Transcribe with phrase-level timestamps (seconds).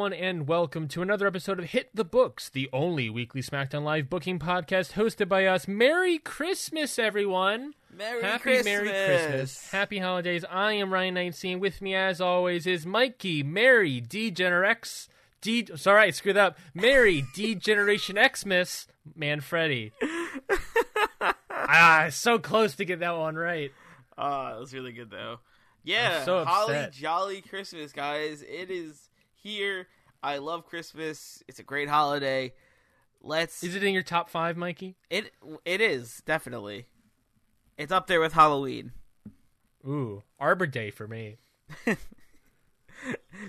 [0.00, 4.08] Everyone, and welcome to another episode of Hit the Books, the only weekly SmackDown Live
[4.08, 5.68] booking podcast hosted by us.
[5.68, 7.74] Merry Christmas, everyone!
[7.94, 8.64] Merry Happy Christmas.
[8.64, 9.70] Merry Christmas.
[9.70, 10.42] Happy holidays.
[10.50, 11.60] I am Ryan 19.
[11.60, 15.08] With me, as always, is Mikey, Mary, Degenerex,
[15.42, 15.68] D.
[15.76, 16.56] Sorry, I screwed up.
[16.72, 19.92] Mary, Degeneration Xmas, Manfredi.
[21.50, 23.70] ah, so close to get that one right.
[24.16, 25.40] Oh, that was really good though.
[25.84, 28.42] Yeah, so holly jolly Christmas, guys.
[28.42, 29.09] It is
[29.42, 29.88] here.
[30.22, 31.42] I love Christmas.
[31.48, 32.52] It's a great holiday.
[33.22, 34.96] Let's Is it in your top five, Mikey?
[35.10, 35.32] it
[35.64, 36.86] it is definitely.
[37.76, 38.92] It's up there with Halloween.
[39.86, 41.38] Ooh, Arbor Day for me.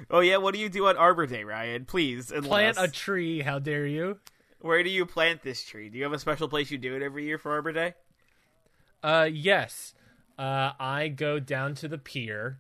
[0.10, 1.86] Oh yeah, what do you do on Arbor Day, Ryan?
[1.86, 3.42] Please enlighten Plant a tree.
[3.42, 4.20] How dare you?
[4.60, 5.90] Where do you plant this tree?
[5.90, 7.94] Do you have a special place you do it every year for Arbor Day?
[9.04, 9.94] Uh, yes.
[10.38, 12.60] Uh, I go down to the pier,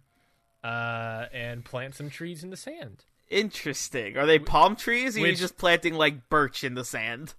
[0.64, 3.06] uh, and plant some trees in the sand.
[3.32, 4.18] Interesting.
[4.18, 7.34] Are they palm trees, or are you just planting like birch in the sand?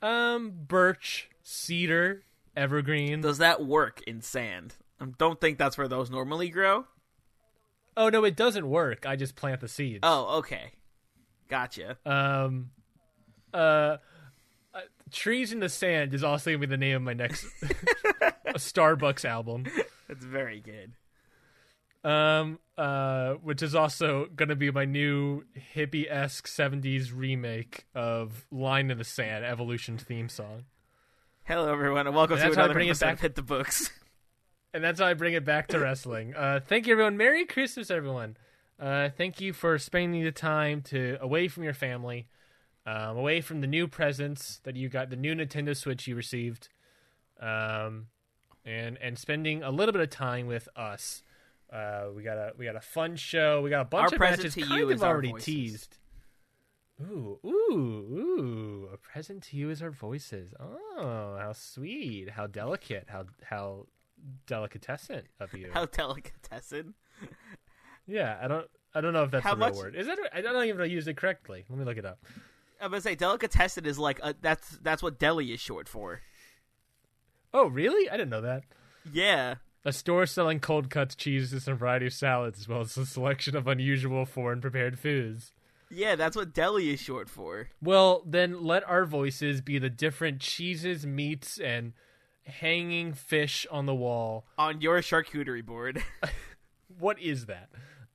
[0.00, 2.22] Um, birch, cedar,
[2.56, 3.20] evergreen.
[3.20, 4.76] Does that work in sand?
[5.00, 6.86] I don't think that's where those normally grow.
[7.96, 9.04] Oh no, it doesn't work.
[9.06, 10.00] I just plant the seeds.
[10.04, 10.70] Oh, okay.
[11.48, 11.98] Gotcha.
[12.06, 12.70] Um,
[13.52, 13.96] uh,
[14.72, 17.44] uh, trees in the sand is also gonna be the name of my next
[18.46, 19.66] Starbucks album.
[20.06, 20.92] That's very good.
[22.08, 25.42] Um, uh, which is also gonna be my new
[25.74, 30.64] hippie esque '70s remake of "Line in the Sand" Evolution theme song.
[31.44, 33.42] Hello, everyone, and welcome And to that's how I another bring it back- Hit the
[33.42, 33.90] Books.
[34.72, 36.32] And that's how I bring it back to wrestling.
[36.36, 37.16] Uh, thank you, everyone.
[37.16, 38.36] Merry Christmas, everyone.
[38.78, 42.28] Uh, thank you for spending the time to away from your family,
[42.86, 46.68] um, away from the new presents that you got, the new Nintendo Switch you received,
[47.40, 48.06] um,
[48.64, 51.24] and and spending a little bit of time with us.
[51.72, 53.60] Uh, we got a we got a fun show.
[53.62, 55.98] We got a bunch Our of matches to kind you of is already teased.
[57.02, 58.88] Ooh, ooh, ooh!
[58.92, 60.52] A present to you is our voices.
[60.60, 62.30] Oh, how sweet!
[62.30, 63.06] How delicate!
[63.08, 63.86] How how
[64.46, 65.70] delicatessen of you.
[65.72, 66.94] How delicatessen.
[68.06, 69.94] yeah, I don't I don't know if that's How the real much- word.
[69.94, 70.18] Is that?
[70.32, 71.64] I don't even know if I used it correctly.
[71.68, 72.18] Let me look it up.
[72.80, 76.20] I'm gonna say delicatessen is like a, that's that's what deli is short for.
[77.52, 78.08] Oh, really?
[78.08, 78.64] I didn't know that.
[79.12, 79.56] Yeah.
[79.84, 83.06] A store selling cold cuts, cheeses, and a variety of salads, as well as a
[83.06, 85.52] selection of unusual foreign prepared foods.
[85.90, 87.68] Yeah, that's what deli is short for.
[87.82, 91.94] Well, then let our voices be the different cheeses, meats, and
[92.44, 94.44] hanging fish on the wall.
[94.58, 96.02] On your charcuterie board.
[96.98, 97.70] What is that?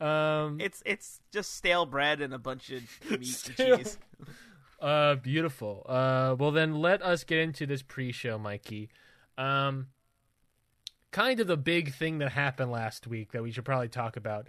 [0.06, 3.98] Um, it's it's just stale bread and a bunch of meat Stale- and cheese.
[4.82, 5.86] Uh, beautiful.
[5.88, 8.90] Uh, well then let us get into this pre-show, Mikey.
[9.38, 9.88] Um,
[11.16, 14.48] kind of the big thing that happened last week that we should probably talk about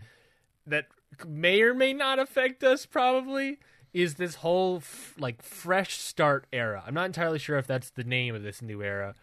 [0.66, 0.86] that
[1.26, 2.84] may or may not affect us.
[2.86, 3.58] Probably
[3.94, 6.82] is this whole f- like fresh start era.
[6.86, 9.14] I'm not entirely sure if that's the name of this new era,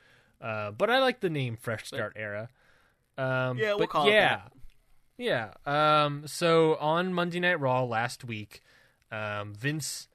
[0.42, 2.50] uh, but I like the name fresh start era.
[3.18, 5.54] Um, Yeah, we'll call it yeah, that.
[5.68, 6.04] yeah.
[6.06, 8.64] Um, so on Monday Night Raw last week,
[9.12, 10.08] um, Vince,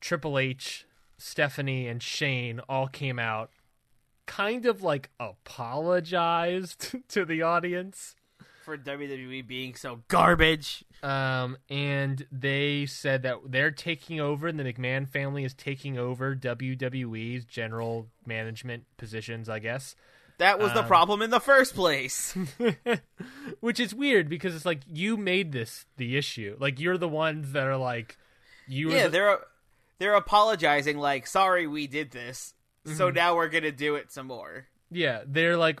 [0.00, 0.86] Triple H,
[1.18, 3.50] Stephanie, and Shane all came out,
[4.26, 8.16] kind of like apologized to the audience.
[8.64, 10.84] For WWE being so garbage.
[11.02, 16.34] Um, and they said that they're taking over, and the McMahon family is taking over
[16.34, 19.94] WWE's general management positions, I guess.
[20.38, 22.34] That was the Um, problem in the first place.
[23.60, 26.56] Which is weird because it's like you made this the issue.
[26.58, 28.16] Like you're the ones that are like,
[28.66, 28.90] you.
[28.90, 29.38] yeah, the- they're
[29.98, 32.54] they're apologizing like, "Sorry, we did this."
[32.84, 33.14] So Mm-hmm.
[33.14, 34.66] now we're gonna do it some more.
[34.90, 35.80] Yeah, they're like,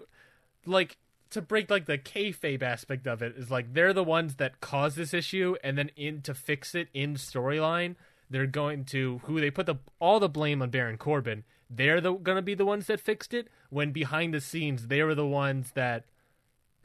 [0.66, 0.96] like
[1.30, 4.94] to break like the kayfabe aspect of it is like they're the ones that cause
[4.94, 7.96] this issue, and then in to fix it in storyline,
[8.30, 11.44] they're going to who they put the all the blame on Baron Corbin.
[11.68, 15.14] They're the gonna be the ones that fixed it when behind the scenes they were
[15.14, 16.04] the ones that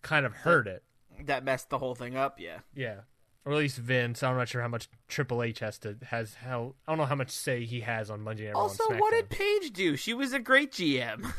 [0.01, 0.83] kind of hurt it.
[1.25, 2.39] That messed the whole thing up.
[2.39, 2.59] Yeah.
[2.73, 3.01] Yeah.
[3.49, 4.21] Or at least Vince.
[4.21, 7.15] I'm not sure how much Triple H has to has how I don't know how
[7.15, 8.59] much say he has on Monday Night Raw.
[8.61, 9.95] Also, what did Paige do?
[9.95, 11.33] She was a great GM.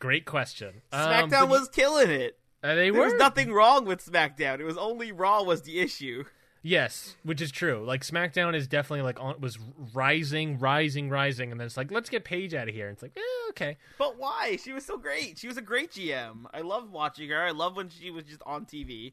[0.00, 0.82] Great question.
[0.92, 2.38] Um, SmackDown but was killing it.
[2.62, 4.60] uh, they There was nothing wrong with SmackDown.
[4.60, 6.24] It was only Raw was the issue.
[6.62, 7.84] yes, which is true.
[7.84, 9.58] Like SmackDown is definitely like on was
[9.94, 12.88] rising, rising, rising, and then it's like let's get Paige out of here.
[12.88, 14.56] And it's like eh, okay, But why?
[14.62, 15.38] She was so great.
[15.38, 16.46] She was a great GM.
[16.54, 17.42] I love watching her.
[17.42, 19.12] I love when she was just on TV.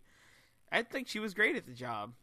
[0.73, 2.13] I think she was great at the job.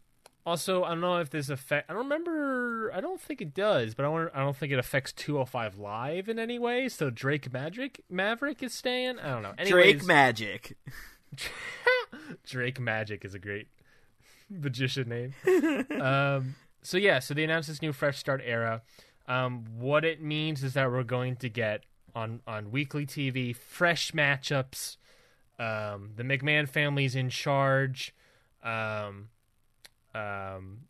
[0.45, 1.91] Also, I don't know if this affect.
[1.91, 2.91] I don't remember.
[2.95, 4.31] I don't think it does, but I wonder.
[4.35, 6.89] I don't think it affects 205 Live in any way.
[6.89, 9.19] So Drake Magic Maverick is staying.
[9.19, 9.53] I don't know.
[9.59, 10.77] Anyways, Drake Magic.
[12.45, 13.69] Drake Magic is a great
[14.49, 15.87] magician name.
[16.01, 18.83] um, so yeah, so they announced this new Fresh Start era.
[19.29, 24.13] Um, what it means is that we're going to get on on weekly TV fresh
[24.13, 24.97] matchups.
[25.59, 28.15] Um, the McMahon family's in charge.
[28.63, 29.29] Um,
[30.15, 30.81] um,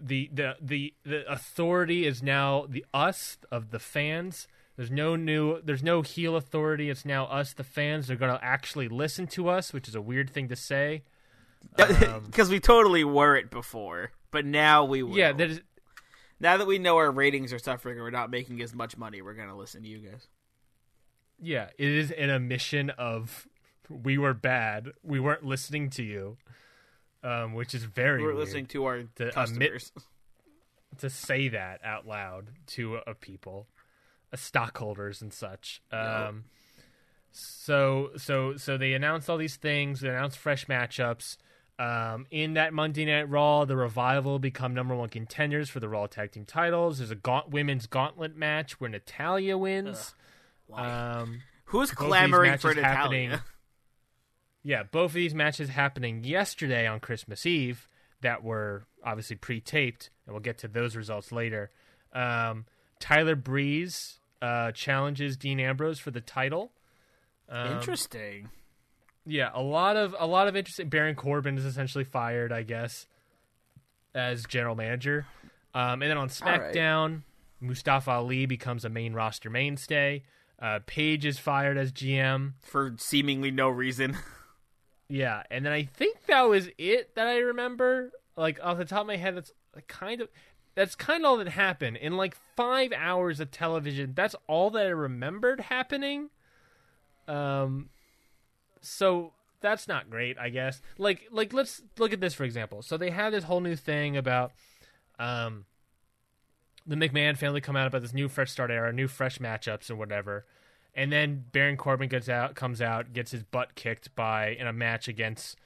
[0.00, 4.46] the, the the the authority is now the us of the fans.
[4.76, 5.60] There's no new.
[5.62, 6.88] There's no heel authority.
[6.90, 8.06] It's now us, the fans.
[8.06, 11.02] They're going to actually listen to us, which is a weird thing to say.
[11.78, 15.16] Um, Because we totally were it before, but now we will.
[15.16, 15.60] yeah, that is,
[16.38, 19.20] now that we know our ratings are suffering and we're not making as much money,
[19.22, 20.28] we're gonna listen to you guys.
[21.40, 21.70] yeah.
[21.76, 23.48] It is an admission of
[23.88, 24.90] we were bad.
[25.02, 26.36] We weren't listening to you,
[27.22, 29.90] um, which is very We're listening to our To admit-
[30.98, 33.66] to say that out loud to a people,
[34.32, 35.82] uh, stockholders and such.
[35.92, 36.44] Um,
[37.30, 40.00] so so so they announced all these things.
[40.00, 41.36] They announced fresh matchups.
[41.80, 46.06] Um, in that Monday Night Raw, the Revival become number one contenders for the Raw
[46.08, 46.98] Tag Team titles.
[46.98, 50.12] There's a gaunt- women's gauntlet match where Natalya wins.
[50.74, 53.44] Um, Who's clamoring for Natalya?
[54.68, 57.88] yeah, both of these matches happening yesterday on Christmas Eve
[58.20, 61.70] that were obviously pre-taped, and we'll get to those results later.
[62.12, 62.66] Um,
[63.00, 66.72] Tyler Breeze uh, challenges Dean Ambrose for the title.
[67.48, 68.50] Um, Interesting.
[69.24, 70.90] yeah, a lot of a lot of interesting.
[70.90, 73.06] Baron Corbin is essentially fired, I guess,
[74.14, 75.24] as general manager.
[75.72, 76.74] Um, and then on All right.
[76.74, 77.22] SmackDown,
[77.62, 80.24] Mustafa Ali becomes a main roster mainstay.
[80.60, 82.52] Uh, Paige is fired as GM.
[82.60, 84.14] For seemingly no reason.
[85.08, 88.12] Yeah, and then I think that was it that I remember.
[88.36, 89.52] Like off the top of my head, that's
[89.86, 90.28] kind of
[90.74, 94.12] that's kind of all that happened in like five hours of television.
[94.14, 96.30] That's all that I remembered happening.
[97.26, 97.88] Um,
[98.80, 100.80] so that's not great, I guess.
[100.98, 102.82] Like like let's look at this for example.
[102.82, 104.52] So they have this whole new thing about
[105.18, 105.64] um
[106.86, 109.96] the McMahon family come out about this new fresh start era, new fresh matchups or
[109.96, 110.46] whatever.
[110.98, 114.72] And then Baron Corbin gets out, comes out, gets his butt kicked by in a
[114.72, 115.56] match against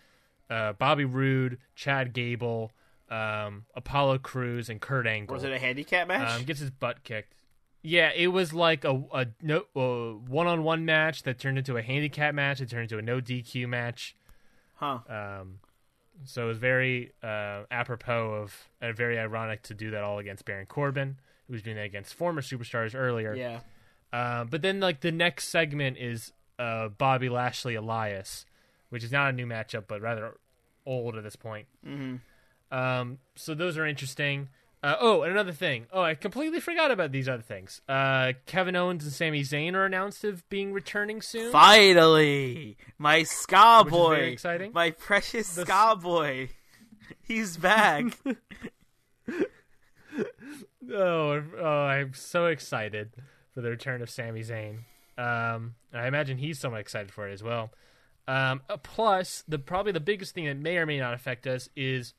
[0.51, 2.71] uh, Bobby Roode, Chad Gable,
[3.09, 5.33] um, Apollo Crews, and Kurt Angle.
[5.35, 6.29] Was it a handicap match?
[6.29, 7.33] Um, gets his butt kicked.
[7.81, 12.35] Yeah, it was like a a no a one-on-one match that turned into a handicap
[12.35, 12.61] match.
[12.61, 14.15] It turned into a no DQ match.
[14.75, 14.99] huh.
[15.09, 15.61] Um,
[16.27, 20.45] so it was very uh, apropos of and very ironic to do that all against
[20.45, 23.35] Baron Corbin, who was doing that against former superstars earlier.
[23.35, 23.61] Yeah.
[24.13, 28.45] Uh, but then like the next segment is uh, Bobby Lashley Elias,
[28.91, 30.37] which is not a new matchup, but rather
[30.85, 31.67] old at this point.
[31.85, 32.17] hmm
[32.71, 34.49] Um, so those are interesting.
[34.85, 35.87] Uh, oh, and another thing.
[35.93, 37.81] Oh, I completely forgot about these other things.
[37.89, 41.53] Uh, Kevin Owens and Sami Zayn are announced of being returning soon.
[41.53, 44.73] Finally, my ska Which boy, very exciting.
[44.73, 46.49] my precious The- ska boy,
[47.23, 48.05] he's back.
[50.95, 53.13] Oh, oh, I'm so excited
[53.53, 54.79] for the return of Sami Zayn.
[55.19, 57.71] Um, I imagine he's somewhat excited for it as well.
[58.27, 61.69] Um, uh, plus, the probably the biggest thing that may or may not affect us
[61.77, 62.15] is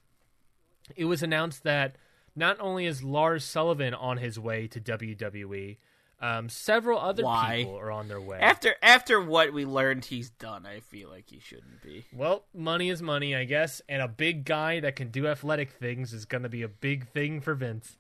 [0.95, 1.95] it was announced that
[2.35, 5.77] not only is Lars Sullivan on his way to WWE,
[6.19, 7.57] um, several other Why?
[7.59, 8.39] people are on their way.
[8.39, 12.05] after after what we learned he's done, I feel like he shouldn't be.
[12.13, 16.13] Well, money is money, I guess, and a big guy that can do athletic things
[16.13, 17.97] is going to be a big thing for Vince.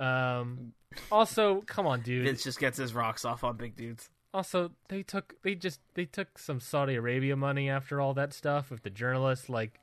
[0.00, 0.72] Um,
[1.10, 2.24] also, come on, dude.
[2.24, 4.10] Vince just gets his rocks off on big dudes.
[4.32, 8.70] Also, they took they just they took some Saudi Arabia money after all that stuff
[8.70, 9.48] with the journalists.
[9.48, 9.78] Like,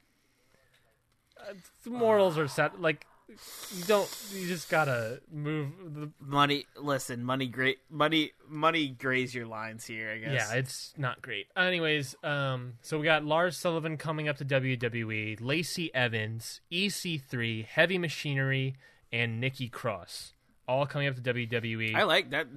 [1.40, 1.54] uh,
[1.90, 2.82] morals are set.
[2.82, 4.10] Like, you don't.
[4.34, 5.70] You just gotta move.
[5.94, 10.12] The, Money, listen, money, great money, money graze your lines here.
[10.12, 10.34] I guess.
[10.34, 11.48] yeah, it's not great.
[11.56, 17.98] Anyways, um, so we got Lars Sullivan coming up to WWE, Lacey Evans, EC3, Heavy
[17.98, 18.76] Machinery,
[19.14, 20.34] and Nikki Cross,
[20.72, 21.96] all coming up to WWE.
[21.96, 22.48] I like that.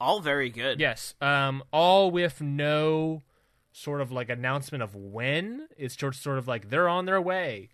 [0.00, 0.80] All very good.
[0.80, 1.14] Yes.
[1.20, 3.22] Um, all with no
[3.72, 5.68] sort of like announcement of when.
[5.76, 7.70] It's just sort of like they're on their way.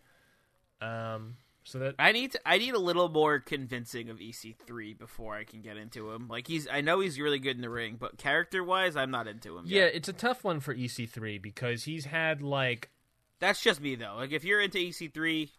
[0.80, 5.34] Um, so that I need to, I need a little more convincing of EC3 before
[5.34, 6.28] I can get into him.
[6.28, 9.26] Like he's I know he's really good in the ring, but character wise, I'm not
[9.26, 9.64] into him.
[9.66, 9.94] yeah, yet.
[9.94, 12.90] it's a tough one for EC3 because he's had like
[13.38, 14.14] that's just me though.
[14.16, 15.50] Like if you're into EC3,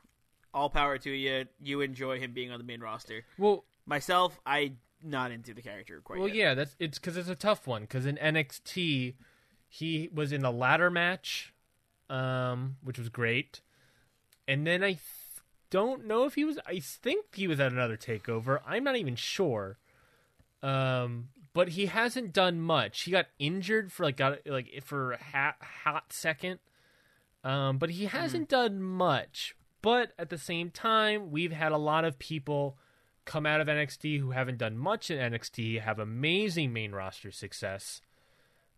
[0.54, 1.46] all power to you.
[1.62, 3.24] You enjoy him being on the main roster.
[3.38, 4.74] well, Myself, I
[5.04, 6.38] not into the character quite well, yet.
[6.38, 9.16] yeah, that's it's because it's a tough one because in NXT
[9.68, 11.54] he was in the ladder match,
[12.10, 13.62] um, which was great,
[14.48, 15.00] and then I th-
[15.70, 16.60] don't know if he was.
[16.68, 18.60] I think he was at another takeover.
[18.66, 19.78] I'm not even sure.
[20.62, 23.02] Um, but he hasn't done much.
[23.02, 26.60] He got injured for like got like for a ha- hot second.
[27.44, 29.56] Um, but he hasn't done much.
[29.82, 32.78] But at the same time, we've had a lot of people
[33.26, 38.02] come out of NXT who haven't done much in NXT have amazing main roster success.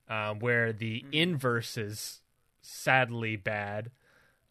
[0.10, 2.22] Um, where the inverse is
[2.62, 3.92] sadly bad.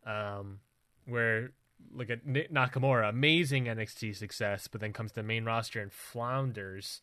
[0.06, 0.60] Um,
[1.06, 1.52] where
[1.94, 7.02] look at Nakamura, amazing NXT success, but then comes to the main roster and flounders.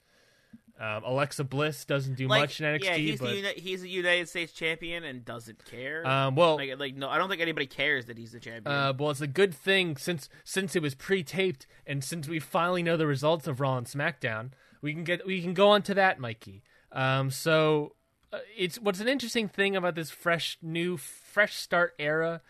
[0.80, 3.88] Um, Alexa Bliss doesn't do Like, much in NXT, yeah, he's but uni- he's a
[3.90, 6.08] United States champion and doesn't care.
[6.08, 8.74] um, well, like, like no, I don't think anybody cares that he's the champion.
[8.74, 12.82] Uh, well, it's a good thing since since it was pre-taped and since we finally
[12.82, 15.94] know the results of Raw and SmackDown, we can get we can go on to
[15.96, 16.64] that, Mikey.
[16.94, 17.96] Um, so
[18.32, 22.42] uh, it's what's an interesting thing about this fresh new fresh start era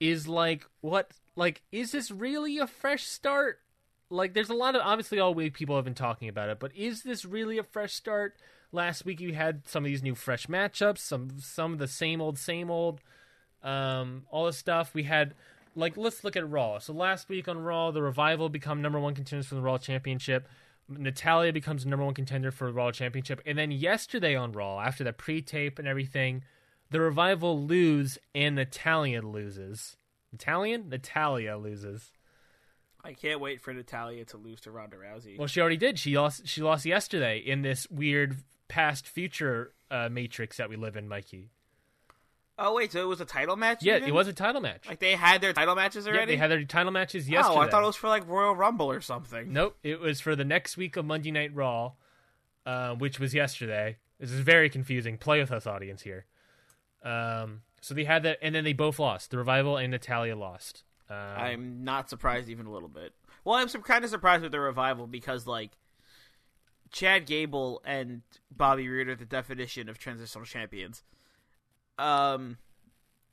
[0.00, 3.58] is like what like is this really a fresh start?
[4.12, 6.74] Like there's a lot of obviously all week people have been talking about it, but
[6.76, 8.36] is this really a fresh start?
[8.70, 12.20] Last week you had some of these new fresh matchups, some some of the same
[12.20, 13.00] old same old
[13.62, 14.92] um, all this stuff.
[14.94, 15.34] We had
[15.74, 16.78] like let's look at Raw.
[16.78, 20.46] So last week on Raw, the Revival become number one contenders for the Raw Championship.
[20.88, 25.04] Natalya becomes number one contender for the Raw Championship, and then yesterday on Raw, after
[25.04, 26.42] the pre-tape and everything,
[26.90, 29.96] the Revival lose and Natalya loses.
[30.32, 30.88] Italian?
[30.88, 32.12] Natalya loses.
[33.04, 35.36] I can't wait for Natalya to lose to Ronda Rousey.
[35.38, 35.98] Well, she already did.
[35.98, 36.46] She lost.
[36.46, 38.36] She lost yesterday in this weird
[38.68, 41.50] past future uh, matrix that we live in, Mikey.
[42.58, 43.82] oh wait, so it was a title match?
[43.82, 44.08] Yeah, even?
[44.08, 44.88] it was a title match.
[44.88, 46.20] Like they had their title matches already.
[46.20, 47.58] Yeah, they had their title matches yesterday.
[47.58, 49.52] Oh, I thought it was for like Royal Rumble or something.
[49.52, 51.92] Nope, it was for the next week of Monday Night Raw,
[52.64, 53.96] uh, which was yesterday.
[54.20, 55.18] This is very confusing.
[55.18, 56.26] Play with us, audience here.
[57.04, 59.32] Um, so they had that, and then they both lost.
[59.32, 60.84] The Revival and Natalya lost.
[61.10, 63.12] Um, I'm not surprised even a little bit.
[63.44, 65.72] Well, I'm some kind of surprised with the revival because like
[66.90, 71.02] Chad Gable and Bobby Roode are the definition of transitional champions.
[71.98, 72.58] Um,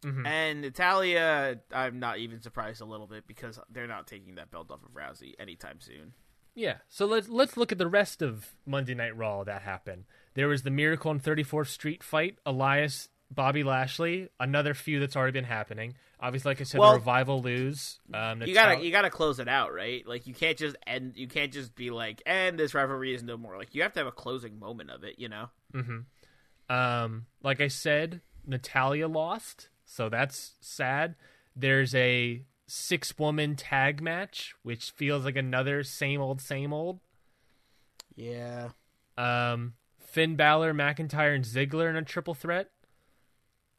[0.01, 0.25] Mhm.
[0.25, 4.71] and Natalya, I'm not even surprised a little bit because they're not taking that belt
[4.71, 6.13] off of Rousey anytime soon.
[6.55, 6.77] yeah.
[6.89, 10.05] So let's let's look at the rest of Monday Night Raw that happened.
[10.33, 12.37] There was the Miracle on 34th Street fight.
[12.45, 15.95] Elias, Bobby Lashley, another feud that's already been happening.
[16.19, 17.99] Obviously, like I said, Well, the Revival lose.
[18.13, 20.05] Um, You gotta you gotta close it out, right?
[20.07, 21.13] Like you can't just end.
[21.15, 23.57] You can't just be like, and this rivalry is no more.
[23.57, 25.49] Like you have to have a closing moment of it, you know.
[26.69, 31.15] Um, like I said, Natalya lost, so that's sad.
[31.55, 36.99] There's a six woman tag match, which feels like another same old, same old.
[38.15, 38.69] Yeah.
[39.17, 42.69] Um, Finn Balor, McIntyre, and Ziggler in a triple threat,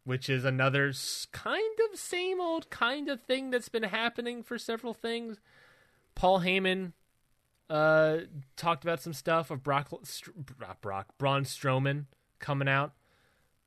[0.04, 0.92] which is another
[1.32, 5.40] kind of same old kind of thing that's been happening for several things.
[6.14, 6.92] Paul Heyman
[7.68, 8.18] uh,
[8.56, 10.30] talked about some stuff of Brock, Str-
[10.80, 12.06] Brock, Braun Strowman
[12.38, 12.92] coming out,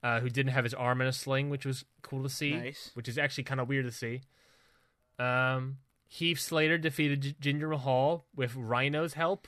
[0.03, 2.55] uh, who didn't have his arm in a sling, which was cool to see.
[2.55, 2.91] Nice.
[2.95, 4.21] Which is actually kind of weird to see.
[5.19, 9.47] Um, Heath Slater defeated G- Jinder Mahal with Rhino's help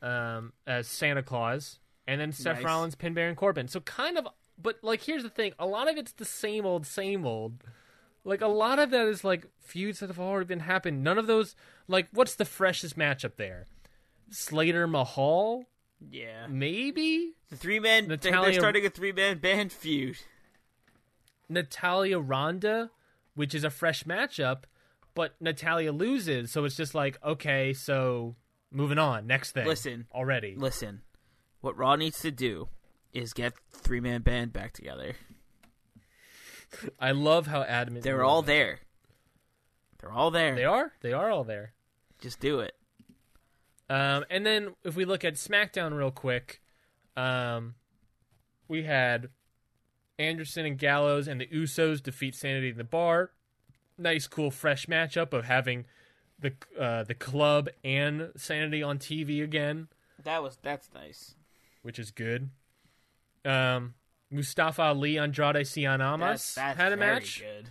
[0.00, 2.64] um, as Santa Claus, and then Seth Nice.
[2.64, 3.68] Rollins pinned Baron Corbin.
[3.68, 4.28] So kind of,
[4.60, 7.62] but like here's the thing: a lot of it's the same old, same old.
[8.24, 11.04] Like a lot of that is like feuds that have already been happened.
[11.04, 11.54] None of those,
[11.86, 13.66] like, what's the freshest matchup there?
[14.30, 15.66] Slater Mahal,
[16.10, 16.48] Yeah.
[16.48, 18.08] maybe The three man.
[18.08, 20.16] They're Natalya- starting a three man band feud.
[21.48, 22.90] Natalya Ronda,
[23.34, 24.64] which is a fresh matchup,
[25.14, 28.34] but Natalya loses, so it's just like okay, so
[28.72, 29.66] moving on, next thing.
[29.66, 30.06] Listen.
[30.12, 30.54] already.
[30.56, 31.02] Listen,
[31.60, 32.68] what Raw needs to do
[33.16, 35.14] is get three man band back together.
[37.00, 38.80] I love how adamant They're are all there.
[39.98, 40.54] They're all there.
[40.54, 40.92] They are.
[41.00, 41.72] They are all there.
[42.20, 42.74] Just do it.
[43.88, 46.60] Um, and then if we look at SmackDown real quick,
[47.16, 47.76] um,
[48.68, 49.28] we had
[50.18, 53.30] Anderson and Gallows and the Usos defeat Sanity in the Bar.
[53.96, 55.86] Nice, cool, fresh matchup of having
[56.38, 59.88] the uh, the club and Sanity on TV again,
[60.22, 61.34] That was that's nice.
[61.82, 62.50] which is good.
[63.46, 63.94] Um,
[64.30, 67.40] Mustafa Ali Andrade Cien That's, Almas that's had a match.
[67.40, 67.70] Good.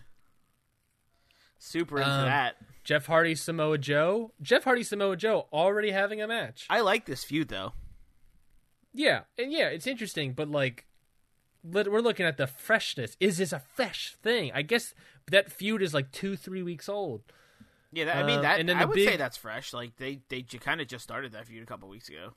[1.59, 2.55] Super into Um, that.
[2.83, 4.31] Jeff Hardy, Samoa Joe.
[4.41, 6.67] Jeff Hardy, Samoa Joe already having a match.
[6.69, 7.73] I like this feud though.
[8.93, 10.85] Yeah, and yeah, it's interesting, but like,
[11.63, 13.17] we're looking at the freshness.
[13.19, 14.51] Is this a fresh thing?
[14.53, 14.93] I guess
[15.31, 17.23] that feud is like two, three weeks old.
[17.91, 18.59] Yeah, that, I mean Um, that.
[18.59, 19.73] and then I would say that's fresh.
[19.73, 22.35] Like they they kind of just started that feud a couple weeks ago.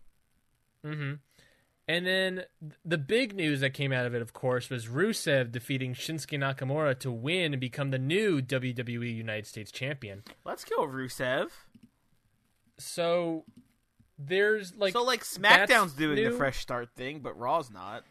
[0.85, 1.15] Mm-hmm.
[1.89, 2.45] And then
[2.85, 6.99] the big news that came out of it, of course, was Rusev defeating Shinsuke Nakamura
[6.99, 10.23] to win and become the new WWE United States Champion.
[10.45, 11.49] Let's go, Rusev.
[12.77, 13.45] So
[14.19, 18.05] there's like so like SmackDown's doing the fresh start thing, but Raw's not.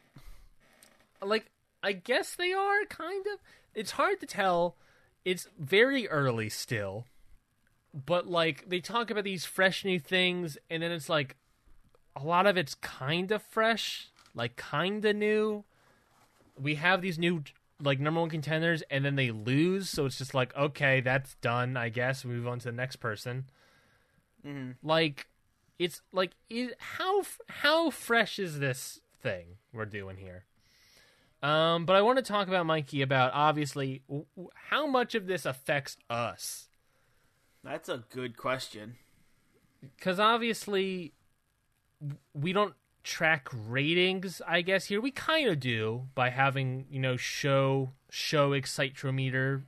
[1.22, 1.52] like
[1.84, 3.40] I guess they are kind of.
[3.76, 4.76] It's hard to tell.
[5.24, 7.06] It's very early still.
[7.94, 11.36] But like they talk about these fresh new things and then it's like
[12.20, 15.64] a lot of it's kind of fresh, like kind of new.
[16.60, 17.44] We have these new
[17.82, 21.78] like number 1 contenders and then they lose, so it's just like okay, that's done,
[21.78, 22.26] I guess.
[22.26, 23.46] We move on to the next person.
[24.82, 25.28] Like
[25.78, 30.46] it's like it, how how fresh is this thing we're doing here?
[31.44, 35.28] Um, but I want to talk about Mikey about obviously w- w- how much of
[35.28, 36.68] this affects us
[37.64, 38.96] That's a good question.
[39.82, 41.14] because obviously
[42.34, 42.74] we don't
[43.04, 44.42] track ratings.
[44.48, 49.64] I guess here we kind of do by having you know show show excitometer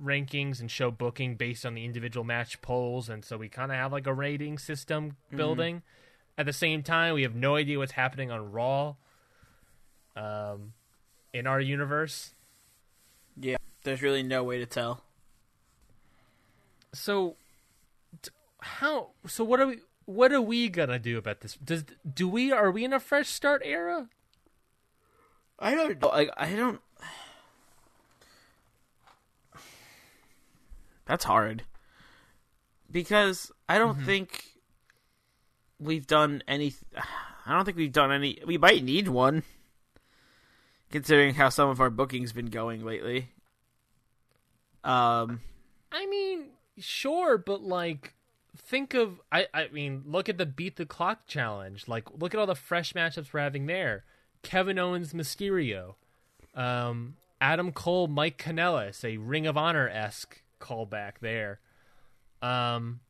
[0.00, 3.78] rankings and show booking based on the individual match polls, and so we kind of
[3.78, 5.82] have like a rating system building.
[6.38, 8.94] At the same time, we have no idea what's happening on Raw.
[10.16, 10.72] Um,
[11.32, 12.34] in our universe.
[13.40, 15.02] Yeah, there's really no way to tell.
[16.92, 17.36] so
[18.60, 22.52] how so what are we what are we gonna do about this does do we
[22.52, 24.08] are we in a fresh start era
[25.62, 26.02] I don't.
[26.02, 26.80] Like I don't.
[31.06, 31.62] That's hard
[32.90, 34.44] because I don't think
[35.78, 36.74] we've done any.
[37.46, 38.38] I don't think we've done any.
[38.44, 39.44] We might need one,
[40.90, 43.30] considering how some of our bookings been going lately.
[44.82, 45.40] Um.
[45.92, 48.14] i mean sure but like
[48.56, 52.40] think of i i mean look at the beat the clock challenge like look at
[52.40, 54.04] all the fresh matchups we're having there
[54.42, 55.94] kevin owens mysterio
[56.54, 61.60] um adam cole mike Kanellis, a ring of honor-esque callback there
[62.42, 63.00] um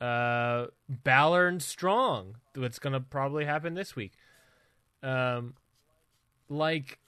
[0.00, 2.36] uh Balor and Strong.
[2.54, 4.12] What's gonna probably happen this week.
[5.02, 5.54] Um,
[6.48, 6.98] like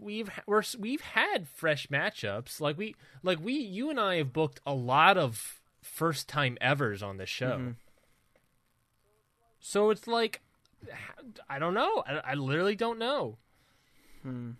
[0.00, 2.60] we've we're we've had fresh matchups.
[2.60, 7.02] Like we like we you and I have booked a lot of first time evers
[7.02, 7.74] on this show.
[9.60, 10.40] So it's like
[11.48, 12.02] I don't know.
[12.06, 13.38] I, I literally don't know.
[14.22, 14.52] Hmm.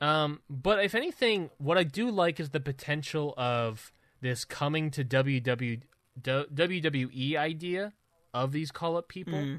[0.00, 5.04] Um, but if anything, what I do like is the potential of this coming to
[5.04, 5.82] WW,
[6.20, 7.92] WWE idea
[8.34, 9.58] of these call up people.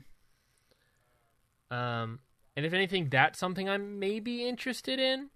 [1.71, 2.19] Um,
[2.55, 5.29] and if anything, that's something I'm maybe interested in.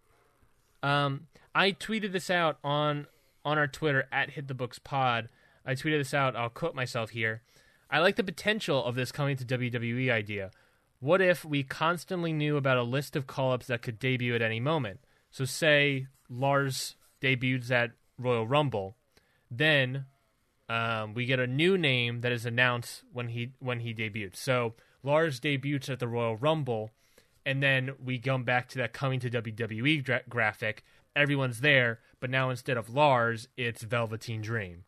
[0.84, 3.08] Um, I tweeted this out on
[3.48, 5.30] on our Twitter at Hit the Books Pod.
[5.66, 6.36] I tweeted this out.
[6.36, 7.42] I'll quote myself here.
[7.90, 10.52] I like the potential of this coming to WWE idea.
[11.00, 14.42] What if we constantly knew about a list of call ups that could debut at
[14.42, 15.00] any moment?
[15.32, 18.98] So, say Lars debuts at Royal Rumble,
[19.50, 20.06] then
[20.68, 24.42] um, we get a new name that is announced when he when he debuts.
[24.42, 26.92] So Lars debuts at the Royal Rumble,
[27.46, 30.84] and then we come back to that coming to WWE gra- graphic.
[31.16, 34.84] Everyone's there, but now instead of Lars, it's Velveteen Dream.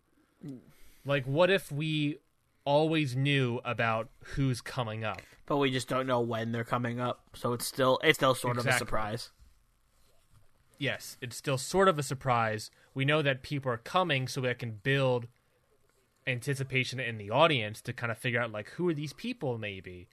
[1.05, 2.17] Like, what if we
[2.65, 5.21] always knew about who's coming up?
[5.49, 8.57] but we just don't know when they're coming up, so it's still it's still sort
[8.59, 9.31] of a surprise.
[10.77, 12.69] yes, it's still sort of a surprise.
[12.93, 15.27] We know that people are coming, so that can build
[16.27, 19.57] anticipation in the audience to kind of figure out like who are these people.
[19.57, 20.07] Maybe,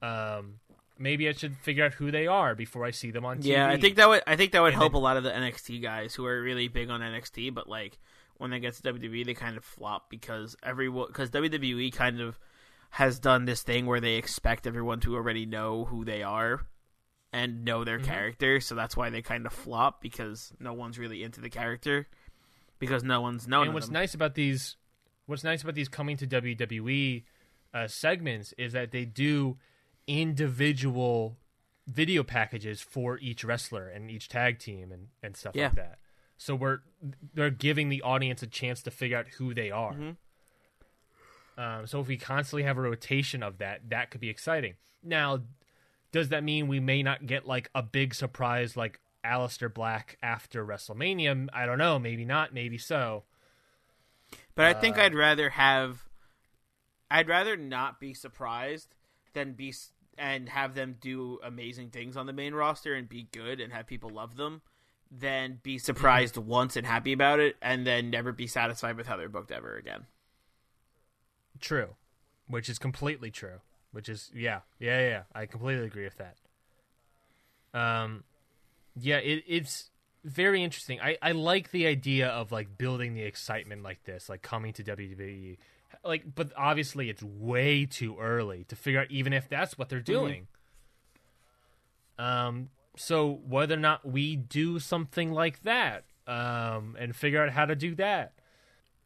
[0.00, 0.60] um,
[0.98, 3.46] maybe I should figure out who they are before I see them on TV.
[3.46, 5.22] Yeah, I think that would I think that would And help then- a lot of
[5.24, 7.98] the NXT guys who are really big on NXT, but like
[8.36, 12.38] when they get to WWE, they kind of flop because everyone because WWE kind of
[12.90, 16.62] has done this thing where they expect everyone to already know who they are
[17.32, 18.06] and know their Mm-hmm.
[18.10, 22.06] character, so that's why they kind of flop because no one's really into the character
[22.78, 23.94] because no one's known and what's them.
[23.94, 24.76] nice about these
[25.26, 27.24] what's nice about these coming to WWE
[27.74, 29.58] uh, segments is that they do
[30.08, 31.36] individual
[31.86, 35.66] video packages for each wrestler and each tag team and, and stuff Yeah.
[35.66, 35.98] like that.
[36.36, 36.80] So we're
[37.34, 40.16] they're giving the audience a chance to figure out who they are.
[41.56, 44.74] Um, so if we constantly have a rotation of that, that could be exciting.
[45.02, 45.40] Now,
[46.12, 50.64] does that mean we may not get like a big surprise like Aleister Black after
[50.64, 51.48] WrestleMania.
[51.52, 53.24] I don't know, maybe not, maybe so.
[54.54, 56.04] But I think I'd rather have.
[57.10, 58.94] I'd rather not be surprised
[59.32, 59.74] than be
[60.18, 63.86] and have them do amazing things on the main roster and be good and have
[63.86, 64.62] people love them,
[65.10, 69.16] than be surprised once and happy about it and then never be satisfied with how
[69.16, 70.06] they're booked ever again.
[71.60, 71.96] True,
[72.46, 73.60] which is completely true.
[73.90, 75.22] Which is yeah, yeah, yeah.
[75.34, 76.36] I completely agree with that.
[77.72, 78.24] Um,
[78.94, 79.90] yeah, it, it's
[80.24, 81.00] very interesting.
[81.00, 84.84] I I like the idea of like building the excitement like this, like coming to
[84.84, 85.56] WWE.
[86.04, 90.00] Like, but obviously it's way too early to figure out even if that's what they're
[90.00, 90.46] doing.
[92.18, 97.64] Um, so whether or not we do something like that, um, and figure out how
[97.64, 98.32] to do that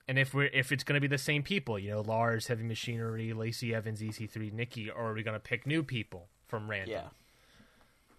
[0.08, 2.64] and if we're if it's going to be the same people, you know, Lars, Heavy
[2.64, 7.02] Machinery, Lacey Evans, EC3, Nikki, or are we going to pick new people from random?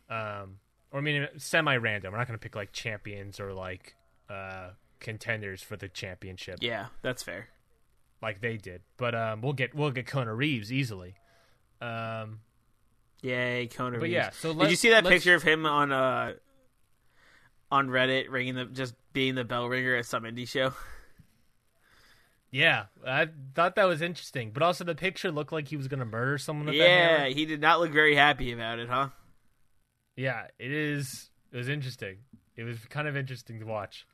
[0.09, 0.57] yeah Um,
[0.91, 2.11] or I mean, semi-random.
[2.11, 3.95] We're not going to pick like champions or like
[4.29, 7.49] uh, contenders for the championship, Yeah, that's fair.
[8.23, 8.81] Like they did.
[8.97, 11.13] But um, we'll get we'll get Kona Reeves easily.
[11.79, 12.39] Um,
[13.21, 14.13] Yay, Kona Reeves.
[14.13, 16.33] yeah, so did you see that picture of him on uh
[17.71, 20.73] on Reddit ringing the just being the bell ringer at some indie show?
[22.51, 24.51] yeah, I thought that was interesting.
[24.51, 27.61] But also, the picture looked like he was going to murder someone yeah, he did
[27.61, 29.09] not look very happy about it, huh?
[30.15, 31.29] Yeah, it is.
[31.51, 32.17] It was interesting.
[32.55, 34.05] It was kind of interesting to watch.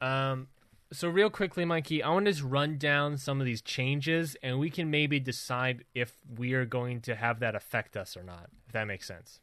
[0.00, 0.48] Um,
[0.92, 4.58] so real quickly, Mikey, I want to just run down some of these changes, and
[4.58, 8.48] we can maybe decide if we are going to have that affect us or not.
[8.66, 9.40] If that makes sense.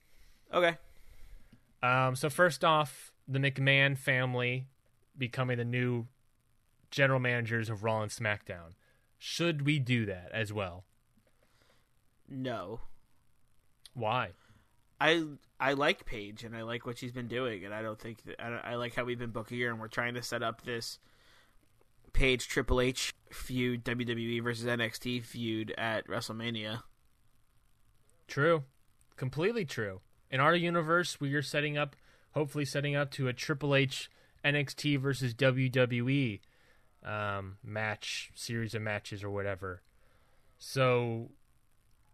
[0.54, 0.78] Okay.
[1.84, 4.68] Um, so first off, the McMahon family
[5.18, 6.08] becoming the new
[6.92, 8.74] general managers of Raw and SmackDown.
[9.18, 10.84] Should we do that as well?
[12.28, 12.82] No.
[13.94, 14.32] Why?
[15.00, 15.24] I
[15.60, 18.36] I like Paige and I like what she's been doing and I don't think that,
[18.44, 20.64] I, don't- I like how we've been booking her and we're trying to set up
[20.64, 21.00] this
[22.15, 26.84] Paige Triple H feud WWE versus NXT feud at WrestleMania.
[28.25, 28.63] True.
[29.17, 29.99] Completely true.
[30.32, 31.93] In our universe, we are setting up,
[32.32, 34.10] hopefully setting up to a Triple H
[34.45, 36.39] NXT versus WWE
[37.04, 39.82] um, match, series of matches or whatever.
[40.58, 41.32] So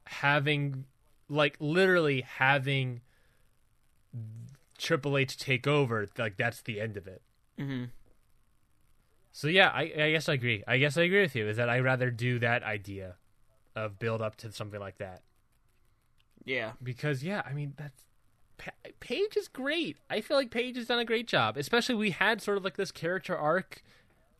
[0.07, 0.85] having,
[1.29, 3.01] like, literally having
[4.79, 7.21] Triple H take over, like, that's the end of it.
[7.59, 7.83] Mm-hmm.
[9.32, 10.63] So yeah, I, I guess I agree.
[10.67, 11.48] I guess I agree with you.
[11.48, 13.15] Is that I rather do that idea
[13.76, 15.22] of build up to something like that
[16.44, 16.74] Yeah.
[16.84, 18.04] because yeah, I mean that's
[18.58, 19.98] Pa- Paige is great.
[20.10, 21.58] I feel like Paige has done a great job.
[21.58, 23.82] Especially we had sort of like this character arc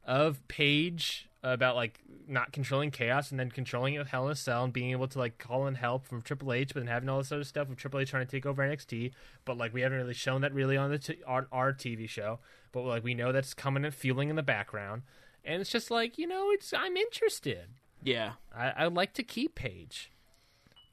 [0.06, 4.36] of Paige about like not controlling chaos and then controlling it with Hell in a
[4.36, 7.10] Cell and being able to like call in help from Triple H, but then having
[7.10, 9.12] all this other stuff with Triple H trying to take over NXT.
[9.46, 12.40] But like we haven't really shown that really on the t- on our TV show.
[12.72, 15.02] But like we know that's coming and fueling in the background,
[15.44, 17.68] and it's just like you know it's I'm interested.
[18.04, 18.34] Yeah.
[18.56, 20.12] I, I like to keep Paige.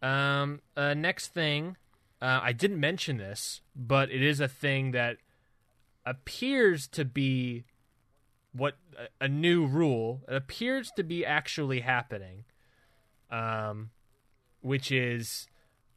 [0.02, 1.76] Um, uh, next thing,
[2.20, 5.18] uh, I didn't mention this, but it is a thing that
[6.06, 7.64] appears to be
[8.52, 8.76] what
[9.20, 10.22] a, new rule.
[10.28, 12.44] It appears to be actually happening,
[13.30, 13.90] um,
[14.60, 15.46] which is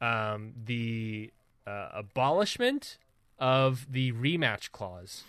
[0.00, 1.32] um, the
[1.66, 2.98] uh, abolishment
[3.38, 5.24] of the rematch clause.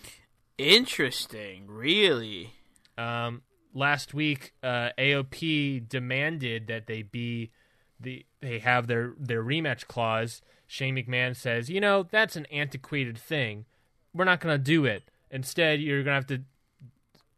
[0.58, 1.66] Interesting.
[1.66, 2.54] Really.
[2.96, 7.50] Um, last week, uh, AOP demanded that they be
[7.98, 10.42] the they have their their rematch clause.
[10.66, 13.66] Shane McMahon says, you know, that's an antiquated thing.
[14.14, 15.10] We're not going to do it.
[15.30, 16.42] Instead, you're going to have to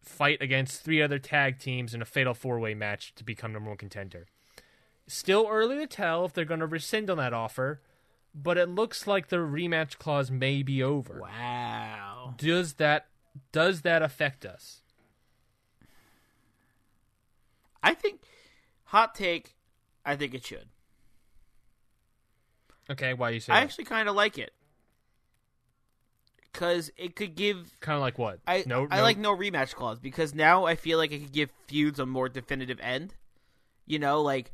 [0.08, 3.70] fight against three other tag teams in a fatal four way match to become number
[3.70, 4.26] one contender.
[5.06, 7.80] Still early to tell if they're going to rescind on that offer,
[8.34, 11.20] but it looks like the rematch clause may be over.
[11.22, 12.34] Wow.
[12.36, 13.06] Does that
[13.52, 14.80] does that affect us?
[17.82, 18.22] I think
[18.84, 19.54] hot take.
[20.04, 20.68] I think it should.
[22.90, 23.64] Okay, why you say I that?
[23.64, 24.52] actually kind of like it
[26.56, 27.78] because it could give.
[27.80, 28.40] Kind of like what?
[28.46, 31.32] I no, I no- like no rematch clause because now I feel like it could
[31.32, 33.14] give feuds a more definitive end.
[33.84, 34.52] You know, like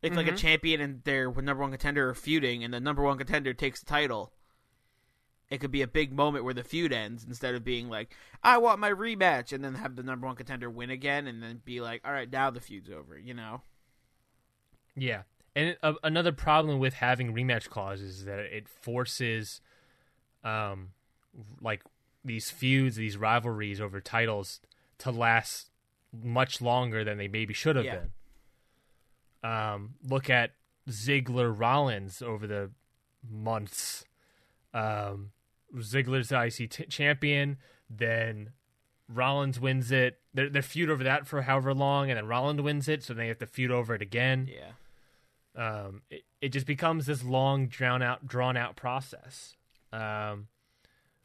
[0.00, 0.38] if like a Mhm.
[0.38, 3.86] champion and their number one contender are feuding, and the number one contender takes the
[3.86, 4.32] title.
[5.50, 8.58] It could be a big moment where the feud ends instead of being like, "I
[8.58, 11.80] want my rematch," and then have the number one contender win again, and then be
[11.80, 13.62] like, "All right, now the feud's over." You know?
[14.96, 15.22] Yeah,
[15.54, 19.60] and a, another problem with having rematch clauses is that it forces,
[20.44, 20.90] um,
[21.60, 21.82] like
[22.24, 24.60] these feuds, these rivalries over titles
[24.98, 25.70] to last
[26.22, 27.96] much longer than they maybe should have Yeah.
[29.42, 29.50] been.
[29.50, 30.52] Um, look at
[30.88, 32.70] Ziggler Rollins over the
[33.28, 34.04] months.
[34.74, 35.32] Um,
[35.76, 38.52] Ziggler's the IC t- champion, then
[39.08, 40.20] Rollins wins it.
[40.34, 43.28] They're, they're feud over that for however long, and then Rollins wins it, so they
[43.28, 44.48] have to feud over it again.
[44.50, 44.72] Yeah.
[45.56, 49.56] Um, it, it just becomes this long, drawn out, drawn out process.
[49.92, 50.48] Um,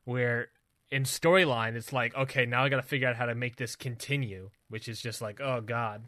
[0.06, 0.50] where
[0.92, 3.76] in storyline, it's like, okay, now I got to figure out how to make this
[3.76, 6.04] continue, which is just like, oh god.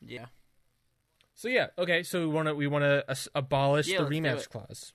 [0.00, 0.26] Yeah.
[1.34, 2.02] So yeah, okay.
[2.02, 4.92] So we want to we want to as- abolish Yeah, the rematch clause.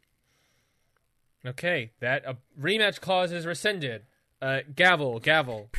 [1.46, 4.04] Okay, that uh, rematch clause is rescinded.
[4.42, 5.70] Uh, gavel, gavel.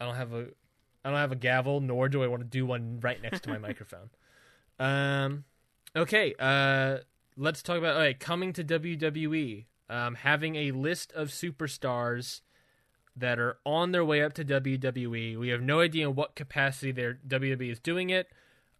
[0.00, 0.46] I don't have a,
[1.04, 3.50] I don't have a gavel, nor do I want to do one right next to
[3.50, 4.10] my microphone.
[4.78, 5.44] Um,
[5.94, 6.34] okay.
[6.38, 6.98] Uh,
[7.36, 9.66] let's talk about okay coming to WWE.
[9.88, 12.40] Um, having a list of superstars
[13.14, 15.38] that are on their way up to WWE.
[15.38, 18.28] We have no idea in what capacity their WWE is doing it,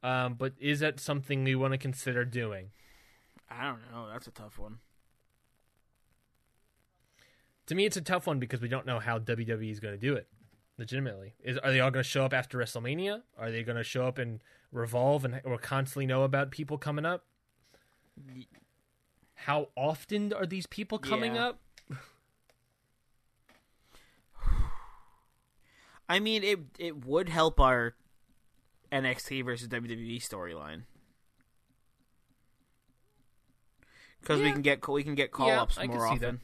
[0.02, 2.70] um, but is that something we want to consider doing?
[3.48, 4.08] I don't know.
[4.12, 4.78] That's a tough one.
[7.66, 10.00] To me, it's a tough one because we don't know how WWE is going to
[10.00, 10.28] do it.
[10.78, 13.22] Legitimately, is are they all going to show up after WrestleMania?
[13.38, 17.06] Are they going to show up and revolve and or constantly know about people coming
[17.06, 17.24] up?
[19.34, 21.48] How often are these people coming Yeah.
[21.48, 21.60] up?
[26.08, 27.94] I mean, it it would help our
[28.92, 30.82] NXT versus WWE storyline
[34.20, 36.40] because we can get we can get call Yeah, ups I can more often.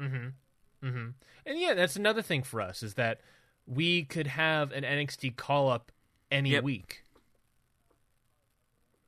[0.00, 0.86] Mm-hmm.
[0.86, 1.08] Mm-hmm.
[1.46, 3.20] And yeah, that's another thing for us is that
[3.66, 5.90] we could have an NXT call up
[6.30, 6.64] any Yep.
[6.64, 7.02] week.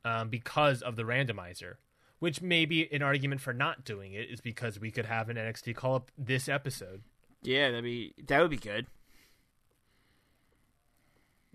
[0.05, 1.75] Um, because of the randomizer.
[2.19, 5.37] Which may be an argument for not doing it is because we could have an
[5.37, 7.01] NXT call up this episode.
[7.41, 8.87] Yeah, that'd be that would be good.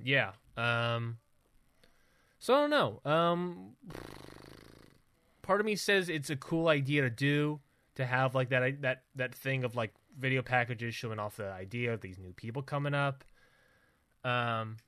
[0.02, 0.32] Yeah.
[0.56, 1.18] Um
[2.38, 3.00] so I don't know.
[3.04, 3.72] Um
[5.42, 7.60] part of me says it's a cool idea to do
[7.96, 11.92] to have like that that that thing of like video packages showing off the idea
[11.92, 13.22] of these new people coming up.
[14.24, 14.78] Um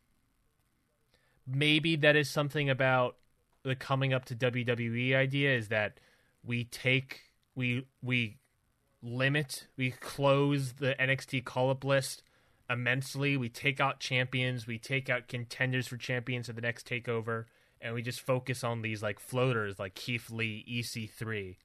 [1.47, 3.17] maybe that is something about
[3.67, 5.99] the coming up to WWE idea is that
[6.45, 7.21] we take
[7.55, 8.39] we we
[9.03, 12.23] limit we close the NXT call up list
[12.71, 13.37] immensely.
[13.37, 17.45] We take out champions, we take out contenders for champions at the next takeover,
[17.81, 21.57] and we just focus on these like floaters like Keith Lee, EC3,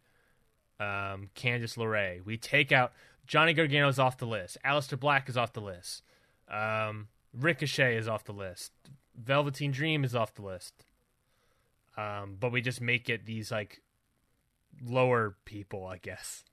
[0.79, 2.23] um, Candice LeRae.
[2.25, 2.93] We take out
[3.27, 4.57] Johnny Gargano's off the list.
[4.65, 6.03] Aleister Black is off the list.
[6.49, 8.71] Um, Ricochet is off the list.
[9.15, 10.85] Velveteen Dream is off the list.
[11.97, 13.82] Um, but we just make it these like
[14.84, 16.43] lower people, I guess.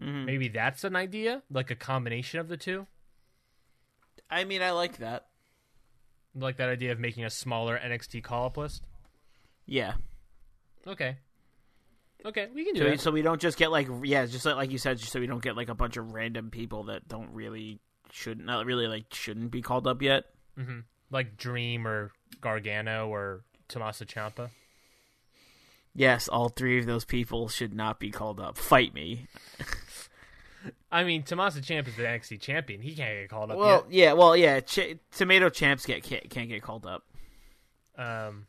[0.00, 0.24] Mhm.
[0.26, 2.86] Maybe that's an idea, like a combination of the two.
[4.30, 5.26] I mean, I like that.
[6.34, 8.82] Like that idea of making a smaller NXT call up list.
[9.64, 9.94] Yeah.
[10.86, 11.16] Okay.
[12.24, 13.00] Okay, we can do So, it.
[13.00, 15.26] so we don't just get like yeah, just like, like you said, just so we
[15.26, 19.12] don't get like a bunch of random people that don't really should not really like
[19.12, 20.24] shouldn't be called up yet.
[20.56, 24.50] hmm Like Dream or Gargano or Tommaso Ciampa?
[25.94, 28.58] Yes, all three of those people should not be called up.
[28.58, 29.26] Fight me.
[30.90, 32.80] I mean, Tommaso Ciampa is the NXT champion.
[32.82, 34.60] He can't get called up Well, yeah, well, yeah.
[34.60, 37.04] Ch- tomato champs get can't, can't get called up.
[37.96, 38.46] Um,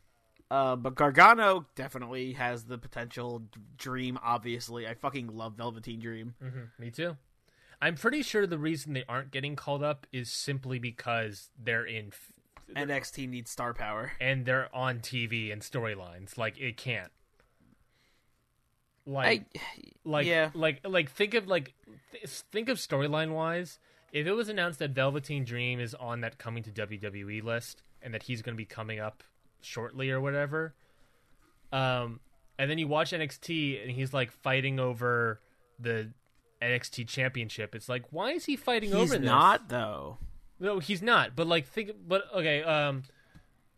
[0.50, 3.42] Uh, but Gargano definitely has the potential.
[3.76, 6.34] Dream, obviously, I fucking love Velveteen Dream.
[6.42, 7.16] mhm, me too.
[7.80, 12.08] I'm pretty sure the reason they aren't getting called up is simply because they're in
[12.08, 12.32] f-
[12.74, 14.12] NXT needs star power.
[14.20, 16.36] and they're on TV and storylines.
[16.36, 17.10] Like it can't.
[19.06, 20.50] Like I, like yeah.
[20.54, 21.72] like like think of like
[22.12, 23.78] th- think of storyline wise
[24.12, 28.12] if it was announced that velveteen dream is on that coming to wwe list and
[28.12, 29.22] that he's going to be coming up
[29.62, 30.74] shortly or whatever
[31.72, 32.20] um
[32.58, 35.40] and then you watch nxt and he's like fighting over
[35.80, 36.10] the
[36.60, 40.18] nxt championship it's like why is he fighting he's over this not though.
[40.60, 43.02] No he's not but like think but okay um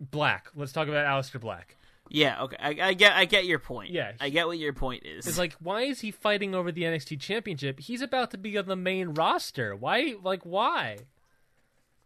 [0.00, 1.76] black let's talk about Aleister black
[2.12, 2.56] Yeah, okay.
[2.58, 3.90] I, I get I get your point.
[3.90, 5.28] Yeah, I get what your point is.
[5.28, 7.78] It's like, why is he fighting over the NXT championship?
[7.78, 9.76] He's about to be on the main roster.
[9.76, 10.16] Why?
[10.20, 10.98] Like, why?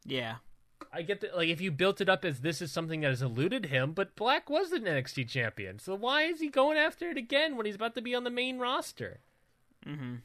[0.04, 0.36] yeah.
[0.92, 1.36] I get that.
[1.36, 4.14] Like, if you built it up as this is something that has eluded him, but
[4.14, 7.74] Black was the NXT champion, so why is he going after it again when he's
[7.74, 9.20] about to be on the main roster?
[9.86, 10.16] Mm-hmm.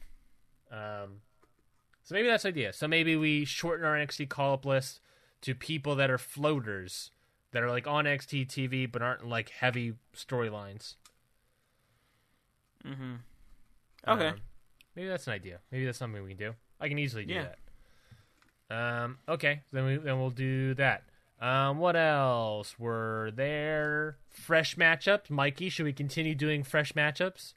[0.72, 1.22] Um,
[2.04, 2.72] so maybe that's the idea.
[2.72, 5.00] So maybe we shorten our NXT call up list
[5.42, 7.10] to people that are floaters
[7.52, 10.94] that are like on NXT TV but aren't like heavy storylines.
[12.86, 13.14] Mm-hmm.
[14.08, 14.28] Okay.
[14.28, 14.34] Um,
[14.96, 15.58] maybe that's an idea.
[15.70, 16.54] Maybe that's something we can do.
[16.80, 17.44] I can easily do Yeah.
[17.48, 17.56] that.
[18.72, 21.02] Um, okay, then we then we'll do that.
[21.40, 24.16] Um, what else were there?
[24.28, 25.28] Fresh matchups.
[25.30, 27.54] Mikey, should we continue doing fresh matchups?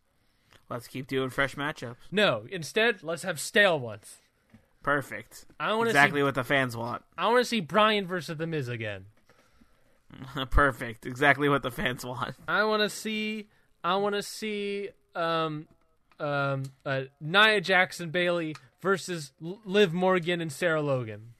[0.70, 1.98] Let's keep doing fresh matchups.
[2.12, 2.46] No.
[2.50, 4.18] Instead, let's have stale ones.
[4.84, 5.46] Perfect.
[5.60, 6.24] I want Exactly see.
[6.24, 7.04] what the fans want.
[7.18, 9.06] I want to see Brian versus the Miz again.
[10.52, 11.06] Perfect.
[11.06, 12.36] Exactly what the fans want.
[12.48, 13.48] I want to see.
[13.84, 14.90] I want to see.
[15.16, 15.68] Um,
[16.20, 21.34] um, uh, Nia Jackson Bayley versus Liv Morgan and Sarah Logan.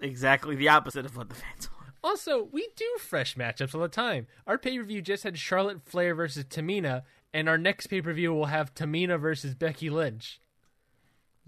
[0.00, 1.92] Exactly the opposite of what the fans want.
[2.02, 4.26] Also, we do fresh matchups all the time.
[4.46, 7.02] Our pay per view just had Charlotte Flair versus Tamina,
[7.34, 10.40] and our next pay per view will have Tamina versus Becky Lynch.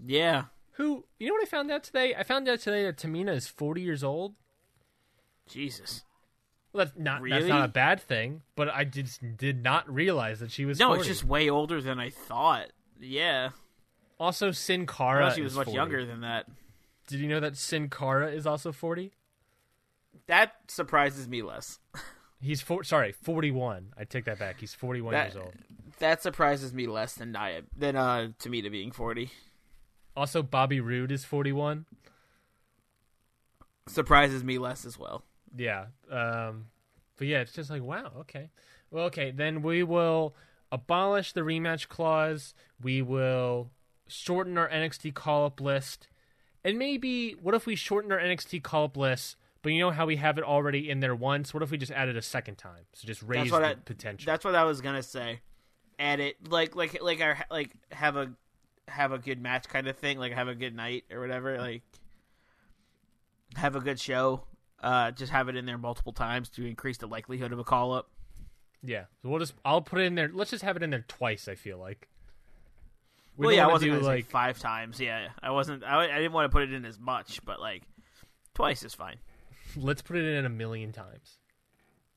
[0.05, 0.45] Yeah.
[0.73, 2.15] Who, you know what I found out today?
[2.17, 4.33] I found out today that Tamina is 40 years old.
[5.47, 6.03] Jesus.
[6.73, 10.51] Well, that's not that's not a bad thing, but I just did not realize that
[10.51, 10.79] she was.
[10.79, 10.99] No, 40.
[11.01, 12.67] it's just way older than I thought.
[12.99, 13.49] Yeah.
[14.19, 15.25] also Sin Cara.
[15.27, 15.75] thought she was much 40.
[15.75, 16.45] younger than that.
[17.07, 19.11] Did you know that Sin Cara is also 40?
[20.27, 21.79] That surprises me less.
[22.41, 22.83] He's four.
[22.85, 23.93] Sorry, 41.
[23.97, 24.59] I take that back.
[24.61, 25.53] He's 41 That- years old.
[25.99, 29.29] That surprises me less than Nia than uh Tamina being forty.
[30.15, 31.85] Also, Bobby Roode is 41.
[33.87, 35.23] Surprises me less as well.
[35.55, 35.85] Yeah.
[36.09, 36.65] Um,
[37.17, 38.11] but yeah, it's just like wow.
[38.21, 38.49] Okay.
[38.89, 39.31] Well, okay.
[39.31, 40.35] Then we will
[40.71, 42.53] abolish the rematch clause.
[42.81, 43.71] We will
[44.07, 46.07] shorten our NXT call up list,
[46.63, 49.35] and maybe what if we shorten our NXT call up list?
[49.63, 51.53] But you know how we have it already in there once.
[51.53, 52.85] What if we just add it a second time?
[52.93, 54.25] So just raise the I- potential.
[54.31, 55.41] That's what I was gonna say.
[55.99, 58.31] Add it like like like our like have a
[58.87, 60.17] have a good match kind of thing.
[60.17, 61.57] Like have a good night or whatever.
[61.57, 61.83] Like
[63.55, 64.43] have a good show.
[64.81, 67.93] Uh, just have it in there multiple times to increase the likelihood of a call
[67.93, 68.09] up.
[68.83, 69.05] yeah.
[69.21, 70.29] So we'll just I'll put it in there.
[70.33, 71.47] Let's just have it in there twice.
[71.47, 72.07] I feel like.
[73.37, 74.99] We well, yeah, I wasn't do like five times.
[74.99, 75.83] Yeah, I wasn't.
[75.83, 77.83] I, I didn't want to put it in as much, but like
[78.53, 79.17] twice is fine.
[79.77, 81.37] let's put it in a million times.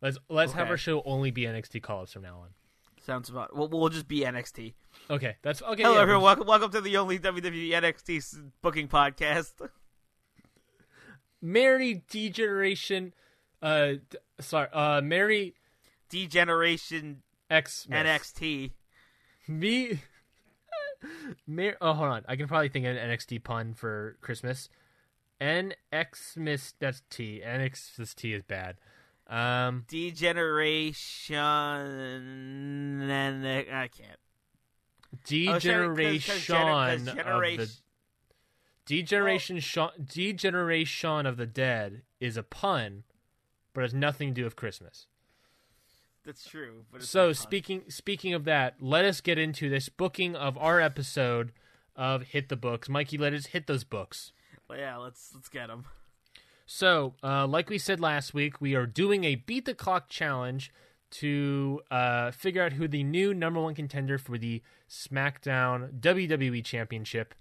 [0.02, 2.48] Let's let's have our show only be NXT call ups from now on.
[3.00, 3.54] Sounds about.
[3.54, 4.74] We'll, we'll just be NXT.
[5.10, 5.82] Okay, that's okay.
[5.82, 6.22] Hello, yeah, everyone.
[6.22, 9.52] Welcome, welcome to the only WWE NXT booking podcast.
[11.42, 13.12] Mary Degeneration,
[13.60, 15.54] uh, d- sorry, uh, Mary
[16.08, 18.70] Degeneration X NXT.
[19.46, 20.00] Me,
[21.46, 21.74] Mary.
[21.82, 22.24] Oh, hold on.
[22.26, 24.70] I can probably think of an NXT pun for Christmas.
[25.38, 26.72] NX Miss.
[26.80, 27.42] That's T.
[27.44, 28.76] NX this T is bad.
[29.28, 31.36] Um, Degeneration.
[33.10, 34.18] And I can't.
[35.24, 37.12] Degeneration of the
[38.86, 39.62] Degeneration.
[40.06, 41.26] degeneration.
[41.26, 43.04] Of the dead is a pun,
[43.72, 45.06] but has nothing to do with Christmas.
[46.24, 46.84] That's true.
[47.00, 51.52] So speaking speaking of that, let us get into this booking of our episode
[51.96, 52.88] of Hit the Books.
[52.88, 54.32] Mikey, let us hit those books.
[54.68, 55.84] Well, yeah, let's let's get them.
[56.66, 60.72] So, uh, like we said last week, we are doing a beat the clock challenge
[61.14, 67.34] to uh, figure out who the new number one contender for the SmackDown WWE Championship.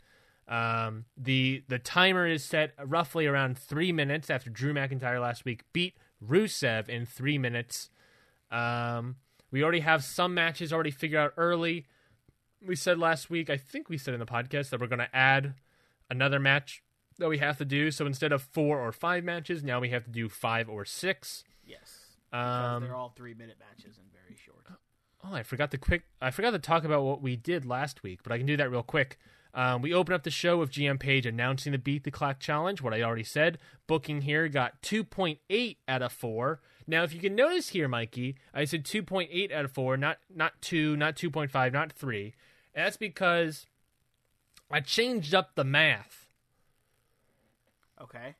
[0.47, 5.63] Um, the the timer is set roughly around three minutes after Drew McIntyre last week
[5.71, 7.89] beat Rusev in three minutes.
[8.51, 9.15] Um,
[9.51, 11.85] we already have some matches already figured out early.
[12.65, 15.15] We said last week, I think we said in the podcast that we're going to
[15.15, 15.55] add
[16.09, 16.83] another match
[17.17, 17.89] that we have to do.
[17.91, 21.43] So instead of four or five matches, now we have to do five or six.
[21.65, 22.02] Yes.
[22.33, 24.65] Because Um, they're all three minute matches and very short.
[25.23, 26.03] Oh, I forgot to quick.
[26.19, 28.71] I forgot to talk about what we did last week, but I can do that
[28.71, 29.19] real quick.
[29.53, 32.81] Um, we open up the show with GM Paige announcing the Beat the Clock challenge.
[32.81, 33.59] What I already said.
[33.85, 36.59] Booking here got 2.8 out of four.
[36.87, 40.59] Now, if you can notice here, Mikey, I said 2.8 out of four, not not
[40.59, 42.33] two, not 2.5, not three.
[42.73, 43.67] And that's because
[44.71, 46.27] I changed up the math.
[48.01, 48.35] Okay.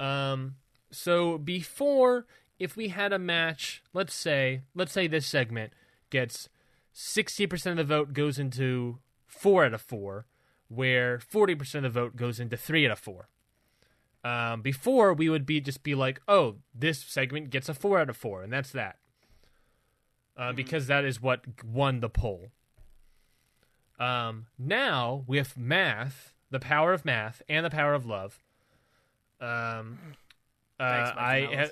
[0.00, 0.56] Um,
[0.90, 2.26] so before,
[2.58, 5.72] if we had a match, let's say, let's say this segment
[6.10, 6.48] gets
[6.92, 10.26] sixty percent of the vote goes into four out of four,
[10.68, 13.28] where forty percent of the vote goes into three out of four.
[14.24, 18.10] Um, before we would be just be like, oh, this segment gets a four out
[18.10, 18.96] of four, and that's that,
[20.36, 22.48] uh, because that is what won the poll.
[24.00, 28.40] Um, now with math, the power of math and the power of love,
[29.40, 29.98] um,
[30.80, 31.70] uh, Thanks, I ha-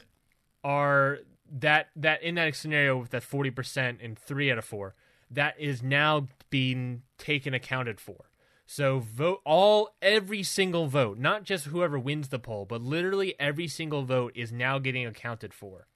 [0.67, 1.21] are
[1.61, 4.97] that that in that scenario with that forty percent and three out of four,
[5.31, 8.31] that is now being taken accounted for.
[8.67, 13.69] So vote all every single vote, not just whoever wins the poll, but literally every
[13.69, 15.87] single vote is now getting accounted for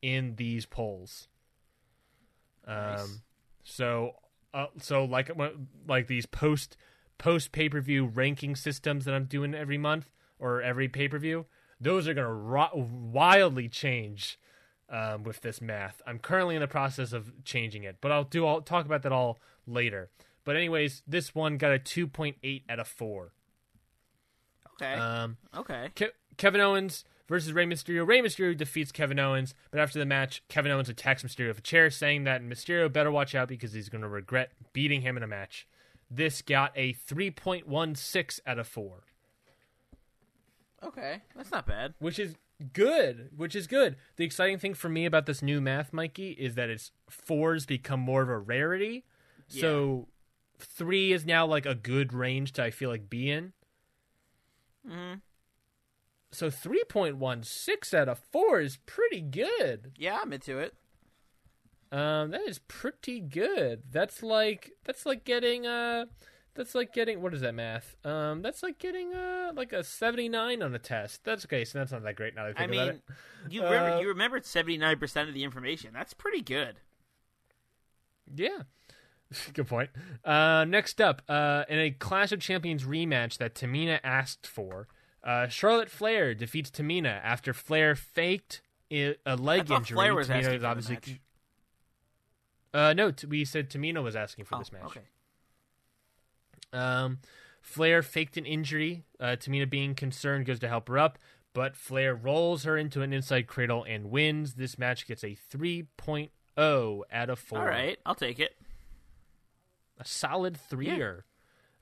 [0.00, 1.28] in these polls.
[2.66, 3.20] Um,
[3.62, 4.12] so
[4.54, 5.30] uh, so like
[5.86, 6.78] like these post
[7.18, 11.18] post pay per view ranking systems that I'm doing every month or every pay per
[11.18, 11.44] view.
[11.80, 14.38] Those are going to ro- wildly change
[14.90, 16.02] um, with this math.
[16.06, 18.46] I'm currently in the process of changing it, but I'll do.
[18.46, 20.10] I'll talk about that all later.
[20.44, 23.32] But anyways, this one got a 2.8 out of four.
[24.80, 24.94] Okay.
[24.94, 25.90] Um, okay.
[25.94, 28.06] Ke- Kevin Owens versus Rey Mysterio.
[28.06, 31.62] Rey Mysterio defeats Kevin Owens, but after the match, Kevin Owens attacks Mysterio with a
[31.62, 35.22] chair, saying that Mysterio better watch out because he's going to regret beating him in
[35.22, 35.66] a match.
[36.10, 39.02] This got a 3.16 out of 4,
[40.84, 41.22] Okay.
[41.36, 41.94] That's not bad.
[41.98, 42.36] which is
[42.72, 43.96] good, which is good.
[44.16, 48.00] The exciting thing for me about this new math, Mikey, is that it's fours become
[48.00, 49.04] more of a rarity.
[49.48, 50.08] So
[50.58, 53.52] 3 is now like a good range to I feel like be in.
[54.86, 55.14] hmm
[56.30, 59.92] So 3.16 out of 4 is pretty good.
[59.96, 60.74] Yeah, I'm into it.
[61.90, 63.82] Um, that is pretty good.
[63.90, 66.04] That's like that's like getting uh
[66.58, 67.96] that's like getting what is that math?
[68.04, 71.24] Um, that's like getting uh like a seventy nine on a test.
[71.24, 71.64] That's okay.
[71.64, 72.44] So that's not that great now.
[72.48, 73.00] That I, I mean,
[73.48, 75.92] you remember Uh, you remembered 79% of the information.
[75.94, 76.80] That's pretty good.
[78.34, 78.64] Yeah.
[79.54, 79.90] Good point.
[80.24, 84.88] Uh, next up, uh, in a Clash of Champions rematch that Tamina asked for,
[85.22, 89.94] uh, Charlotte Flair defeats Tamina after Flair faked i- a leg injury.
[89.96, 91.20] Flair was Tamina asking the obviously.
[92.72, 94.82] Uh, no, t- we said Tamina was asking for Oh, this match.
[94.84, 95.00] okay.
[96.72, 97.18] Um,
[97.60, 99.04] Flair faked an injury.
[99.20, 101.18] Uh, Tamina, being concerned, goes to help her up,
[101.52, 104.54] but Flair rolls her into an inside cradle and wins.
[104.54, 107.58] This match gets a 3.0 out of 4.
[107.58, 108.56] All right, I'll take it.
[109.98, 111.24] A solid threer.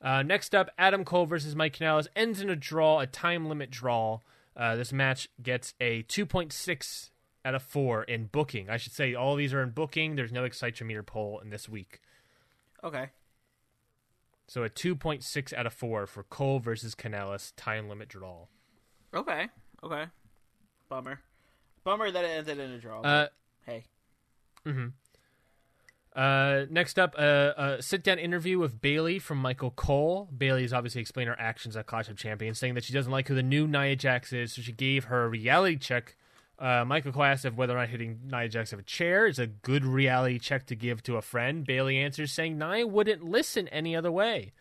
[0.00, 3.70] Uh, next up, Adam Cole versus Mike Kanellis ends in a draw, a time limit
[3.70, 4.20] draw.
[4.56, 7.10] Uh, this match gets a 2.6
[7.44, 8.68] out of 4 in booking.
[8.68, 10.16] I should say all these are in booking.
[10.16, 12.00] There's no Excitometer poll in this week.
[12.82, 13.10] Okay.
[14.46, 18.46] So a 2.6 out of 4 for Cole versus Kanellis time limit draw.
[19.14, 19.48] Okay.
[19.82, 20.04] Okay.
[20.88, 21.20] Bummer.
[21.84, 23.00] Bummer that it ended in a draw.
[23.00, 23.26] Uh,
[23.64, 23.84] hey.
[26.16, 30.28] Uh, next up, uh, a sit-down interview with Bayley from Michael Cole.
[30.36, 33.28] Bayley is obviously explaining her actions at Clash of Champions, saying that she doesn't like
[33.28, 36.16] who the new Nia Jax is, so she gave her a reality check.
[36.58, 39.38] Uh, Michael Cole asked if whether or not hitting Nia Jax with a chair is
[39.38, 41.66] a good reality check to give to a friend.
[41.66, 44.52] Bayley answers, saying Nia wouldn't listen any other way.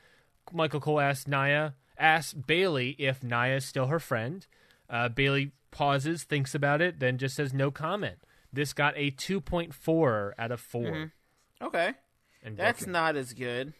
[0.52, 4.46] Michael Cole asks Nia, asks Bayley if Nia is still her friend.
[4.90, 8.18] Uh, Bayley pauses, thinks about it, then just says no comment.
[8.52, 11.12] This got a 2.4 out of 4.
[11.62, 11.94] Okay.
[12.44, 13.74] And That's not as good.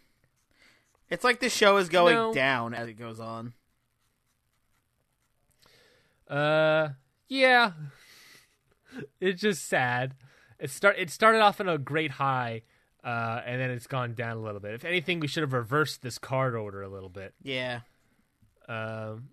[1.10, 2.34] It's like the show is going No.
[2.34, 3.54] down as it goes on.
[6.28, 6.90] Uh,
[7.28, 7.72] yeah.
[9.20, 10.16] It's just sad.
[10.60, 12.62] It start it started off on a great high,
[13.04, 14.74] uh, and then it's gone down a little bit.
[14.74, 17.34] If anything, we should have reversed this card order a little bit.
[17.44, 17.82] Yeah.
[18.68, 19.30] Um,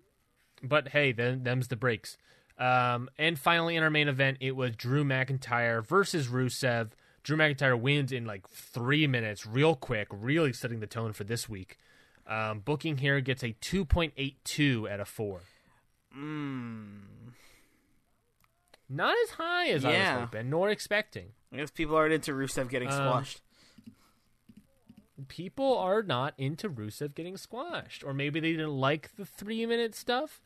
[0.61, 2.17] but hey, then them's the breaks.
[2.57, 6.91] Um, and finally, in our main event, it was Drew McIntyre versus Rusev.
[7.23, 11.47] Drew McIntyre wins in like three minutes, real quick, really setting the tone for this
[11.47, 11.77] week.
[12.27, 15.41] Um, booking here gets a 2.82 out of 4.
[16.17, 17.01] Mm.
[18.93, 20.13] Not as high as I Yeah.
[20.17, 21.33] was hoping, nor expecting.
[21.51, 23.41] I guess people aren't into Rusev getting Um, squashed.
[25.27, 29.95] People are not into Rusev getting squashed, or maybe they didn't like the three minute
[29.95, 30.41] stuff.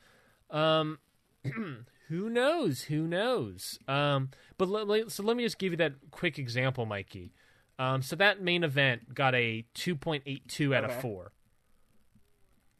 [0.50, 1.00] Um,
[2.08, 2.84] who knows?
[2.84, 3.80] Who knows?
[3.88, 7.34] Um, but let, so let me just give you that quick example, Mikey.
[7.80, 11.32] Um, so that main event got a two point eight two out of four.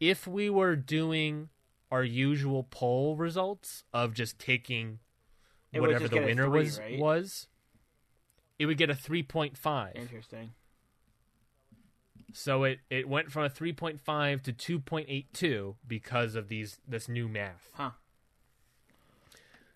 [0.00, 1.48] If we were doing
[1.90, 4.98] our usual poll results of just taking
[5.72, 6.98] It whatever the winner three, was right?
[6.98, 7.46] was,
[8.58, 9.96] it would get a three point five.
[9.96, 10.52] Interesting.
[12.32, 17.70] So it, it went from a 3.5 to 2.82 because of these this new math.
[17.72, 17.90] Huh.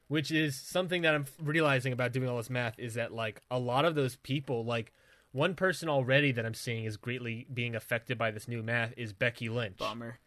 [0.09, 3.59] Which is something that I'm realizing about doing all this math is that like a
[3.59, 4.93] lot of those people like
[5.33, 9.15] one person already that I'm seeing is greatly being affected by this new math is
[9.15, 9.79] Becky Lynch.
[9.79, 10.19] Bummer.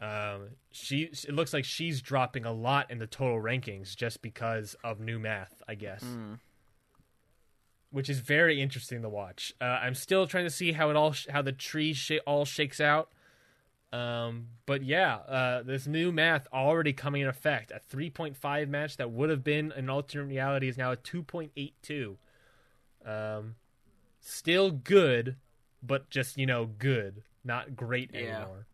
[0.00, 4.74] Um, she it looks like she's dropping a lot in the total rankings just because
[4.82, 6.02] of new math, I guess.
[7.90, 9.52] Which is very interesting to watch.
[9.60, 12.44] Uh, I'm still trying to see how it all sh- how the tree sh- all
[12.44, 13.10] shakes out.
[13.92, 17.72] Um, but yeah, uh, this new math already coming in effect.
[17.72, 22.16] A 3.5 match that would have been an alternate reality is now a 2.82.
[23.04, 23.56] Um,
[24.20, 25.34] still good,
[25.82, 28.20] but just you know good, not great Yeah.
[28.20, 28.66] anymore.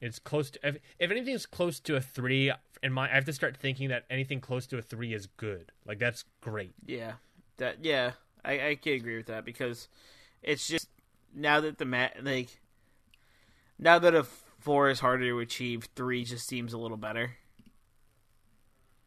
[0.00, 2.52] It's close to if, if anything's close to a three.
[2.82, 5.72] In my, I have to start thinking that anything close to a three is good.
[5.86, 6.74] Like that's great.
[6.84, 7.14] Yeah.
[7.56, 8.12] That yeah,
[8.44, 9.88] I I can agree with that because
[10.42, 10.88] it's just
[11.34, 12.60] now that the mat like
[13.78, 14.24] now that a
[14.58, 17.36] four is harder to achieve, three just seems a little better.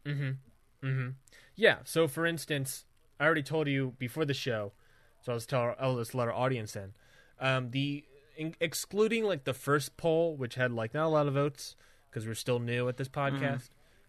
[0.04, 0.86] Mm-hmm.
[0.86, 1.08] Mm-hmm.
[1.54, 1.78] Yeah.
[1.84, 2.84] So, for instance,
[3.18, 4.72] I already told you before the show,
[5.20, 6.92] so I'll just tell I'll just let our audience in.
[7.38, 8.04] Um, the
[8.40, 11.76] in, excluding like the first poll, which had like not a lot of votes
[12.08, 13.68] because we're still new at this podcast.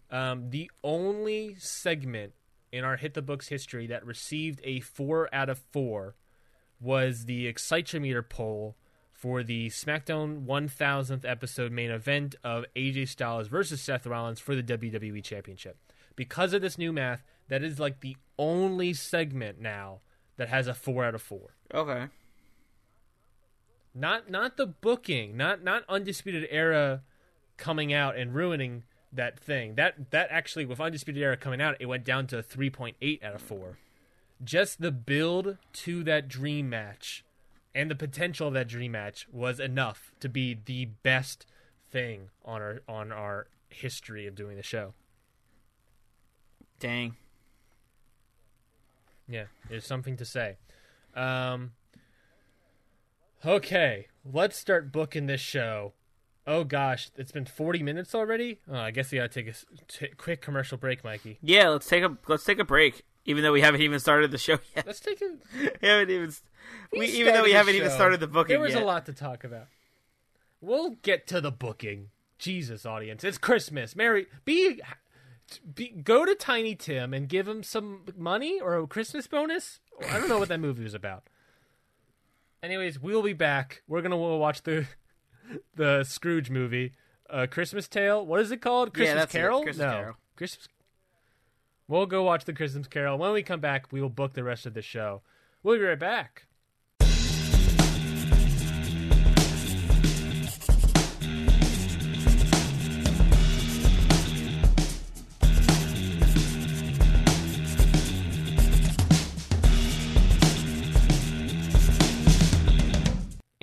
[0.09, 2.33] Um, the only segment
[2.71, 6.15] in our hit the books history that received a four out of four
[6.79, 8.75] was the Excitometer poll
[9.11, 14.63] for the SmackDown 1000th episode main event of AJ Styles versus Seth Rollins for the
[14.63, 15.77] WWE Championship.
[16.15, 19.99] Because of this new math, that is like the only segment now
[20.37, 21.55] that has a 4 out of 4.
[21.73, 22.07] Okay.
[23.93, 27.01] Not not the booking, not not Undisputed Era
[27.57, 29.75] coming out and ruining that thing.
[29.75, 33.35] That that actually with Undisputed Era coming out, it went down to a 3.8 out
[33.35, 33.77] of 4.
[34.43, 37.23] Just the build to that dream match
[37.75, 41.45] and the potential of that dream match was enough to be the best
[41.89, 44.93] thing on our on our history of doing the show.
[46.79, 47.15] Dang.
[49.27, 50.57] Yeah, there's something to say.
[51.15, 51.71] Um,
[53.45, 55.93] okay, let's start booking this show.
[56.47, 58.59] Oh gosh, it's been 40 minutes already.
[58.69, 59.53] Oh, I guess we gotta take a
[59.87, 61.37] t- quick commercial break, Mikey.
[61.41, 63.03] Yeah, let's take a let's take a break.
[63.25, 64.87] Even though we haven't even started the show yet.
[64.87, 65.37] Let's take a.
[65.81, 66.33] we haven't even
[66.91, 68.57] we, even though we haven't the even started the booking yet.
[68.57, 68.83] There was yet.
[68.83, 69.67] a lot to talk about.
[70.59, 72.09] We'll get to the booking.
[72.39, 73.95] Jesus, audience, it's Christmas.
[73.95, 74.81] Mary, be,
[75.75, 79.79] be go to Tiny Tim and give him some money or a Christmas bonus.
[80.09, 81.23] I don't know what that movie was about.
[82.63, 83.81] Anyways, we'll be back.
[83.87, 84.85] We're gonna watch the
[85.75, 86.93] the Scrooge movie,
[87.29, 88.23] uh, Christmas Tale.
[88.23, 88.93] What is it called?
[88.93, 89.63] Christmas it, Carol?
[89.63, 90.15] Christmas no, Carol.
[90.35, 90.67] Christmas.
[91.87, 93.17] We'll go watch the Christmas Carol.
[93.17, 95.23] When we come back, we will book the rest of the show.
[95.63, 96.45] We'll be right back.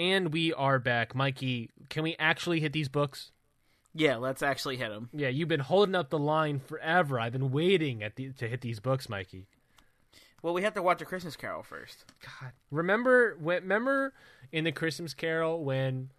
[0.09, 1.15] And we are back.
[1.15, 3.31] Mikey, can we actually hit these books?
[3.95, 5.11] Yeah, let's actually hit them.
[5.13, 7.21] Yeah, you've been holding up the line forever.
[7.21, 9.49] I've been waiting at the, to hit these books, Mikey.
[10.41, 12.07] Well, we have to watch a Christmas Carol first.
[12.23, 13.63] God, remember when?
[13.63, 14.15] Remember
[14.51, 16.11] in the Christmas Carol when,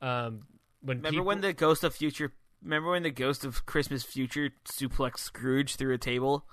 [0.00, 0.42] um,
[0.80, 2.32] when Remember people, when the ghost of future?
[2.62, 6.44] Remember when the ghost of Christmas future suplexed Scrooge through a table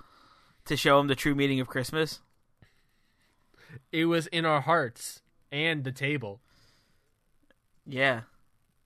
[0.64, 2.20] to show him the true meaning of Christmas?
[3.92, 6.40] it was in our hearts and the table.
[7.86, 8.22] Yeah.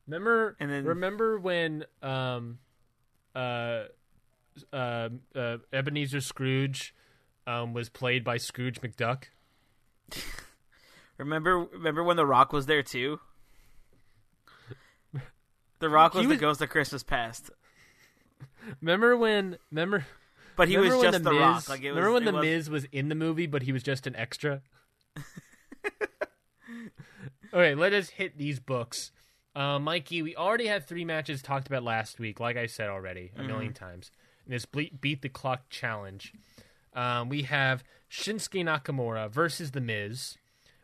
[0.06, 0.56] Remember?
[0.60, 2.58] And then- remember when um,
[3.34, 3.84] uh,
[4.72, 6.94] uh, uh, Ebenezer Scrooge
[7.46, 9.24] um was played by Scrooge McDuck.
[11.18, 13.20] Remember remember when The Rock was there too?
[15.78, 17.50] The Rock was, He the was- ghost of Christmas past.
[18.80, 19.58] Remember when?
[19.70, 20.06] Remember?
[20.56, 21.68] But he remember was when just the The Miz, Rock.
[21.68, 23.82] Like it was, remember when the was- Miz was in the movie, but he was
[23.82, 24.62] just an extra.
[27.52, 29.12] okay, let us hit these books.
[29.54, 33.32] Uh, Mikey, we already had three matches talked about last week, like I said already
[33.36, 34.10] a million times.
[34.46, 36.32] In this beat the clock challenge,
[36.94, 40.36] um, we have Shinsuke Nakamura versus The Miz.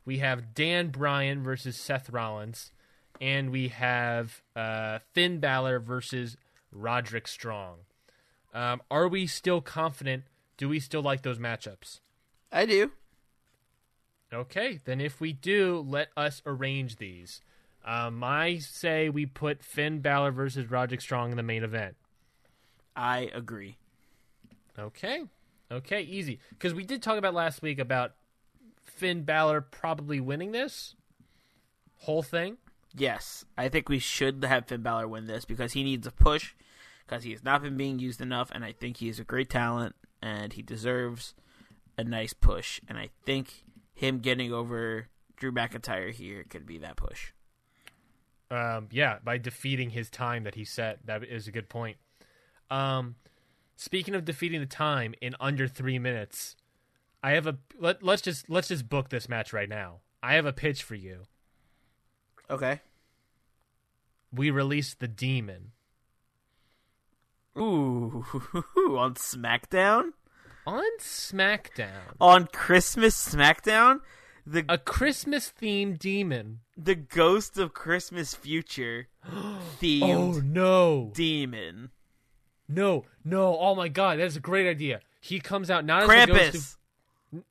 [0.04, 2.70] We have Dan Bryan versus Seth Rollins,
[3.20, 6.36] and we have uh, Finn Balor versus
[6.72, 7.78] Roderick Strong.
[8.54, 10.24] Um, are we still confident?
[10.56, 12.00] Do we still like those matchups?
[12.52, 12.92] I do.
[14.32, 17.40] Okay, then if we do, let us arrange these.
[17.84, 21.96] Um, I say we put Finn Balor versus Roderick Strong in the main event.
[22.96, 23.76] I agree.
[24.78, 25.22] Okay,
[25.70, 26.40] okay, easy.
[26.50, 28.14] Because we did talk about last week about
[28.84, 30.96] Finn Balor probably winning this
[32.00, 32.56] whole thing.
[32.94, 36.54] Yes, I think we should have Finn Balor win this because he needs a push
[37.06, 39.48] because he has not been being used enough, and I think he is a great
[39.48, 41.34] talent and he deserves
[41.96, 42.80] a nice push.
[42.88, 43.62] And I think
[43.96, 47.32] him getting over Drew McIntyre here could be that push.
[48.50, 51.04] Um, yeah, by defeating his time that he set.
[51.06, 51.96] That is a good point.
[52.70, 53.16] Um,
[53.74, 56.54] speaking of defeating the time in under three minutes,
[57.24, 60.00] I have a let, let's just let's just book this match right now.
[60.22, 61.22] I have a pitch for you.
[62.48, 62.80] Okay.
[64.32, 65.72] We released the demon
[67.58, 68.24] Ooh,
[68.76, 70.12] on SmackDown?
[70.66, 72.16] On SmackDown.
[72.20, 74.00] On Christmas SmackDown?
[74.46, 76.60] The A Christmas themed demon.
[76.76, 79.08] the ghost of Christmas future
[79.80, 81.90] themed Oh no, demon.
[82.68, 83.58] no, no!
[83.58, 85.00] Oh my God, that's a great idea.
[85.20, 86.76] He comes out not as the ghost of Krampus.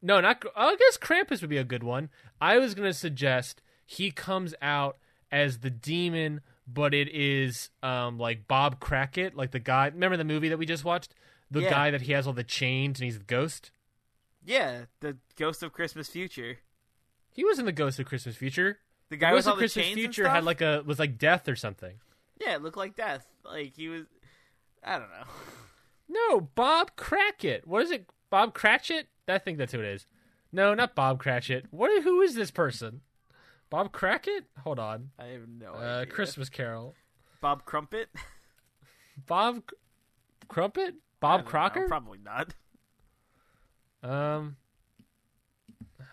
[0.02, 0.42] No, not.
[0.56, 2.10] I guess Krampus would be a good one.
[2.40, 4.98] I was gonna suggest he comes out
[5.32, 9.88] as the demon, but it is um like Bob Crackett, like the guy.
[9.88, 11.14] Remember the movie that we just watched,
[11.52, 11.70] The Yeah.
[11.70, 13.72] guy that he has all the chains and he's the ghost.
[14.44, 16.60] Yeah, the Ghost of Christmas Future.
[17.32, 18.80] He was in the Ghost of Christmas Future.
[19.10, 20.36] The guy Ghost with all of the Christmas chains and Future stuff?
[20.36, 22.00] had like a was like death or something.
[22.40, 23.26] Yeah, it looked like death.
[23.44, 24.06] Like he was.
[24.84, 25.24] I don't know.
[26.08, 27.66] No, Bob Cratchit.
[27.66, 28.08] What is it?
[28.30, 29.08] Bob Cratchit?
[29.28, 30.06] I think that's who it is.
[30.52, 31.66] No, not Bob Cratchit.
[31.72, 32.04] What?
[32.04, 33.02] Who is this person?
[33.72, 34.46] Bob Crackett?
[34.64, 35.10] Hold on.
[35.18, 36.14] I have no Uh, idea.
[36.14, 36.94] Christmas Carol.
[37.42, 38.10] Bob Crumpet.
[39.26, 39.64] Bob
[40.48, 40.94] Crumpet?
[41.20, 41.88] Bob don't know, Crocker?
[41.88, 42.54] Probably not.
[44.04, 44.58] Um,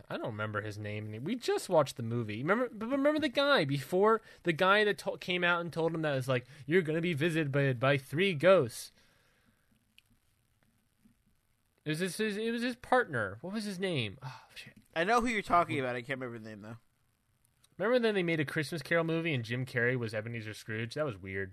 [0.09, 1.19] I don't remember his name.
[1.25, 2.39] We just watched the movie.
[2.39, 2.69] Remember?
[2.73, 6.15] But remember the guy before the guy that to- came out and told him that
[6.15, 8.93] was like you're gonna be visited by by three ghosts.
[11.85, 13.39] It was his, his it was his partner.
[13.41, 14.19] What was his name?
[14.25, 14.75] Oh shit.
[14.95, 15.97] I know who you're talking about.
[15.97, 16.77] I can't remember the name though.
[17.79, 20.95] Remember then they made a Christmas Carol movie and Jim Carrey was Ebenezer Scrooge?
[20.95, 21.53] That was weird.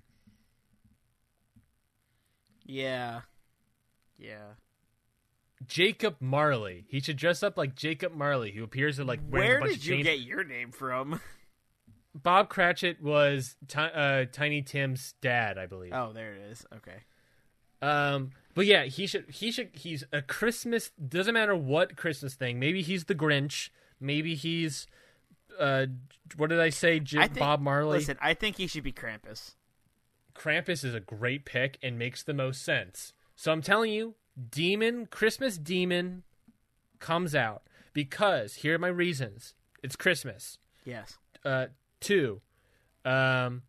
[2.66, 3.22] Yeah.
[4.20, 4.54] Yeah.
[5.68, 6.86] Jacob Marley.
[6.88, 9.86] He should dress up like Jacob Marley, who appears in like Where a bunch did
[9.86, 10.06] you chains.
[10.06, 11.20] get your name from?
[12.16, 15.94] Bob Cratchit was Ti- uh, Tiny Tim's dad, I believe.
[15.94, 16.66] Oh, there it is.
[16.78, 16.98] Okay.
[17.82, 19.26] Um, but yeah, he should.
[19.30, 19.70] He should.
[19.74, 20.92] He's a Christmas.
[20.92, 22.60] Doesn't matter what Christmas thing.
[22.60, 23.70] Maybe he's the Grinch.
[24.00, 24.88] Maybe he's.
[25.60, 25.88] Uh,
[26.38, 27.00] what did I say?
[27.00, 27.98] Jim, I think- Bob Marley.
[28.00, 29.56] Listen, I think he should be Krampus.
[30.36, 33.14] Krampus is a great pick and makes the most sense.
[33.40, 34.16] So I'm telling you,
[34.52, 36.24] Demon Christmas Demon
[37.00, 37.64] comes out
[37.94, 39.56] because here are my reasons.
[39.82, 40.58] It's Christmas.
[40.84, 41.18] Yes.
[41.46, 41.68] uh,
[42.02, 42.42] two,
[43.06, 43.62] um,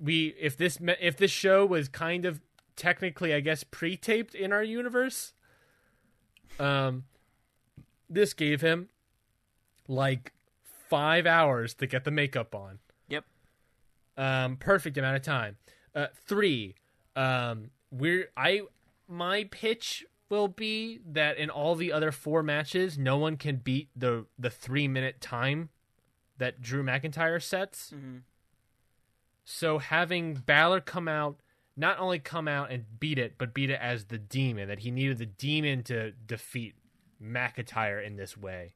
[0.00, 2.40] we if this if this show was kind of
[2.76, 5.32] technically, I guess, pre-taped in our universe,
[6.60, 7.02] um,
[8.08, 8.90] this gave him
[9.88, 10.34] like
[10.88, 12.78] five hours to get the makeup on.
[13.08, 13.24] Yep.
[14.16, 15.56] Um, perfect amount of time.
[15.96, 16.76] Uh, three,
[17.16, 18.62] um, we're I
[19.08, 23.88] my pitch will be that in all the other four matches, no one can beat
[23.94, 25.70] the the three minute time
[26.38, 27.92] that Drew McIntyre sets.
[27.94, 28.22] Mhm.
[29.44, 31.40] So having Balor come out,
[31.76, 34.90] not only come out and beat it, but beat it as the demon, that he
[34.90, 36.74] needed the demon to defeat
[37.22, 38.74] McIntyre in this way.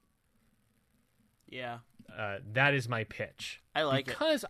[1.48, 1.78] Yeah.
[2.16, 3.60] Uh, that is my pitch.
[3.74, 4.06] I like it.
[4.06, 4.44] because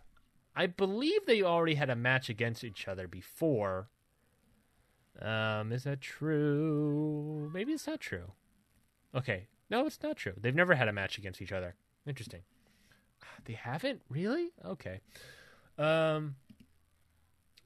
[0.55, 3.89] I believe they already had a match against each other before.
[5.19, 7.49] Um, is that true?
[7.53, 8.31] Maybe it's not true.
[9.13, 10.33] Okay, no, it's not true.
[10.37, 11.75] They've never had a match against each other.
[12.07, 12.41] Interesting.
[13.45, 14.51] They haven't really.
[14.63, 14.99] Okay.
[15.77, 16.35] Um.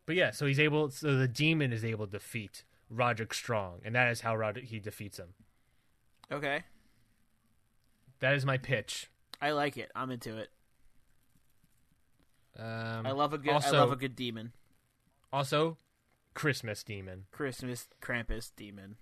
[0.05, 0.89] But yeah, so he's able.
[0.89, 4.79] So the demon is able to defeat Roderick Strong, and that is how Roderick he
[4.79, 5.33] defeats him.
[6.31, 6.63] Okay.
[8.19, 9.09] That is my pitch.
[9.41, 9.91] I like it.
[9.95, 10.49] I'm into it.
[12.57, 13.51] Um, I love a good.
[13.53, 14.53] Also, I love a good demon.
[15.33, 15.77] also
[16.35, 17.25] Christmas demon.
[17.31, 18.97] Christmas Krampus demon.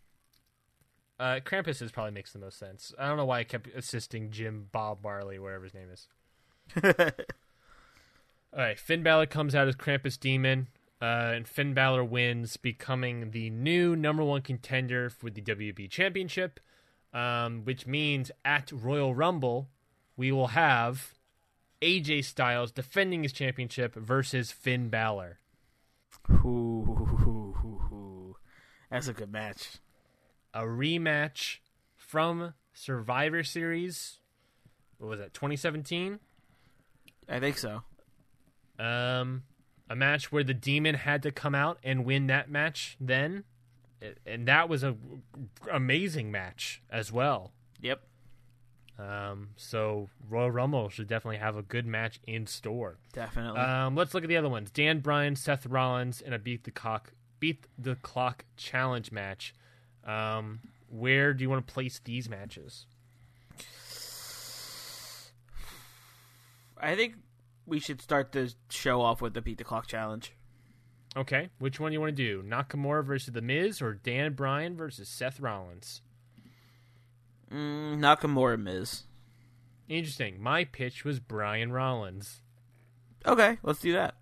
[1.20, 2.94] Uh, Krampus is probably makes the most sense.
[2.98, 6.08] I don't know why I kept assisting Jim Bob Marley, whatever his name is.
[8.54, 10.68] All right, Finn Balor comes out as Krampus Demon,
[11.02, 16.60] uh, and Finn Balor wins, becoming the new number one contender for the WB Championship.
[17.14, 19.70] Um, which means at Royal Rumble,
[20.18, 21.14] we will have
[21.80, 25.38] AJ Styles defending his championship versus Finn Balor.
[26.32, 27.23] Ooh,
[28.94, 29.80] that's a good match.
[30.54, 31.58] A rematch
[31.96, 34.20] from Survivor Series.
[35.00, 35.34] What was that?
[35.34, 36.20] 2017.
[37.28, 37.82] I think so.
[38.78, 39.44] Um,
[39.90, 43.46] a match where the demon had to come out and win that match then,
[44.28, 44.96] and that was a
[45.72, 47.52] amazing match as well.
[47.82, 48.02] Yep.
[49.00, 53.00] Um, so Royal Rumble should definitely have a good match in store.
[53.12, 53.60] Definitely.
[53.60, 56.72] Um, let's look at the other ones: Dan Bryan, Seth Rollins, and a beat the
[56.72, 57.14] clock
[57.44, 59.54] beat the clock challenge match.
[60.06, 62.86] Um, where do you want to place these matches?
[66.78, 67.16] I think
[67.66, 70.32] we should start the show off with the beat the clock challenge.
[71.18, 72.42] Okay, which one do you want to do?
[72.44, 76.02] Nakamura versus The Miz or Dan Bryan versus Seth Rollins?
[77.52, 79.04] Mm, Nakamura Miz.
[79.90, 80.42] Interesting.
[80.42, 82.42] My pitch was Bryan Rollins.
[83.26, 84.16] Okay, let's do that.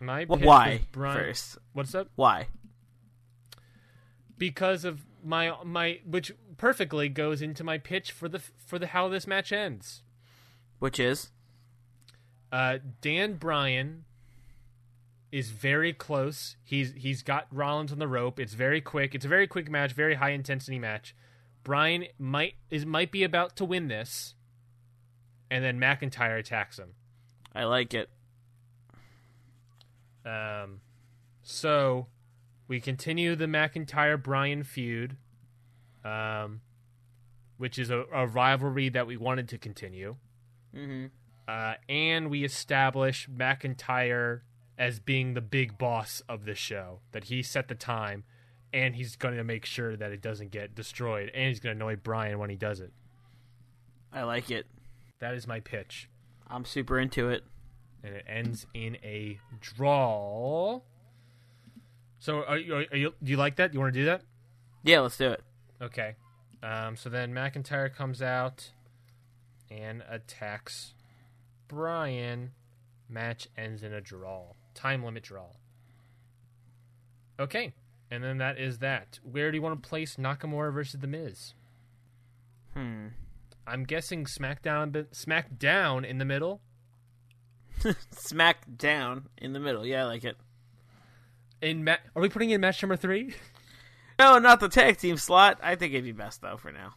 [0.00, 1.16] My Well, why Bryan.
[1.18, 1.58] first?
[1.72, 2.08] What's up?
[2.16, 2.48] Why?
[4.38, 9.08] Because of my my which perfectly goes into my pitch for the for the how
[9.08, 10.02] this match ends.
[10.78, 11.30] Which is
[12.52, 14.04] Uh, Dan Bryan
[15.32, 16.56] is very close.
[16.62, 18.38] He's he's got Rollins on the rope.
[18.38, 19.14] It's very quick.
[19.14, 21.14] It's a very quick match, very high intensity match.
[21.64, 24.34] Bryan might is might be about to win this,
[25.50, 26.94] and then McIntyre attacks him.
[27.54, 28.10] I like it.
[30.26, 30.80] Um,
[31.42, 32.08] so
[32.68, 35.16] we continue the McIntyre Bryan feud,
[36.04, 36.60] um,
[37.56, 40.16] which is a, a rivalry that we wanted to continue.
[40.74, 41.06] Mm-hmm.
[41.48, 44.40] Uh, and we establish McIntyre
[44.76, 48.24] as being the big boss of the show, that he set the time,
[48.72, 51.84] and he's going to make sure that it doesn't get destroyed, and he's going to
[51.84, 52.92] annoy Bryan when he does it.
[54.12, 54.66] I like it.
[55.20, 56.10] That is my pitch.
[56.48, 57.44] I'm super into it.
[58.06, 60.80] And it ends in a draw.
[62.20, 63.72] So, are you, are you, do you like that?
[63.72, 64.22] Do You want to do that?
[64.84, 65.42] Yeah, let's do it.
[65.82, 66.14] Okay.
[66.62, 68.70] Um, so then McIntyre comes out
[69.68, 70.94] and attacks
[71.66, 72.52] Bryan.
[73.08, 74.52] Match ends in a draw.
[74.74, 75.48] Time limit draw.
[77.40, 77.74] Okay.
[78.10, 79.18] And then that is that.
[79.24, 81.54] Where do you want to place Nakamura versus The Miz?
[82.74, 83.08] Hmm.
[83.66, 86.60] I'm guessing SmackDown, SmackDown in the middle.
[88.12, 89.84] Smack down in the middle.
[89.84, 90.36] Yeah, I like it.
[91.62, 93.34] In ma- are we putting in match number three?
[94.18, 95.58] No, not the tag team slot.
[95.62, 96.94] I think it'd be best though for now.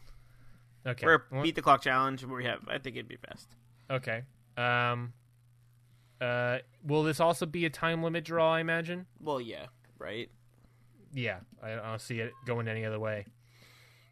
[0.86, 1.06] Okay.
[1.06, 2.60] Or beat the clock challenge where we have.
[2.68, 3.48] I think it'd be best.
[3.90, 4.22] Okay.
[4.56, 5.12] Um.
[6.20, 6.58] Uh.
[6.84, 8.54] Will this also be a time limit draw?
[8.54, 9.06] I imagine.
[9.20, 9.66] Well, yeah,
[9.98, 10.30] right.
[11.12, 11.40] Yeah.
[11.62, 13.26] I, I don't see it going any other way.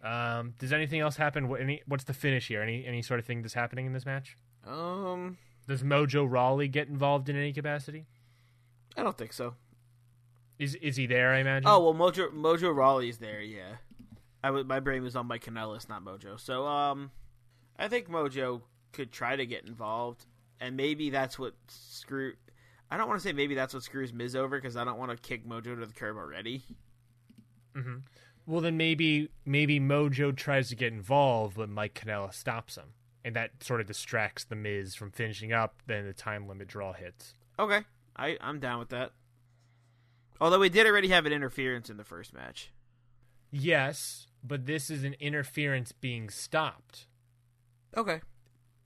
[0.05, 0.55] Um.
[0.59, 1.49] Does anything else happen?
[1.49, 1.83] What, any?
[1.87, 2.61] What's the finish here?
[2.61, 2.85] Any?
[2.87, 4.37] Any sort of thing that's happening in this match?
[4.67, 5.39] Um,
[5.69, 8.07] Does Mojo Rawley get involved in any capacity?
[8.97, 9.55] I don't think so.
[10.59, 11.31] Is Is he there?
[11.33, 11.69] I imagine.
[11.69, 13.41] Oh well, Mojo Mojo Rawley's there.
[13.41, 13.77] Yeah,
[14.43, 16.41] I w- my brain was on Mike Kanellis, not Mojo.
[16.41, 17.11] So um,
[17.79, 18.63] I think Mojo
[18.93, 20.25] could try to get involved,
[20.59, 22.33] and maybe that's what screw.
[22.91, 25.11] I don't want to say maybe that's what screws Miz over because I don't want
[25.13, 26.63] to kick Mojo to the curb already.
[28.47, 32.95] Well, then maybe maybe Mojo tries to get involved, but Mike Canella stops him,
[33.25, 35.83] and that sort of distracts the Miz from finishing up.
[35.87, 37.35] Then the time limit draw hits.
[37.59, 37.83] Okay,
[38.17, 39.13] I I'm down with that.
[40.41, 42.73] Although we did already have an interference in the first match.
[43.51, 47.07] Yes, but this is an interference being stopped.
[47.97, 48.21] Okay,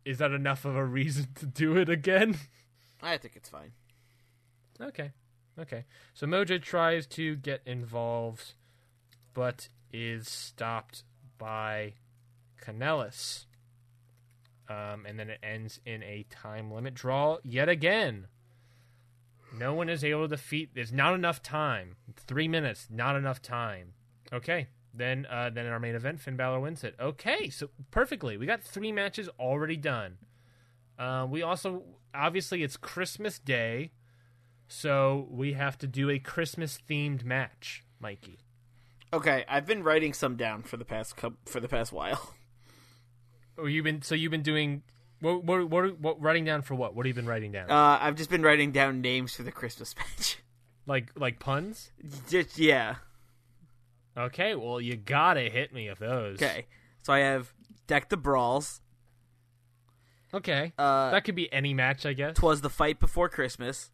[0.04, 2.36] Is that enough of a reason to do it again?
[3.02, 3.72] I think it's fine.
[4.80, 5.10] okay.
[5.58, 5.84] Okay.
[6.14, 8.54] So Mojo tries to get involved,
[9.34, 11.02] but is stopped
[11.36, 11.94] by
[12.64, 13.44] Kanellis.
[14.68, 18.28] Um, and then it ends in a time limit draw yet again.
[19.54, 20.70] No one is able to defeat.
[20.74, 21.96] There's not enough time.
[22.16, 23.94] Three minutes, not enough time.
[24.32, 24.68] Okay.
[24.94, 26.94] Then, uh, then in our main event, Finn Balor wins it.
[27.00, 30.18] Okay, so perfectly, we got three matches already done.
[30.98, 31.82] Uh, we also
[32.14, 33.92] obviously it's Christmas Day,
[34.68, 38.40] so we have to do a Christmas themed match, Mikey.
[39.12, 42.34] Okay, I've been writing some down for the past coup for the past while.
[43.58, 44.82] Oh, you've been so you've been doing
[45.20, 45.44] what?
[45.44, 45.68] What?
[45.68, 46.00] What?
[46.00, 46.94] what writing down for what?
[46.94, 47.70] What have you been writing down?
[47.70, 50.38] Uh, I've just been writing down names for the Christmas match.
[50.86, 51.92] like like puns?
[52.28, 52.96] just yeah.
[54.16, 56.42] Okay, well you gotta hit me with those.
[56.42, 56.66] Okay,
[57.02, 57.52] so I have
[57.86, 58.80] Deck the Brawls.
[60.34, 60.72] Okay.
[60.78, 62.36] Uh, that could be any match, I guess.
[62.36, 63.90] Twas the fight before Christmas.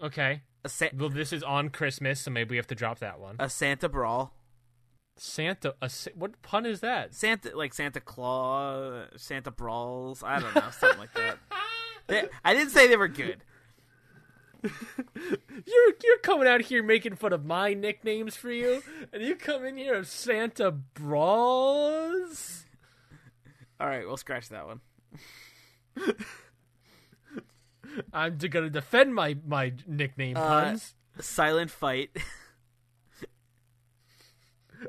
[0.00, 0.42] Okay.
[0.64, 3.34] A, Sa- Well, this is on Christmas, so maybe we have to drop that one.
[3.40, 4.32] a Santa Brawl.
[5.18, 5.74] Santa.
[5.82, 7.14] A, what pun is that?
[7.14, 10.22] Santa like Santa Claus, Santa Brawls.
[10.22, 11.38] I don't know, something like that.
[12.06, 13.42] They, I didn't say they were good.
[14.64, 19.64] You're you're coming out here making fun of my nicknames for you, and you come
[19.66, 22.64] in here of Santa Brawls.
[23.78, 24.80] All right, we'll scratch that one.
[28.12, 30.94] I'm gonna defend my my nickname Uh, puns.
[31.20, 32.16] Silent Fight.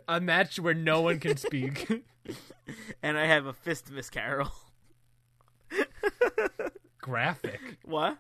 [0.08, 1.90] A match where no one can speak.
[3.04, 4.52] and I have a fist Miss Carol.
[7.02, 7.60] Graphic.
[7.84, 8.20] what?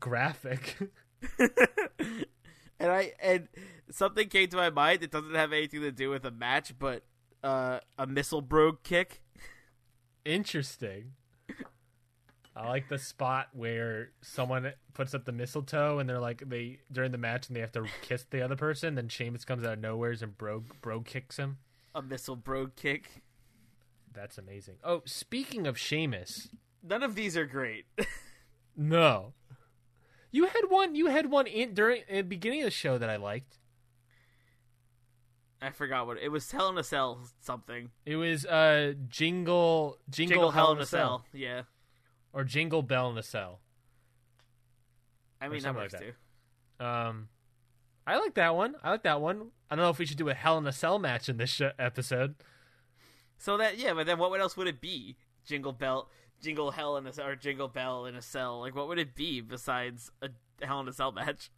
[0.00, 0.76] Graphic.
[1.38, 3.48] and I and
[3.90, 5.02] something came to my mind.
[5.02, 7.04] It doesn't have anything to do with a match, but
[7.42, 9.22] uh, a missile brogue kick.
[10.24, 11.12] Interesting.
[12.56, 17.10] I like the spot where someone puts up the mistletoe and they're like they during
[17.10, 18.94] the match and they have to kiss the other person.
[18.94, 21.58] Then Sheamus comes out of nowheres and bro Brogue kicks him.
[21.94, 23.22] A missile bro kick.
[24.12, 24.76] That's amazing.
[24.84, 26.48] Oh, speaking of Sheamus,
[26.86, 27.86] None of these are great.
[28.76, 29.32] no,
[30.30, 30.94] you had one.
[30.94, 33.58] You had one in during at the beginning of the show that I liked.
[35.62, 36.50] I forgot what it was.
[36.50, 37.90] Hell in a Cell something.
[38.04, 41.24] It was uh jingle jingle, Jingle hell in a cell.
[41.32, 41.62] Yeah.
[42.34, 43.60] Or jingle bell in a cell.
[45.40, 46.84] I mean, that works like too.
[46.84, 47.28] Um,
[48.06, 48.74] I like that one.
[48.82, 49.50] I like that one.
[49.70, 51.50] I don't know if we should do a hell in a cell match in this
[51.50, 52.34] sh- episode.
[53.38, 55.16] So that yeah, but then what else would it be?
[55.44, 56.08] Jingle Bell,
[56.40, 58.60] Jingle Hell in a or Jingle Bell in a Cell.
[58.60, 60.30] Like what would it be besides a
[60.64, 61.50] Hell in a Cell match?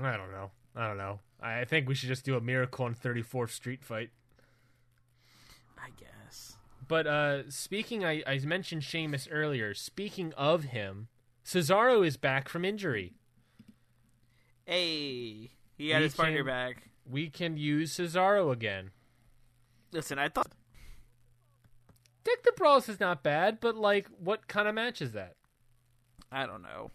[0.00, 0.50] I don't know.
[0.74, 1.20] I don't know.
[1.40, 4.10] I think we should just do a Miracle on 34th Street fight.
[5.78, 6.08] I guess.
[6.92, 9.72] But uh, speaking, I, I mentioned Sheamus earlier.
[9.72, 11.08] Speaking of him,
[11.42, 13.14] Cesaro is back from injury.
[14.66, 16.90] Hey, he had We his partner can- back.
[17.10, 18.90] We can use Cesaro again.
[19.90, 20.52] Listen, I thought
[22.24, 25.36] Dick the Brawls is not bad, but like, what kind of match is that?
[26.30, 26.90] I don't know.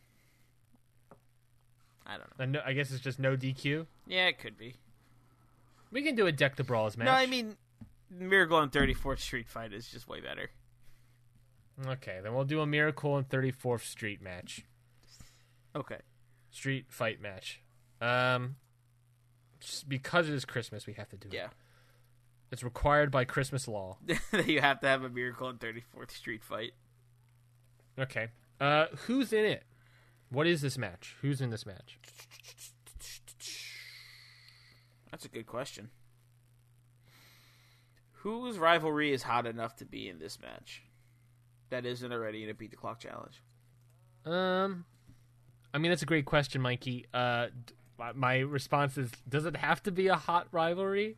[2.05, 2.43] I don't know.
[2.43, 3.87] I, know, I guess it's just no DQ.
[4.05, 4.75] Yeah, it could be.
[5.91, 7.05] We can do a Deck the Brawls match.
[7.07, 7.57] No, I mean,
[8.09, 10.49] Miracle on 34th Street fight is just way better.
[11.87, 14.65] okay, then we'll do a Miracle on 34th Street match.
[15.75, 15.99] Okay.
[16.51, 17.61] Street fight match.
[18.01, 18.55] Um,
[19.59, 21.33] just because it is Christmas, we have to do it.
[21.33, 21.47] Yeah.
[22.51, 23.97] It's required by Christmas law.
[24.31, 26.71] That you have to have a Miracle on 34th Street fight.
[27.99, 28.29] Okay.
[28.59, 29.63] Uh, who's in it?
[30.29, 31.15] What is this match?
[31.21, 31.99] Who's in this match?
[35.11, 35.89] That's a good question.
[38.27, 40.83] Whose rivalry is hot enough to be in this match?
[41.69, 43.41] That isn't already in a beat the clock challenge.
[44.25, 44.83] Um,
[45.73, 47.05] I mean that's a great question, Mikey.
[47.13, 47.47] Uh,
[48.15, 51.15] my- response is: Does it have to be a hot rivalry?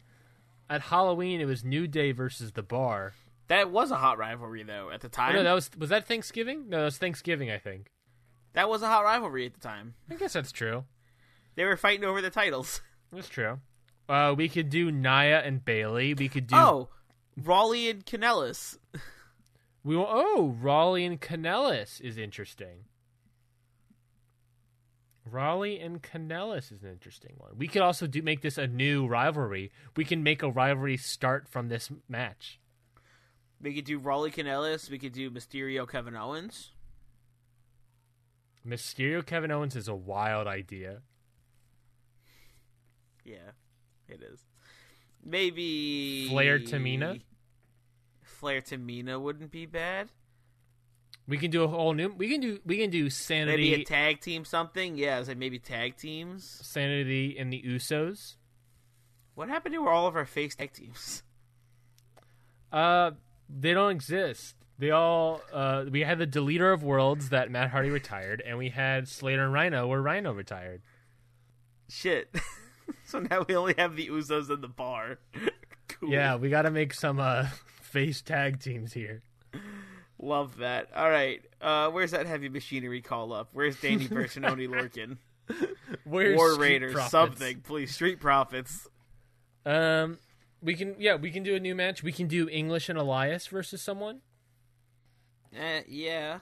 [0.70, 3.14] At Halloween, it was New Day versus The Bar.
[3.48, 5.34] That was a hot rivalry though at the Oh, time.
[5.34, 6.70] no, that was was that Thanksgiving?
[6.70, 7.50] No, that was Thanksgiving.
[7.50, 7.90] I think.
[8.54, 9.96] that was a hot rivalry at the time.
[10.12, 10.86] I guess that's true.
[11.56, 12.82] They were fighting over the titles.
[13.12, 13.60] That's true.
[14.08, 16.14] Uh, we could do Nia and Bayley.
[16.14, 16.56] We could do.
[16.56, 16.90] Oh,
[17.44, 18.78] Rawley and Kanellis.
[19.84, 22.86] We will, oh, Rawley and Kanellis is interesting.
[25.26, 27.52] Rawley and Kanellis is an interesting one.
[27.58, 29.72] We could also do make this a new rivalry.
[29.96, 32.60] We can make a rivalry start from this match.
[33.62, 34.90] We could do Rawley Kanellis.
[34.90, 36.72] We could do Mysterio Kevin Owens.
[38.66, 41.02] Mysterio Kevin Owens is a wild idea.
[43.24, 43.52] Yeah,
[44.08, 44.40] it is.
[45.24, 47.22] Maybe Flair Tamina?
[48.40, 50.10] Flair Tamina wouldn't be bad.
[51.28, 52.14] We can do a whole new.
[52.14, 52.60] We can do.
[52.66, 53.46] We can do SAnitY.
[53.46, 54.98] Maybe a tag team something.
[54.98, 56.62] Yeah, like maybe tag teams.
[56.64, 58.36] SAnitY and the Usos.
[59.36, 61.22] What happened to all of our face tag teams?
[62.72, 63.12] Uh,
[63.50, 64.56] they don't exist.
[64.80, 65.42] They all.
[65.54, 69.44] Uh, we had the Deleter of Worlds that Matt Hardy retired, and we had Slater
[69.44, 70.82] and Rhino where Rhino retired.
[71.90, 72.34] Shit.
[73.04, 75.20] so now we only have the Usos in the bar.
[75.90, 76.10] cool.
[76.10, 77.48] Yeah, we got to make some uh
[77.90, 79.24] face tag teams here.
[80.22, 80.90] Love that.
[80.96, 81.42] All right.
[81.62, 83.50] Uh, where's that heavy machinery call up?
[83.54, 85.18] Where's Danny Persononi Lorcan?
[86.04, 87.12] Where's War Street Raiders, Profits?
[87.12, 87.94] something, please.
[87.94, 88.88] Street Profits.
[89.66, 90.18] Um,
[90.62, 90.96] we can.
[91.00, 92.04] Yeah, we can do a new match.
[92.04, 94.20] We can do English and Elias versus someone.
[95.58, 96.40] Eh, yeah.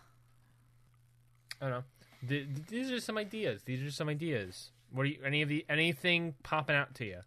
[1.62, 1.84] I don't know.
[2.28, 3.62] Th- th- these are some ideas.
[3.64, 4.72] These are some ideas.
[4.92, 5.20] What are you?
[5.24, 7.20] Any of the anything popping out to you?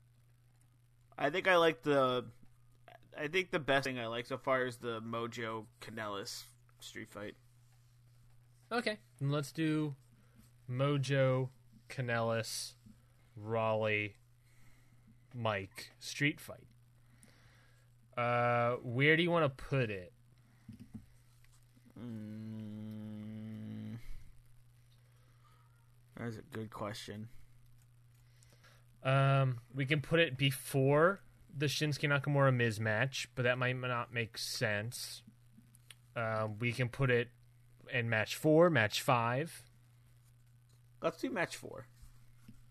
[1.17, 2.25] I think I like the.
[3.19, 6.45] I think the best thing I like so far is the Mojo Kanellis
[6.81, 7.35] street fight.
[8.73, 9.95] Okay, then let's do
[10.71, 11.49] Mojo,
[11.89, 12.75] Kanellis,
[13.37, 14.15] Rawley,
[15.35, 16.67] Mike street fight.
[18.17, 20.13] Uh, where do you want to put it?
[21.99, 23.99] Mm,
[26.19, 27.29] that's a good question.
[29.03, 31.23] Um, we can put it before
[31.57, 35.23] the Shinsuke Nakamura Miz match, but that might not make sense.
[36.17, 37.29] Um, we can put it
[37.93, 39.63] in match four, match five,
[41.03, 41.87] Let's do match four.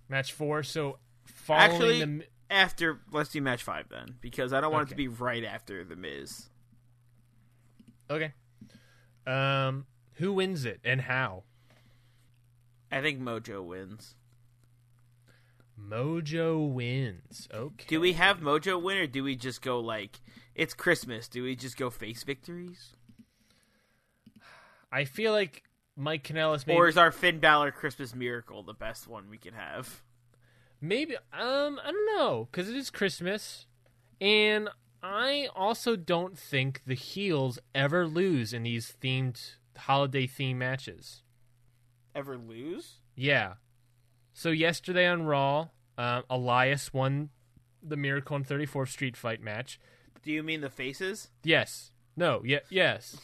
[0.08, 0.62] match four.
[0.64, 4.90] So following Actually, the after let's do match five then, because I don't want it
[4.92, 6.50] to be right after the Miz.
[8.10, 8.34] okay.
[9.26, 11.44] Um, who wins it and how?
[12.92, 14.16] I think Mojo wins.
[15.88, 17.48] Mojo wins.
[17.54, 17.86] Okay.
[17.88, 20.20] Do we have Mojo win, or do we just go like
[20.56, 21.28] it's Christmas?
[21.28, 22.94] Do we just go face victories,
[24.92, 25.64] I feel like
[25.96, 26.78] Mike Kanellis maybe.
[26.78, 30.02] or is our Finn Balor Christmas Miracle the best one we can have?
[30.82, 33.68] Maybe um I don't know because it is Christmas,
[34.20, 34.70] and
[35.04, 41.24] I also don't think the heels ever lose in these themed holiday theme matches.
[42.16, 42.96] Ever lose?
[43.16, 43.54] Yeah.
[44.34, 47.30] So yesterday on Raw, um, Elias won
[47.84, 49.80] the Miracle on 34th Street fight match.
[50.24, 51.30] Do you mean the faces?
[51.44, 51.92] Yes.
[52.16, 52.42] No.
[52.44, 52.60] Yeah.
[52.70, 53.18] Yes.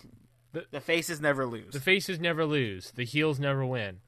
[0.72, 1.74] The faces never lose.
[1.74, 2.92] The faces never lose.
[2.92, 4.00] The heels never win.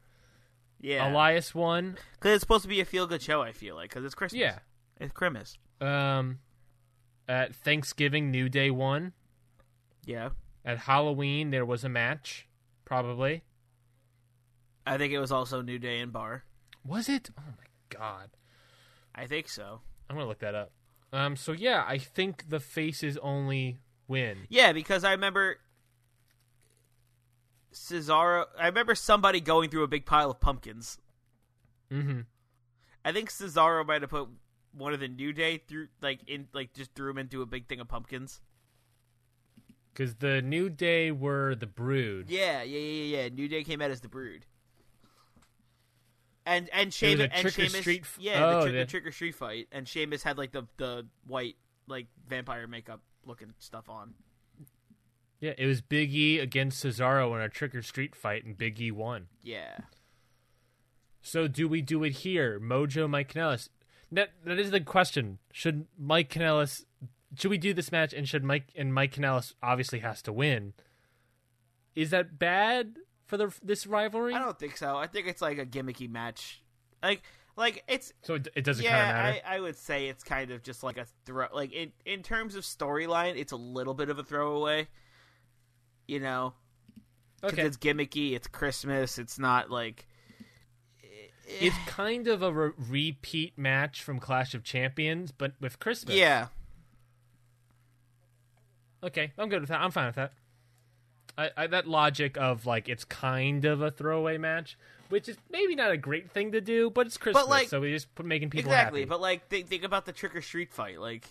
[0.79, 1.97] yeah, Elias won.
[2.13, 3.41] because it's supposed to be a feel good show.
[3.41, 4.39] I feel like because it's Christmas.
[4.39, 4.59] Yeah.
[4.97, 5.57] it's Christmas.
[5.81, 6.39] Um,
[7.27, 9.11] at Thanksgiving, New Day won.
[10.05, 10.29] Yeah,
[10.63, 12.47] At Halloween, there was a match.
[12.85, 13.43] Probably.
[14.85, 16.45] I think it was also New Day and Bar.
[16.87, 17.29] Was it?
[17.37, 18.29] Oh my god.
[19.13, 19.81] I think so.
[20.09, 20.71] I'm gonna look that up.
[21.11, 24.39] Um, so yeah, I think the faces only win.
[24.49, 25.57] Yeah, because I remember
[27.73, 28.45] Cesaro.
[28.59, 30.97] I remember somebody going through a big pile of pumpkins.
[31.91, 32.21] Mm-hmm.
[33.03, 34.29] I think Cesaro might have put
[34.73, 37.67] one of the New Day through, like in, like just threw him into a big
[37.67, 38.41] thing of pumpkins.
[39.93, 42.29] Because the New Day were the Brood.
[42.29, 43.23] Yeah, yeah, yeah, yeah.
[43.23, 43.29] yeah.
[43.29, 44.45] New Day came out as the Brood.
[46.47, 48.85] And and Sheamus and trick or Sheamus, street f- yeah, Oh, the, trick, the- the
[48.85, 53.53] trick or street fight, and Sheamus had like the the white like vampire makeup looking
[53.59, 54.13] stuff on.
[55.41, 58.79] Yeah, it was Big E against Cesaro in a trick or street fight, and Big
[58.81, 59.27] E won.
[59.43, 59.77] Yeah,
[61.21, 62.59] So do we do it here?
[62.59, 63.69] Mojo, Mike Kanellis.
[64.11, 65.39] That that is the question.
[65.51, 66.85] Should Mike Kanellis?
[67.37, 68.13] Should we do this match?
[68.13, 70.73] And should Mike and Mike Kanellis obviously has to win?
[71.93, 72.95] Is that bad
[73.27, 74.33] for the this rivalry?
[74.33, 74.97] I don't think so.
[74.97, 76.63] I think it's like a gimmicky match,
[77.03, 77.21] like
[77.57, 78.91] like it's So it, it doesn't yeah.
[78.91, 79.47] kind of matter.
[79.47, 81.47] I, I would say it's kind of just like a throw.
[81.53, 84.87] Like in in terms of storyline, it's a little bit of a throwaway.
[86.07, 86.53] You know,
[87.41, 88.33] because okay, it's gimmicky.
[88.33, 89.17] It's Christmas.
[89.17, 90.07] It's not like
[91.03, 91.07] eh,
[91.59, 91.79] it's eh.
[91.87, 96.15] kind of a re- repeat match from Clash of Champions, but with Christmas.
[96.15, 96.47] yeah.
[99.03, 99.81] Okay, I'm good with that.
[99.81, 100.33] I'm fine with that.
[101.37, 104.77] I, I that logic of like it's kind of a throwaway match,
[105.09, 107.91] which is maybe not a great thing to do, but it's Christmas, like- so we
[107.91, 109.09] just making people exactly happy.
[109.09, 111.25] but like think, think about the trick or street fight like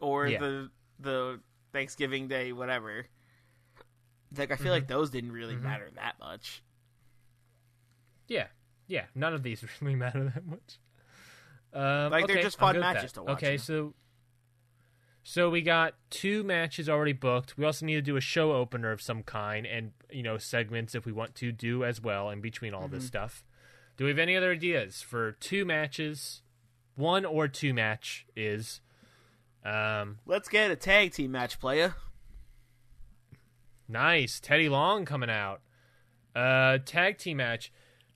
[0.00, 0.38] or Yeah.
[0.38, 1.40] the the
[1.72, 3.06] thanksgiving day whatever
[4.36, 4.92] like i feel like Mm-hmm.
[4.92, 6.62] those didn't really matter that much
[8.28, 8.46] Yeah,
[8.86, 9.04] yeah.
[9.14, 10.78] None of these really matter that much.
[11.74, 13.94] Um, Like, they're okay, just fun matches to watch, Okay, so
[15.24, 17.56] so we got two matches already booked.
[17.56, 20.94] We also need to do a show opener of some kind, and you know segments
[20.94, 22.94] if we want to do as well in between all Mm-hmm.
[22.94, 23.44] this stuff.
[23.96, 26.42] Do we have any other ideas for two matches?
[26.94, 28.80] One or two match is.
[29.64, 31.92] Um, let's get a tag team match playa
[33.88, 34.40] nice.
[34.40, 35.60] Teddy Long coming out.
[36.34, 37.70] Uh, tag team match.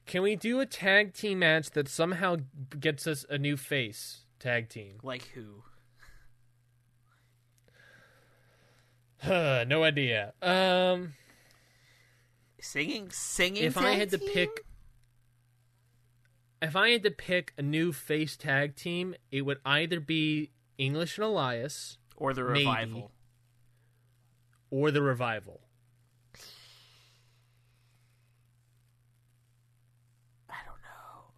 [0.07, 2.37] Can we do a tag team match that somehow
[2.79, 4.25] gets us a new face?
[4.39, 4.99] Tag team.
[5.03, 5.63] like who
[9.19, 10.35] Huh, no idea.
[10.43, 11.15] Um,
[12.61, 14.29] singing singing if I had to team?
[14.33, 14.65] pick,
[16.63, 21.17] if I had to pick a new face tag team, it would either be English
[21.19, 22.67] and Elias or the maybe.
[22.67, 23.11] revival
[24.71, 25.61] or the Revival.
[30.51, 31.33] i don't know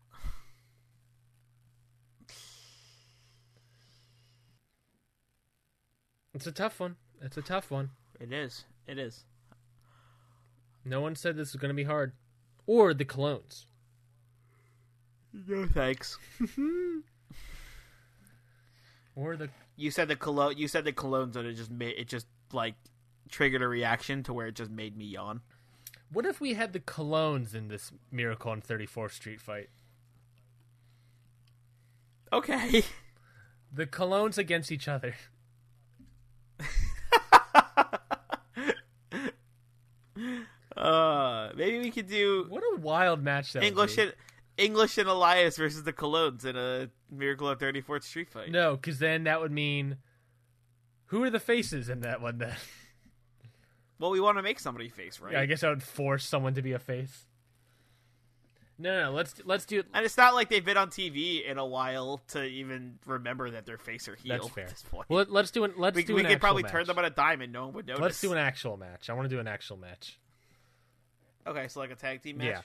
[6.35, 6.97] It's a tough one.
[7.23, 7.91] It's a tough one.
[8.21, 9.25] it is it is
[10.85, 12.13] No one said this was going to be hard.
[12.67, 13.65] Or the Colóns.
[15.33, 16.19] no thanks
[19.17, 22.09] Or the you said the cologne you said the colognes and it just made it
[22.09, 22.75] just like
[23.29, 25.41] triggered a reaction to where it just made me yawn
[26.13, 29.69] What if we had the Colóns in this Miracle on 34th Street fight?
[32.33, 32.83] okay
[33.73, 35.15] The Colóns against each other.
[40.79, 44.03] Uh, maybe we could do What a wild match that would English be.
[44.03, 44.13] and
[44.57, 48.51] English and Elias versus the Colóns in a Miracle on 34th Street fight.
[48.51, 49.97] No, because then that would mean
[51.07, 52.55] who are the faces in that one then?
[54.01, 55.35] Well, we want to make somebody face, right?
[55.35, 57.27] I guess I would force someone to be a face.
[58.79, 59.87] No, no, no let's let's do it.
[59.93, 63.67] And it's not like they've been on TV in a while to even remember that
[63.67, 64.65] they're face or heel That's fair.
[64.65, 65.07] at this point.
[65.09, 66.71] Well, let, us do an let's we do we an could probably match.
[66.71, 68.03] turn them on a dime and no one would notice.
[68.03, 69.11] Let's do an actual match.
[69.11, 70.17] I want to do an actual match.
[71.49, 72.47] Okay, so like a tag team match.
[72.47, 72.61] Yeah.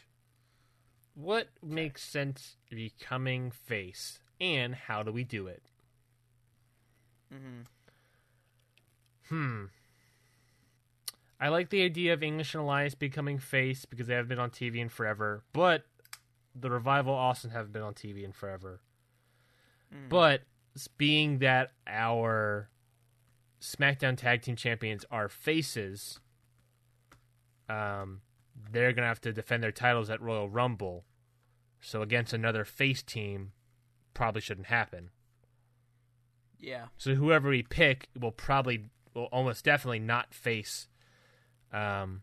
[1.16, 5.64] What makes sense becoming face, and how do we do it?
[7.34, 7.62] Mm-hmm.
[9.30, 9.66] Hmm.
[11.40, 14.50] I like the idea of English and Elias becoming face because they have been on
[14.50, 15.84] TV in forever, but
[16.56, 18.82] the revival also haven't been on TV in forever.
[19.94, 20.10] Mm.
[20.10, 20.42] But
[20.98, 22.70] being that our
[23.62, 26.20] SmackDown Tag Team Champions are faces,
[27.70, 28.22] um,
[28.72, 31.06] they're gonna have to defend their titles at Royal Rumble.
[31.82, 33.52] So against another face team,
[34.14, 35.10] probably shouldn't happen.
[36.60, 36.86] Yeah.
[36.98, 40.88] So whoever we pick will probably will almost definitely not face
[41.74, 42.22] um,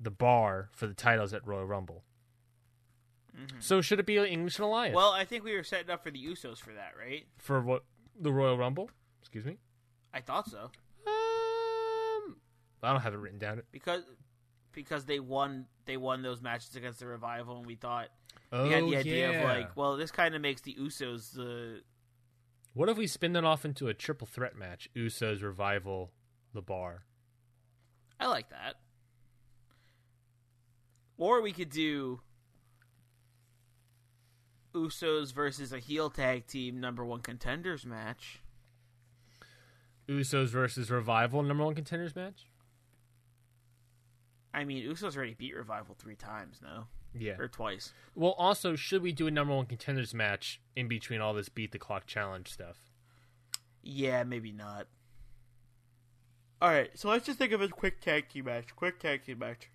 [0.00, 2.04] the bar for the titles at Royal Rumble.
[3.60, 6.10] So should it be English and Elias Well, I think we were setting up for
[6.10, 7.26] the Usos for that, right?
[7.38, 7.84] for what
[8.20, 8.90] the Royal Rumble?
[9.20, 9.56] Excuse me.
[10.12, 10.70] I thought so
[11.06, 12.36] Um,
[12.82, 13.62] I don't have it written down.
[13.72, 14.02] because
[14.72, 18.08] because they won they won those matches against the Revival, and we thought
[18.50, 19.38] Oh, we had the oh, idea yeah.
[19.38, 21.82] of like, well, this kind of makes the Usos the
[22.74, 24.88] What if we spin that off into a triple threat match?
[24.94, 26.12] Usos, Revival,
[26.52, 27.04] The Bar.
[28.20, 28.74] I like that.
[31.16, 32.20] Or we could do
[34.74, 38.40] Usos versus a heel tag team number one contenders match.
[40.08, 42.46] Usos versus Revival, number one contenders match?
[44.54, 46.84] I mean, Usos already beat Revival three times, no?
[47.18, 47.36] Yeah.
[47.38, 47.92] Or twice.
[48.14, 51.72] Well, also, should we do a number one contenders match in between all this beat
[51.72, 52.76] the clock challenge stuff?
[53.82, 54.86] Yeah, maybe not.
[56.62, 58.76] Alright, so let's just think of a quick tag team match.
[58.76, 59.68] Quick tag team match.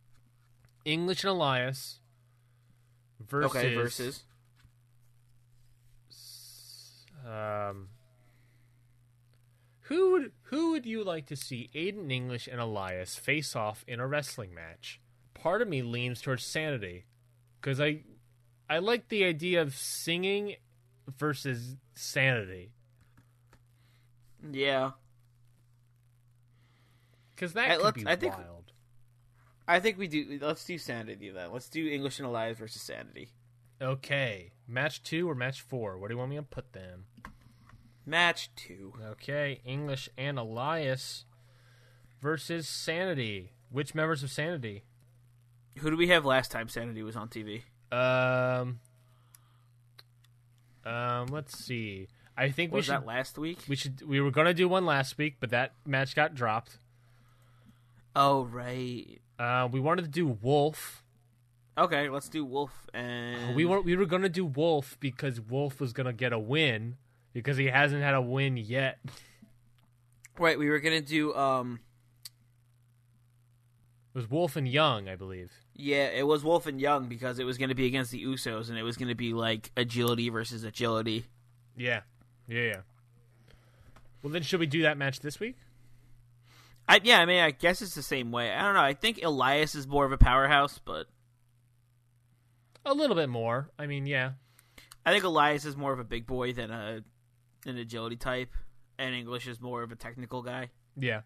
[0.85, 1.99] English and Elias
[3.19, 3.55] versus.
[3.55, 4.23] Okay, versus.
[7.25, 7.89] Um,
[9.87, 13.99] who would who would you like to see Aiden English and Elias face off in
[13.99, 14.99] a wrestling match?
[15.33, 17.05] Part of me leans towards Sanity
[17.59, 18.03] because I
[18.69, 20.55] I like the idea of singing
[21.17, 22.71] versus Sanity
[24.51, 24.91] Yeah.
[27.35, 28.71] because that Hey, could be I think- wild.
[29.69, 30.39] I think we do.
[30.41, 31.51] Let's do Sanity then.
[31.51, 33.29] Let's do English and Elias versus Sanity.
[33.81, 35.97] Okay, match two or match four?
[35.97, 37.05] What do you want me to put them?
[38.07, 38.93] Match two.
[39.11, 41.25] Okay, English and Elias
[42.21, 43.51] versus Sanity.
[43.69, 44.83] Which members of Sanity?
[45.79, 47.63] Who do we have last time Sanity was on TV?
[47.91, 48.79] Um,
[50.85, 52.07] um, let's see.
[52.37, 52.93] I think we Was should.
[52.93, 53.59] that last week?
[53.67, 54.01] we should.
[54.07, 56.79] We were gonna do one last week, but that match got dropped.
[58.15, 59.19] Oh right.
[59.37, 61.03] Uh, we wanted to do Wolfe.
[61.77, 65.91] Okay, let's do Wolfe and We were we were gonna do Wolfe because Wolfe was
[65.91, 66.95] gonna get a win
[67.41, 68.97] because he hasn't had a win yet.
[70.39, 71.79] Right, we were gonna do um
[74.13, 75.51] It was Wolfe and Young, I believe.
[75.75, 78.77] yeah, it was Wolfe and Young because it was gonna be against the Usos and
[78.77, 81.25] it was gonna be like agility versus agility.
[81.75, 82.01] Yeah,
[82.47, 82.81] yeah, yeah.
[84.23, 85.57] Well, then should we do that match this week?
[86.89, 88.51] I yeah, I mean I guess it's the same way.
[88.51, 88.81] I don't know.
[88.81, 91.05] I think Elias is more of a powerhouse, but
[92.85, 93.69] A little bit more.
[93.77, 94.31] I mean, yeah.
[95.05, 97.03] I think Elias is more of a big boy than a
[97.65, 98.53] an agility type,
[98.97, 100.69] and English is more of a technical guy.
[100.95, 101.21] Yeah.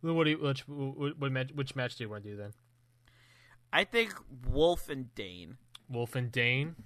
[0.00, 2.52] What do you, which, what match, which match do you want to do then?
[3.72, 4.14] I think
[4.48, 5.56] Wolfe and Dain.
[5.90, 6.76] Wolfe and Dain.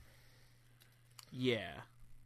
[1.30, 1.72] Yeah.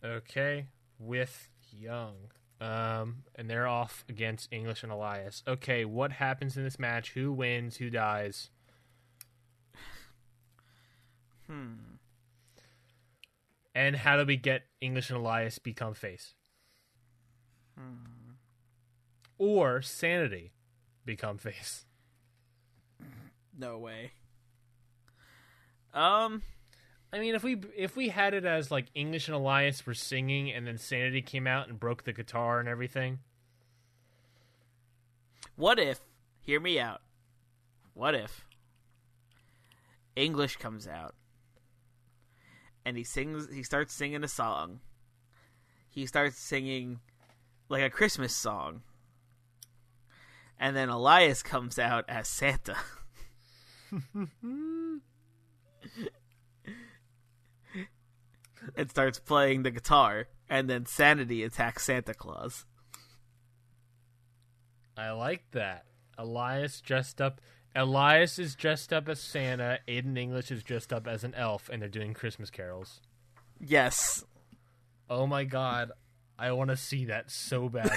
[0.05, 0.67] Okay,
[0.99, 2.15] with Young.
[2.61, 5.43] Um, and they're off against English and Elias.
[5.47, 7.13] Okay, what happens in this match?
[7.13, 7.77] Who wins?
[7.77, 8.49] Who dies?
[11.47, 11.96] Hmm.
[13.77, 16.33] And how do we get English and Elias become face?
[19.37, 20.53] Or Sanity
[21.05, 21.85] become face?
[23.59, 24.13] No way.
[25.93, 26.41] Um.
[27.13, 30.51] I mean, if we if we had it as like English and Elias were singing,
[30.51, 33.19] and then Sanity came out and broke the guitar and everything.
[35.55, 36.01] What if?
[36.41, 37.03] Hear me out.
[37.93, 38.47] What if
[40.17, 41.15] English comes out
[42.87, 43.53] and he sings?
[43.53, 44.79] He starts singing a song.
[45.91, 47.01] He starts singing
[47.69, 48.83] like a Christmas song,
[50.59, 52.77] and then Elias comes out as Santa.
[58.77, 62.67] and starts playing the guitar, and then Sanity attacks Santa Claus.
[64.97, 65.87] I like that.
[66.17, 67.41] Elias dressed up.
[67.77, 69.81] Elias is dressed up as Santa.
[69.87, 73.03] Aiden English is dressed up as an elf, and they're doing Christmas carols.
[73.61, 74.25] Yes.
[75.11, 75.93] Oh my god,
[76.39, 77.93] I want to see that so badly.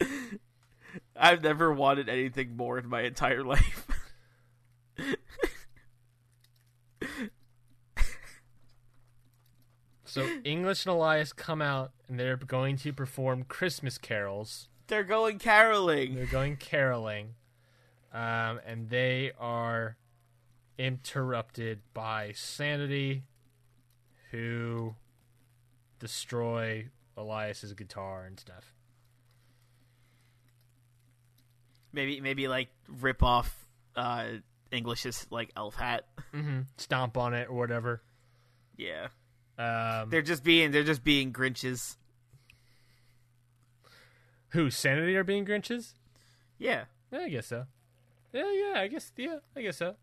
[1.16, 3.88] I've never wanted anything more in my entire life.
[10.04, 14.68] so English and Elias come out, and they're going to perform Christmas carols.
[14.88, 16.14] They're going caroling.
[16.14, 17.34] They're going caroling,
[18.12, 19.96] um, and they are
[20.78, 23.24] interrupted by Sanity,
[24.30, 24.94] who
[25.98, 28.74] destroy Elias's guitar and stuff.
[31.92, 34.24] Maybe maybe like rip off uh
[34.70, 36.06] English's like elf hat.
[36.32, 38.02] hmm Stomp on it or whatever.
[38.76, 39.08] Yeah.
[39.58, 41.96] Um, They're just being they're just being Grinches.
[44.52, 45.94] Who Sanity are being Grinches?
[46.58, 46.84] Yeah.
[47.10, 47.66] Yeah, I guess so.
[48.32, 49.12] Yeah, yeah, I guess.
[49.16, 49.96] Yeah, I guess so.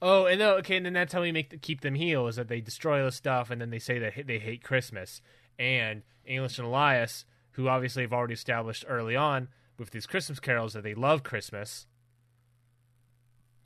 [0.00, 2.36] Oh, and then, okay, and then that's how we make the, keep them heel is
[2.36, 5.20] that they destroy the stuff, and then they say that they hate Christmas.
[5.58, 9.48] And English and Elias, who obviously have already established early on
[9.78, 11.86] with these Christmas carols that they love Christmas,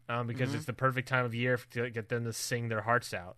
[0.09, 3.15] um, because it's the perfect time of year to get them to sing their hearts
[3.15, 3.37] out.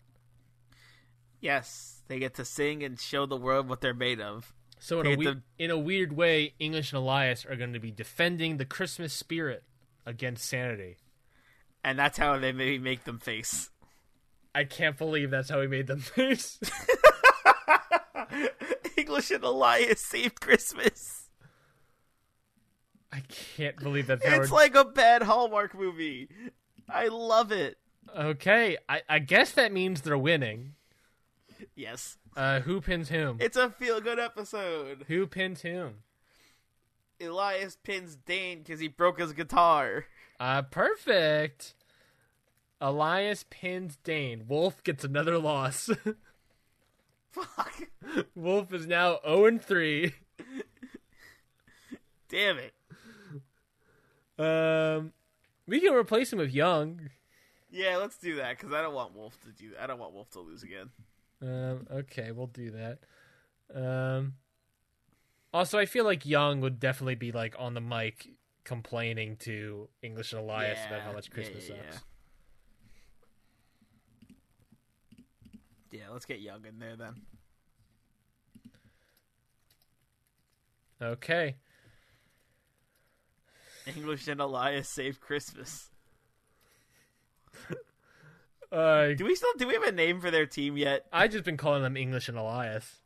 [1.41, 4.55] Yes, they get to sing and show the world what they're made of.
[4.85, 7.79] So in a we- to- in a weird way, English and Elias are going to
[7.79, 9.63] be defending the Christmas spirit
[10.05, 10.97] against sanity.
[11.85, 13.71] And that's how they maybe make them face.
[14.55, 16.59] I can't believe that's how we made them face.
[18.97, 21.29] English and Elias saved Christmas.
[23.13, 23.23] I
[23.57, 24.41] can't believe that's how.
[24.41, 26.29] It's like a bad Hallmark movie.
[26.89, 27.77] I love it.
[28.17, 30.75] okay, I, I guess that means they're winning.
[31.77, 32.19] Yes.
[32.37, 33.39] Uh, who pins whom?
[33.41, 35.05] It's a feel good episode.
[35.09, 35.97] Who pins whom?
[37.21, 40.07] Elias pins Dain because he broke his guitar.
[40.41, 41.75] Uh, perfect.
[42.81, 44.45] Elias pins Dain.
[44.49, 45.91] Wolfe gets another loss.
[47.31, 47.89] Fuck.
[48.35, 50.13] Wolfe is now 0 and 3.
[52.29, 52.75] Damn it.
[54.39, 55.13] Um,
[55.67, 57.11] we can replace him with Young.
[57.71, 59.73] Yeah, let's do that because I don't want Wolfe to do.
[59.81, 60.91] I don't want Wolfe to lose again.
[61.43, 63.01] Um, okay, we'll do that.
[63.75, 64.35] Um,
[65.53, 68.31] also, I feel like Young would definitely be like on the mic
[68.65, 72.05] complaining to English and Elias about how much Yeah, Christmas yeah, sucks.
[75.93, 76.01] Yeah.
[76.01, 77.15] yeah, let's get Young in there then.
[81.03, 81.57] Okay.
[83.87, 85.92] English and Elias save Christmas.
[88.73, 91.05] Uh, Do we still do we have a name for their team yet?
[91.13, 93.01] I just been calling them English and Elias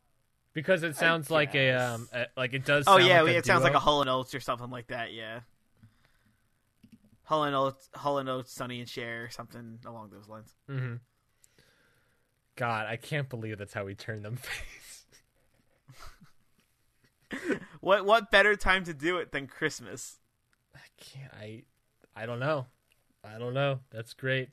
[0.53, 2.85] because it sounds like a um a, like it does.
[2.87, 5.13] Oh yeah, like a it sounds like a Hall and Oates or something like that.
[5.13, 5.41] Yeah,
[7.25, 10.55] Hall and Oates, Hall and Oates, Sonny and Cher, something along those lines.
[10.71, 10.95] Mm-hmm.
[12.55, 15.07] God, I can't believe that's how we turned them face.
[17.81, 20.19] What what better time to do it than Christmas?
[20.75, 21.33] I can't.
[21.35, 21.63] I
[22.17, 22.67] I don't know.
[23.25, 23.81] I don't know.
[23.91, 24.49] That's great.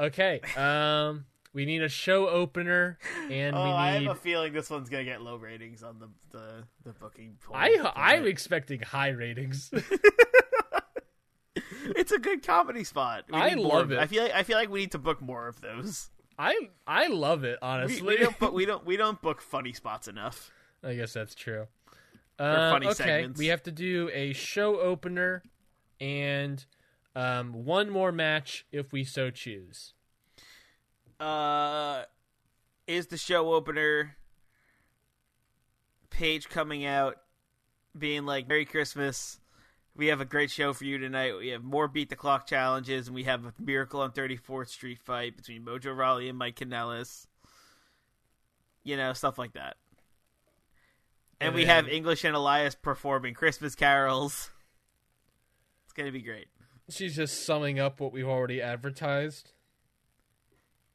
[0.00, 0.40] Okay.
[0.56, 2.98] Um, we need a show opener,
[3.30, 4.06] and oh, we I need.
[4.06, 7.36] have a feeling this one's gonna get low ratings on the the, the booking.
[7.44, 7.56] poll.
[7.56, 9.70] I I'm expecting high ratings.
[11.96, 13.24] it's a good comedy spot.
[13.30, 13.98] We I love it.
[13.98, 16.10] I feel like I feel like we need to book more of those.
[16.38, 18.06] I I love it honestly.
[18.06, 20.50] we don't book, we don't we don't book funny spots enough.
[20.84, 21.66] I guess that's true.
[22.38, 23.38] Um, funny okay, segments.
[23.38, 25.42] we have to do a show opener
[26.00, 26.64] and
[27.16, 29.94] um, one more match if we so choose.
[31.20, 32.02] uh
[32.86, 34.16] is the show opener
[36.10, 37.16] Paige coming out
[37.96, 39.40] being like merry christmas.
[39.94, 41.36] We have a great show for you tonight.
[41.36, 45.00] We have more beat the clock challenges and we have a miracle on 34th street
[45.02, 47.26] fight between mojo Rawley and mike Kanellis.
[48.84, 49.76] you know stuff like that.
[51.40, 54.50] And, And we have english and elias performing christmas carols.
[55.84, 56.46] It's gonna be great
[56.90, 59.52] She's just summing up what we've already advertised.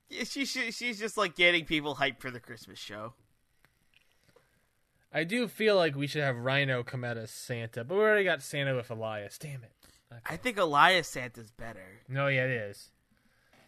[0.09, 3.13] Yeah, she, she she's just like getting people hyped for the christmas show
[5.13, 8.23] I do feel like we should have Rhyno come out as Santa, but we already
[8.23, 9.37] got Santa with Elias.
[9.37, 9.71] Damn it.
[10.25, 12.01] I think Elias Santa's better.
[12.09, 12.89] No, yeah, it is.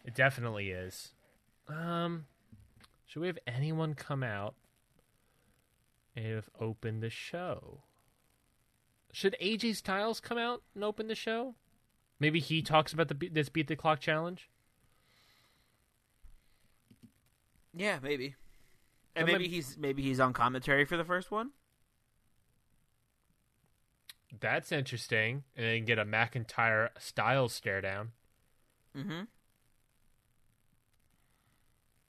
[0.04, 1.12] It definitely is.
[1.68, 2.26] Um,
[3.06, 4.54] should we have anyone come out
[6.16, 7.82] and have opened the show?
[9.12, 11.54] Should AJ Styles come out and open the show?
[12.18, 14.48] Maybe he talks about the this beat the clock challenge.
[17.74, 18.34] Yeah, maybe.
[19.14, 21.50] And maybe might- he's maybe he's on commentary for the first one.
[24.38, 28.12] That's interesting, and then get a McIntyre style stare down.
[28.96, 29.22] Mm-hmm.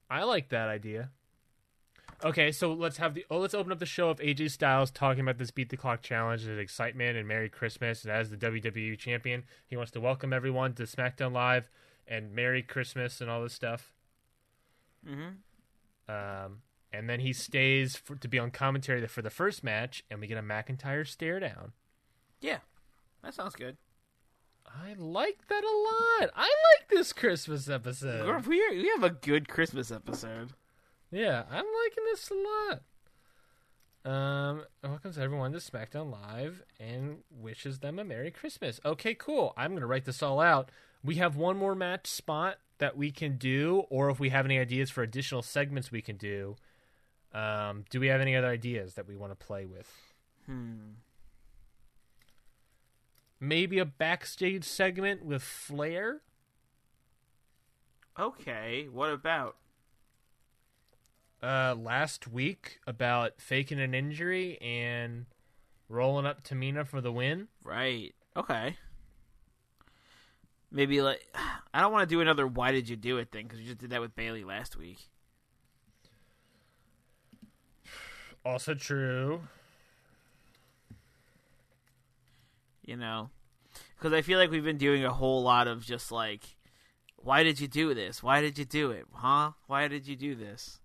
[0.10, 1.12] I like that idea.
[2.26, 5.22] Okay, so let's have the oh, let's open up the show of AJ Styles talking
[5.22, 8.04] about this beat the clock challenge, his excitement, and Merry Christmas.
[8.04, 11.70] And as the WWE champion, he wants to welcome everyone to SmackDown Live
[12.08, 13.94] and Merry Christmas and all this stuff.
[15.08, 16.12] Mm-hmm.
[16.12, 16.62] Um,
[16.92, 20.26] and then he stays for, to be on commentary for the first match, and we
[20.26, 21.74] get a McIntyre stare down.
[22.42, 22.60] Yeah,
[23.24, 23.78] that sounds good.
[24.66, 26.32] I like that a lot.
[26.36, 28.48] I like this Christmas We're, episode.
[28.48, 30.54] we we have a good Christmas episode.
[31.12, 32.82] Yeah, I'm liking this a lot.
[34.06, 38.80] Um, welcomes everyone to SmackDown Live and wishes them a Merry Christmas.
[38.86, 39.54] Okay, cool.
[39.58, 40.70] I'm gonna write this all out.
[41.04, 44.60] We have one more match spot that we can do, or if we have any
[44.60, 46.56] ideas for additional segments we can do.
[47.34, 49.92] Um, do we have any other ideas that we want to play with?
[50.46, 50.94] Hmm.
[53.40, 56.22] Maybe a backstage segment with Flair.
[58.20, 59.58] Okay, what about?
[61.42, 65.28] Uh, last week about faking an injury and
[65.88, 67.48] rolling up Tamina for the win.
[67.64, 68.16] Right.
[68.36, 68.78] Okay.
[70.72, 71.28] Maybe like
[71.74, 73.78] I don't want to do another "Why did you do it" thing because we just
[73.78, 75.10] did that with Bayley last week.
[78.44, 79.42] Also true.
[82.84, 83.30] You know,
[83.98, 86.56] because I feel like we've been doing a whole lot of just like,
[87.18, 88.24] "Why did you do this?
[88.24, 89.06] Why did you do it?
[89.14, 89.52] Huh?
[89.68, 90.80] Why did you do this?"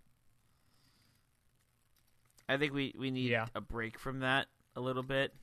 [2.48, 3.46] I think we we need Yeah.
[3.54, 5.34] a break from that a little bit.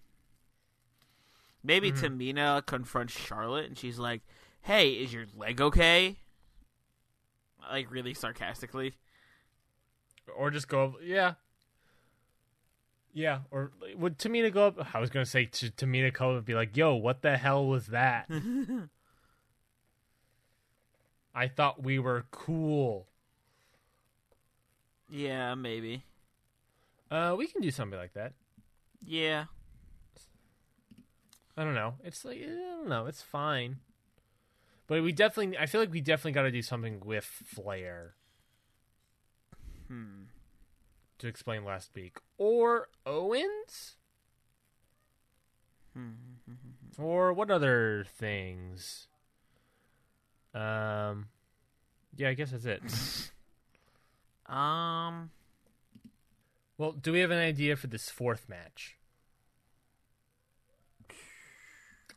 [1.64, 2.00] Maybe Mhm.
[2.18, 4.22] Tamina confronts Charlotte and she's like,
[4.62, 6.18] "Hey, is your leg okay?"
[7.62, 8.94] Like really sarcastically.
[10.36, 11.34] Or just go, yeah.
[13.12, 14.96] Yeah, or would Tamina go up?
[14.96, 17.66] I was gonna say to Tamina come up and be like, "Yo, what the hell
[17.66, 18.30] was that?"
[21.36, 23.08] I thought we were cool.
[25.10, 26.04] Yeah, maybe.
[27.12, 28.34] Uh, we can do something like that.
[29.04, 29.46] Yeah.
[31.58, 31.96] I don't know.
[32.04, 33.06] It's like I don't know.
[33.08, 33.78] It's fine,
[34.88, 35.58] but we definitely.
[35.58, 38.14] I feel like we definitely got to do something with Flair
[39.88, 40.26] Hmm.
[41.18, 43.96] to explain last week, or Owens,
[45.94, 46.14] Hmm.
[46.98, 49.08] or what other things?
[50.54, 51.28] Um,
[52.16, 52.82] yeah, I guess that's it.
[54.46, 55.30] Um.
[56.80, 58.96] Well, do we have an idea for this fourth match?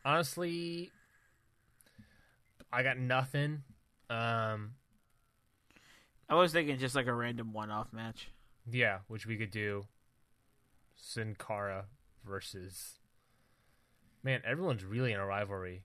[0.05, 0.89] Honestly,
[2.71, 3.63] I got nothing.
[4.09, 4.75] Um,
[6.29, 8.29] I was thinking just like a random one-off match.
[8.65, 9.83] Yeah, which we could do.
[10.95, 11.87] Sin Cara
[12.25, 12.99] versus.
[14.23, 15.83] Man, everyone's really in a rivalry.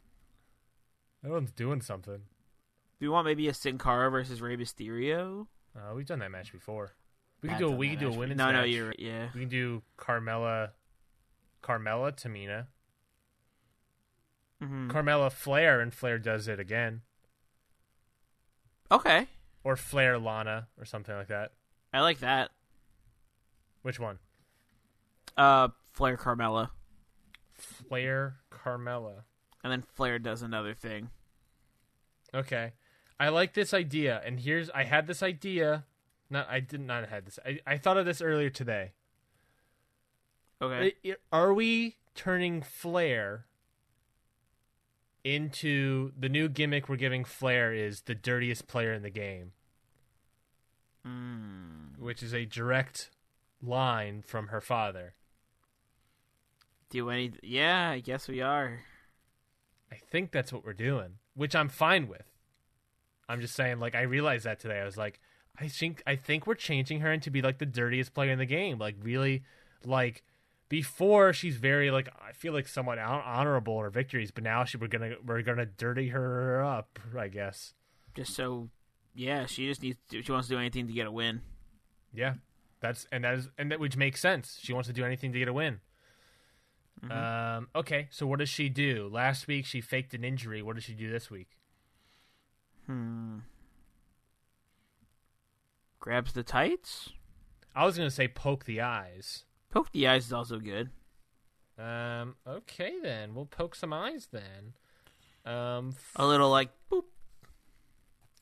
[1.24, 2.22] Everyone's doing something.
[3.00, 5.48] Do you want maybe a Sin Cara versus Rey Mysterio?
[5.76, 6.92] Uh, we've done that match before.
[7.42, 8.54] We can do a we can do a women's No, match.
[8.54, 8.98] no, you're right.
[8.98, 9.28] Yeah.
[9.34, 10.70] We can do Carmella,
[11.62, 12.66] Carmella Tamina,
[14.60, 17.02] hmm Carmella Flair, and Flair does it again,
[18.90, 19.26] Okay,
[19.62, 21.52] or Flair Lana, or something like that.
[21.92, 22.50] I like that.
[23.82, 24.18] Which one?
[25.36, 26.70] Uh, Flair Carmella,
[27.54, 29.22] Flair Carmella.
[29.62, 31.10] and then Flair does another thing.
[32.34, 32.72] Okay.
[33.20, 35.84] I like this idea, and here's I had this idea.
[36.30, 37.38] Not I did not had this.
[37.44, 38.92] I, I thought of this earlier today.
[40.60, 40.94] Okay.
[41.32, 43.46] Are we turning Flair
[45.24, 49.52] into the new gimmick we're giving Flair is the dirtiest player in the game,
[51.06, 51.98] Mm.
[51.98, 53.10] which is a direct
[53.62, 55.14] line from her father.
[56.90, 57.32] Do any?
[57.42, 58.80] Yeah, I guess we are.
[59.90, 62.30] I think that's what we're doing, which I'm fine with.
[63.28, 64.80] I'm just saying, like, I realized that today.
[64.80, 65.20] I was like,
[65.60, 68.46] I think, I think we're changing her into be like the dirtiest player in the
[68.46, 68.78] game.
[68.78, 69.42] Like, really,
[69.84, 70.22] like,
[70.68, 74.76] before she's very like, I feel like somewhat hon- in her victories, but now she
[74.76, 77.74] we're gonna we're gonna dirty her up, I guess.
[78.14, 78.68] Just so.
[79.14, 79.98] Yeah, she just needs.
[80.10, 81.40] To, she wants to do anything to get a win.
[82.12, 82.34] Yeah,
[82.80, 84.58] that's and that is and that which makes sense.
[84.62, 85.80] She wants to do anything to get a win.
[87.10, 87.68] Um.
[87.74, 88.08] Okay.
[88.10, 89.08] So what does she do?
[89.12, 90.62] Last week she faked an injury.
[90.62, 91.48] What does she do this week?
[92.86, 93.38] Hmm.
[96.00, 97.10] Grabs the tights.
[97.74, 99.44] I was gonna say poke the eyes.
[99.70, 100.90] Poke the eyes is also good.
[101.78, 102.36] Um.
[102.46, 103.34] Okay then.
[103.34, 104.74] We'll poke some eyes then.
[105.44, 105.90] Um.
[105.96, 107.04] f- A little like boop.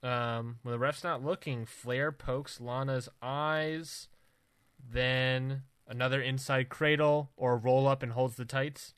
[0.02, 0.58] Um.
[0.62, 4.08] When the ref's not looking, Flair pokes Lana's eyes.
[4.88, 8.94] Then another inside cradle or roll up and holds the tights.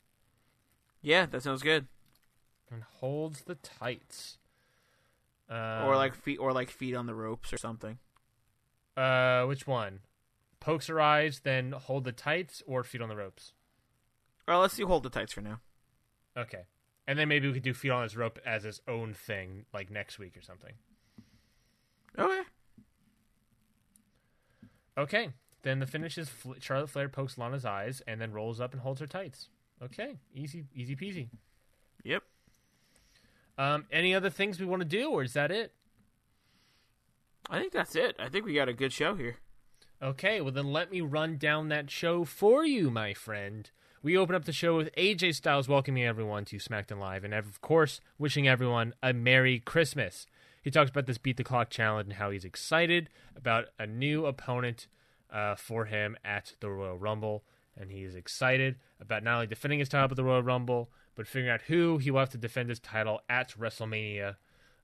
[1.01, 1.87] Yeah, that sounds good.
[2.71, 4.37] And holds the tights.
[5.49, 7.97] Or like feet, or like feet on the ropes or something.
[8.99, 9.99] Uh, which one?
[10.59, 13.53] Pokes her eyes, then hold the tights, or feet on the ropes.
[14.45, 15.61] Well, let's do hold the tights for now.
[16.35, 16.63] Okay,
[17.07, 19.89] and then maybe we could do feet on his rope as its own thing, like
[19.89, 20.73] next week or something.
[22.17, 22.41] Okay.
[24.97, 25.29] Okay,
[25.61, 28.81] then the finish is Fl- Charlotte Flair pokes Lana's eyes and then rolls up and
[28.81, 29.47] holds her tights.
[29.81, 31.29] Okay, easy, easy peasy.
[32.03, 32.23] Yep.
[33.57, 35.73] Um, any other things we want to do, or is that it?
[37.49, 38.15] I think that's it.
[38.19, 39.37] I think we got a good show here.
[40.01, 43.69] Okay, well then let me run down that show for you, my friend.
[44.01, 47.59] We open up the show with AJ Styles welcoming everyone to SmackDown Live, and of
[47.59, 50.25] course, wishing everyone a Merry Christmas.
[50.63, 54.25] He talks about this Beat the Clock challenge and how he's excited about a new
[54.25, 54.87] opponent
[55.31, 57.43] uh, for him at the Royal Rumble,
[57.75, 61.27] and he is excited about not only defending his title at the Royal Rumble, but
[61.27, 64.35] figuring out who he will have to defend his title at WrestleMania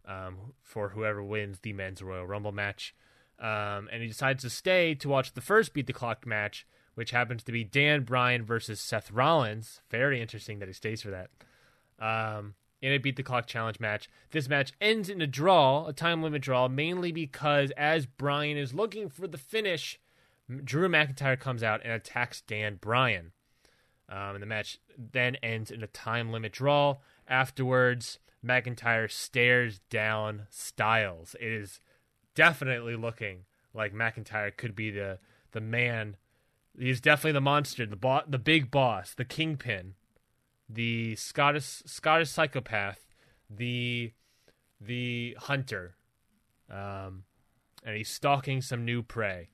[0.07, 2.95] um, for whoever wins the Men's Royal Rumble match.
[3.39, 7.11] Um, and he decides to stay to watch the first Beat the Clock match, which
[7.11, 9.81] happens to be Dan Bryan versus Seth Rollins.
[9.89, 11.29] Very interesting that he stays for that.
[11.99, 14.09] Um, in a beat the clock challenge match.
[14.31, 18.73] This match ends in a draw, a time limit draw, mainly because as Bryan is
[18.73, 19.99] looking for the finish,
[20.63, 23.31] Drew McIntyre comes out and attacks Dan Bryan.
[24.07, 26.97] Um, and the match then ends in a time limit draw.
[27.27, 31.35] Afterwards, McIntyre stares down Styles.
[31.39, 31.81] It is
[32.35, 35.19] definitely looking like McIntyre could be the
[35.51, 36.17] the man.
[36.77, 39.95] He's definitely the monster, the bo- the big boss, the kingpin,
[40.69, 43.07] the Scottish Scottish psychopath,
[43.49, 44.11] the
[44.79, 45.95] the hunter,
[46.69, 47.23] um,
[47.83, 49.49] and he's stalking some new prey.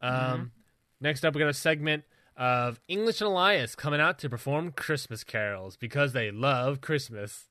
[0.00, 0.52] Um,
[1.00, 2.04] next up, we got a segment
[2.36, 7.48] of English and Elias coming out to perform Christmas carols because they love Christmas.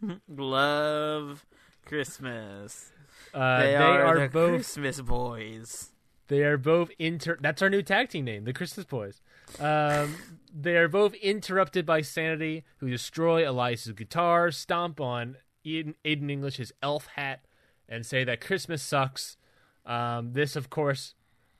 [0.28, 1.44] Love
[1.84, 2.90] Christmas.
[3.34, 5.90] Uh, they, they are, are the both Christmas boys.
[6.28, 7.36] They are both inter.
[7.40, 9.20] That's our new tag team name, the Christmas Boys.
[9.58, 10.14] Um,
[10.54, 15.36] they are both interrupted by Sanity, who destroy Elias's guitar, stomp on
[15.66, 17.44] Aiden, Aiden English's elf hat,
[17.88, 19.36] and say that Christmas sucks.
[19.84, 21.14] Um, this, of course,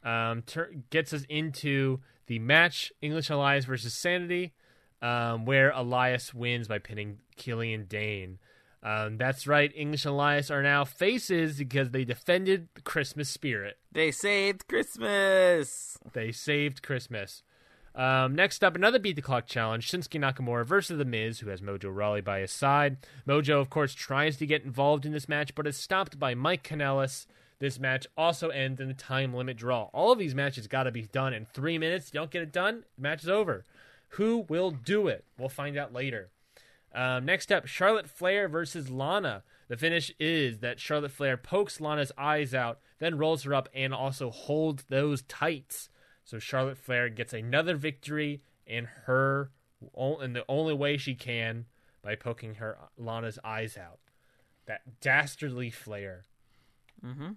[0.05, 4.53] um, ter- gets us into the match: English Elias versus Sanity,
[5.03, 8.39] um, where Elias wins by pinning Killian Dain.
[8.83, 9.71] Um, that's right.
[9.77, 13.77] English and Elias are now faces because they defended the Christmas spirit.
[13.93, 15.99] They saved Christmas.
[16.13, 17.43] They saved Christmas.
[17.95, 21.61] Um, next up, another beat the clock challenge: Shinsuke Nakamura versus The Miz, who has
[21.61, 22.99] Mojo Rawley by his side.
[23.27, 26.63] Mojo, of course, tries to get involved in this match, but is stopped by Mike
[26.63, 27.27] Kanellis.
[27.61, 29.91] This match also ends in a time limit draw.
[29.93, 32.11] All of these matches got to be done in three minutes.
[32.13, 33.67] You don't get it done, match is over.
[34.15, 35.25] Who will do it?
[35.39, 36.31] We'll find out later.
[36.93, 39.45] Um, next up, Charlotte Flair versus Lana.
[39.69, 43.95] The finish is that Charlotte Flair pokes Lana's eyes out, then rolls her up and
[43.95, 45.89] also holds those tights.
[46.25, 49.51] So Charlotte Flair gets another victory in her
[50.21, 51.67] in the only way she can
[52.03, 54.01] by poking her Lana's eyes out.
[54.67, 56.25] That dastardly Flair.
[57.05, 57.31] Mm-hmm.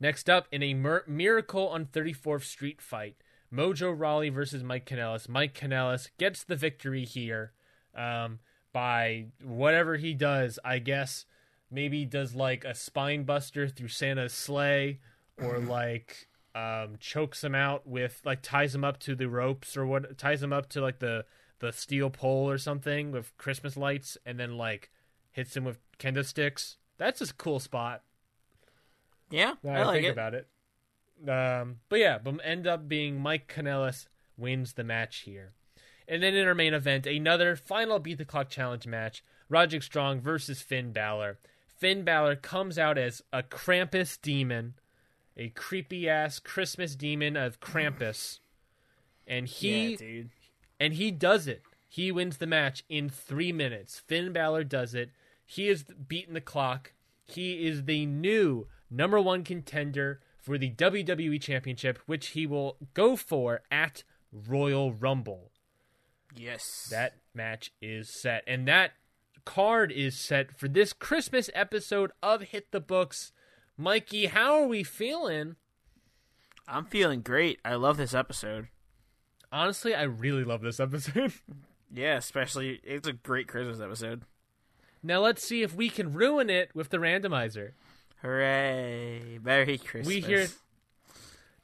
[0.00, 3.16] Next up, in a mir- Miracle on 34th Street fight,
[3.52, 5.28] Mojo Rawley versus Mike Kanellis.
[5.28, 7.52] Mike Kanellis gets the victory here
[7.96, 8.38] um,
[8.72, 10.58] by whatever he does.
[10.64, 11.24] I guess
[11.70, 15.00] maybe does like a spine buster through Santa's sleigh,
[15.40, 19.86] or like um, chokes him out with like ties him up to the ropes or
[19.86, 21.24] what ties him up to like the
[21.60, 24.90] the steel pole or something with Christmas lights, and then like
[25.32, 26.76] hits him with kendo sticks.
[26.98, 28.02] That's a cool spot.
[29.30, 30.10] Yeah, Now I I like think it.
[30.10, 30.48] about it.
[31.28, 34.06] Um, but yeah, but end up being Mike Kanellis
[34.36, 35.52] wins the match here.
[36.06, 40.20] And then in our main event, another final beat the clock challenge match: Roderick Strong
[40.20, 41.38] versus Finn Balor.
[41.66, 44.74] Finn Balor comes out as a Krampus demon,
[45.36, 48.38] a creepy ass Christmas demon of Krampus,
[49.26, 50.22] and he yeah,
[50.80, 51.62] and he does it.
[51.88, 53.98] He wins the match in three minutes.
[54.06, 55.10] Finn Balor does it.
[55.44, 56.92] He is beating the clock.
[57.26, 63.16] He is the new number one contender for the WWE Championship, which he will go
[63.16, 65.50] for at Royal Rumble.
[66.36, 66.88] Yes.
[66.90, 68.44] That match is set.
[68.46, 68.92] And that
[69.44, 73.32] card is set for this Christmas episode of Hit the Books.
[73.76, 75.56] Mikey, how are we feeling?
[76.66, 77.60] I'm feeling great.
[77.64, 78.68] I love this episode.
[79.50, 81.32] Honestly, I really love this episode.
[81.90, 84.20] Yeah, especially it's a great Christmas episode.
[85.02, 87.70] now let's see if we can ruin it with the randomizer.
[88.22, 89.38] Hooray!
[89.42, 90.06] Merry Christmas.
[90.06, 90.48] We hear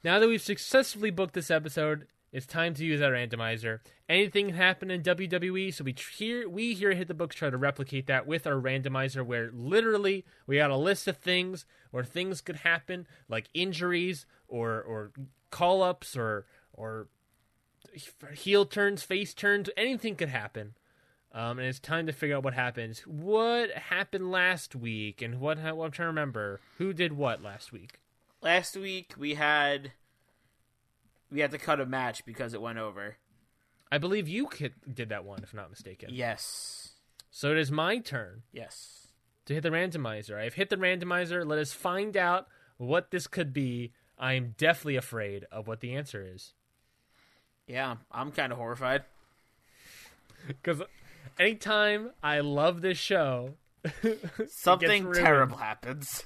[0.05, 3.81] now that we've successfully booked this episode, it's time to use our randomizer.
[4.09, 7.56] Anything can happen in WWE, so we here we here Hit the Books try to
[7.56, 12.40] replicate that with our randomizer, where literally we got a list of things where things
[12.40, 15.10] could happen, like injuries or or
[15.51, 17.09] call ups or or
[18.32, 20.74] heel turns, face turns, anything could happen.
[21.35, 23.01] Um, and it's time to figure out what happens.
[23.01, 26.61] What happened last week, and what, ha- what I'm trying to remember.
[26.78, 27.98] Who did what last week?
[28.40, 29.93] Last week we had
[31.32, 33.16] we had to cut a match because it went over.
[33.90, 34.48] I believe you
[34.93, 36.11] did that one, if not mistaken.
[36.12, 36.93] Yes.
[37.31, 39.09] So it is my turn Yes.
[39.47, 40.39] to hit the randomizer.
[40.39, 41.44] I've hit the randomizer.
[41.44, 42.47] Let us find out
[42.77, 43.93] what this could be.
[44.16, 46.52] I am deathly afraid of what the answer is.
[47.66, 49.02] Yeah, I'm kind of horrified.
[50.47, 50.82] Because
[51.39, 53.55] anytime I love this show,
[54.49, 56.25] Something terrible happens.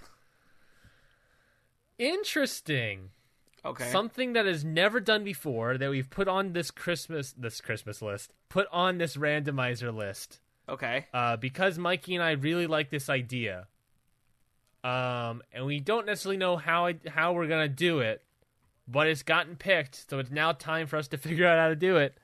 [1.98, 3.10] interesting.
[3.64, 3.90] Okay.
[3.90, 8.32] Something that is never done before that we've put on this Christmas this Christmas list,
[8.48, 10.40] put on this randomizer list.
[10.68, 11.06] Okay.
[11.14, 13.66] uh, because Mikey and I really like this idea,
[14.84, 18.22] um, and we don't necessarily know how I, how we're gonna do it,
[18.86, 21.76] but it's gotten picked, so it's now time for us to figure out how to
[21.76, 22.18] do it.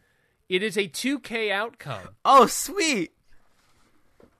[0.49, 2.09] It is a 2K outcome.
[2.25, 3.13] Oh, sweet.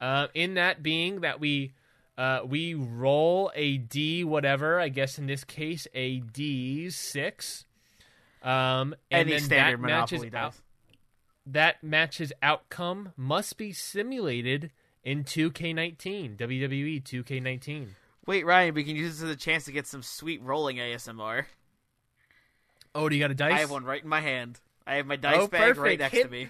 [0.01, 1.73] Uh, in that being that we
[2.19, 7.65] uh, we roll a D whatever, I guess in this case a D six.
[8.43, 10.55] Um, and Any standard that matches Monopoly out,
[11.47, 14.71] that match's outcome must be simulated
[15.03, 17.89] in 2K19, WWE 2K19.
[18.27, 21.47] Wait, Ryan, we can use this as a chance to get some sweet rolling ASMR.
[22.95, 23.53] Oh, do you got a dice?
[23.53, 24.61] I have one right in my hand.
[24.87, 26.49] I have my dice Oh, bag right next Hit- to me.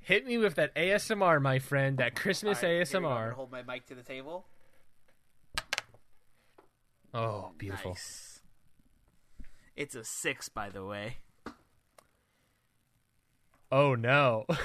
[0.00, 1.98] Hit me with that ASMR, my friend.
[1.98, 2.96] That Christmas right, here we go.
[2.98, 3.32] I'm gonna ASMR.
[3.34, 4.46] Hold my mic to the table.
[7.12, 7.92] Oh, beautiful.
[7.92, 8.40] Nice.
[9.74, 11.18] It's a six, by the way.
[13.70, 14.46] Oh no.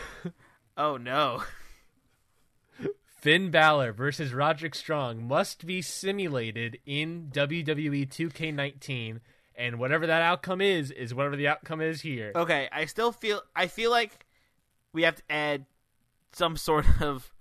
[0.78, 1.44] Oh no.
[3.20, 9.20] Finn Balor versus Roderick Strong must be simulated in WWE 2K19,
[9.62, 12.32] and whatever that outcome is, is whatever the outcome is here.
[12.36, 14.26] Okay, I still feel I feel like
[14.92, 15.66] we have to add
[16.32, 17.32] some sort of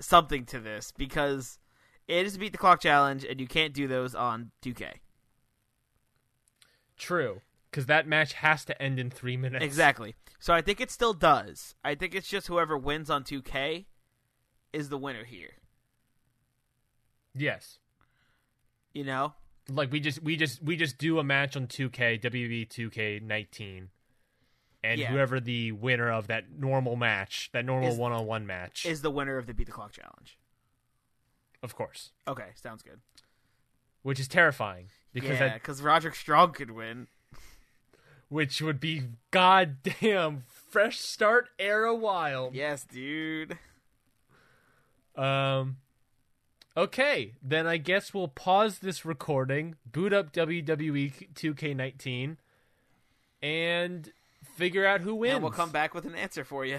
[0.00, 1.58] something to this because
[2.06, 4.86] it is a beat the clock challenge and you can't do those on 2K.
[6.96, 9.64] True, because that match has to end in three minutes.
[9.64, 10.14] Exactly.
[10.38, 11.74] So I think it still does.
[11.84, 13.86] I think it's just whoever wins on 2K
[14.72, 15.54] is the winner here.
[17.34, 17.78] Yes.
[18.92, 19.34] You know?
[19.70, 23.88] Like we just we just we just do a match on 2K WWE 2K19,
[24.82, 25.08] and Yeah.
[25.08, 29.36] whoever the winner of that normal match, that normal Is- one-on-one match, Is the winner
[29.36, 30.38] of the beat the clock challenge.
[31.62, 33.00] of course, Okay, sounds good.
[34.02, 37.08] which is terrifying because yeah, because Roderick Strong could win.
[38.30, 42.54] which would be goddamn fresh start era wild.
[42.54, 43.58] Yes, dude.
[45.14, 45.76] Um.
[46.78, 52.36] Okay, then I guess we'll pause this recording, boot up WWE 2K19,
[53.42, 54.12] and
[54.54, 55.34] figure out who wins.
[55.34, 56.78] And we'll come back with an answer for you.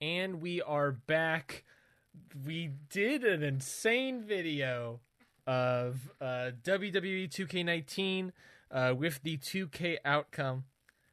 [0.00, 1.62] And we are back.
[2.44, 5.00] We did an insane video
[5.46, 8.32] of uh, WWE 2K19
[8.70, 10.64] uh, with the 2K outcome.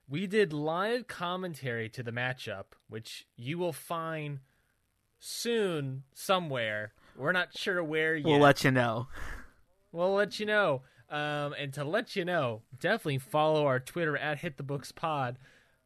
[0.10, 4.40] We did live commentary to the matchup, which you will find
[5.20, 6.94] soon somewhere.
[7.16, 8.26] We're not sure where yet.
[8.26, 9.08] We'll let you know.
[9.92, 10.82] We'll let you know.
[11.10, 15.38] Um, and to let you know, definitely follow our Twitter at Hit the Books Pod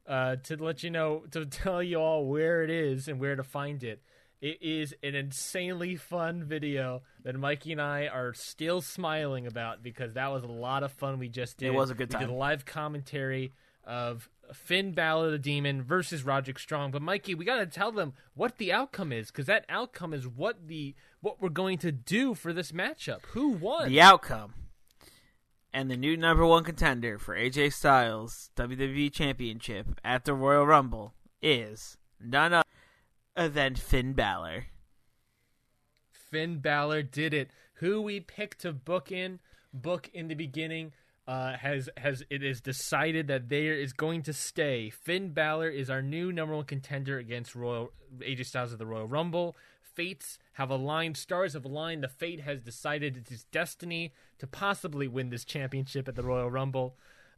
[0.07, 3.43] uh, to let you know to tell you all where it is and where to
[3.43, 4.01] find it.
[4.39, 10.13] It is an insanely fun video that Mikey and I are still smiling about because
[10.13, 11.67] that was a lot of fun we just did.
[11.67, 12.21] It was a good time.
[12.21, 13.53] We did a live commentary
[13.83, 16.91] of Finn Balor the Demon versus Roderick Strong.
[16.91, 20.27] But Mikey, we got to tell them what the outcome is because that outcome is
[20.27, 23.25] what the what we're going to do for this matchup.
[23.31, 23.89] Who won?
[23.89, 24.53] The outcome.
[25.73, 31.13] And the new number one contender for AJ Styles WWE Championship at the Royal Rumble
[31.41, 32.63] is none other
[33.37, 34.65] than Finn Balor.
[36.11, 37.51] Finn Balor did it.
[37.75, 39.39] Who we picked to book in,
[39.71, 40.93] book in the beginning,
[41.27, 44.89] uh, has has it is decided that there is going to stay.
[44.89, 49.07] Finn Balor is our new number one contender against Royal AJ Styles of the Royal
[49.07, 49.55] Rumble.
[49.81, 52.03] Fates have aligned, stars have aligned.
[52.03, 56.49] The fate has decided it's his destiny to possibly win this championship at the Royal
[56.49, 56.95] Rumble.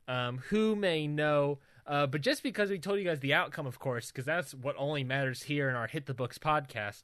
[0.07, 1.59] Um, who may know?
[1.89, 4.75] Uh, but just because we told you guys the outcome, of course, because that's what
[4.77, 7.01] only matters here in our Hit the Books podcast.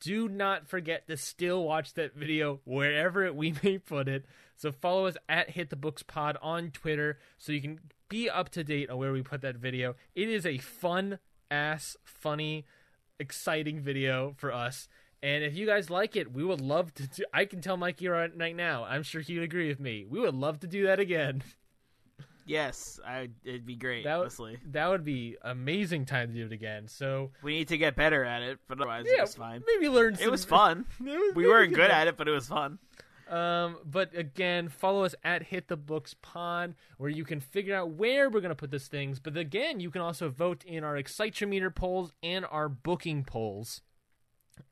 [0.00, 4.26] Do not forget to still watch that video wherever we may put it.
[4.56, 8.48] So follow us at Hit the Books Pod on Twitter so you can be up
[8.50, 9.96] to date on where we put that video.
[10.14, 11.18] It is a fun
[11.50, 12.64] ass, funny,
[13.18, 14.88] exciting video for us.
[15.20, 17.08] And if you guys like it, we would love to.
[17.08, 18.84] Do, I can tell Mikey right, right now.
[18.84, 20.06] I'm sure he'd agree with me.
[20.08, 21.42] We would love to do that again.
[22.48, 24.04] Yes, I, it'd be great.
[24.04, 26.88] That would honestly, that would be amazing time to do it again.
[26.88, 29.62] So we need to get better at it, but otherwise it was fine.
[29.66, 30.14] maybe learn.
[30.14, 30.28] Something.
[30.28, 30.86] It was fun.
[31.00, 32.78] It was- We weren't good at it, but it was fun.
[33.28, 37.90] Um, but again, follow us at Hit the Books Pod, where you can figure out
[37.90, 39.20] where we're gonna put these things.
[39.20, 43.82] But again, you can also vote in our Excitometer polls and our booking polls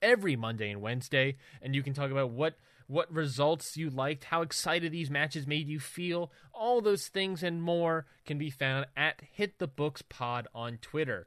[0.01, 2.57] every Monday and Wednesday, and you can talk about what
[2.87, 6.31] what results you liked, how excited these matches made you feel.
[6.53, 11.27] All those things and more can be found at Hit the Books Pod on Twitter.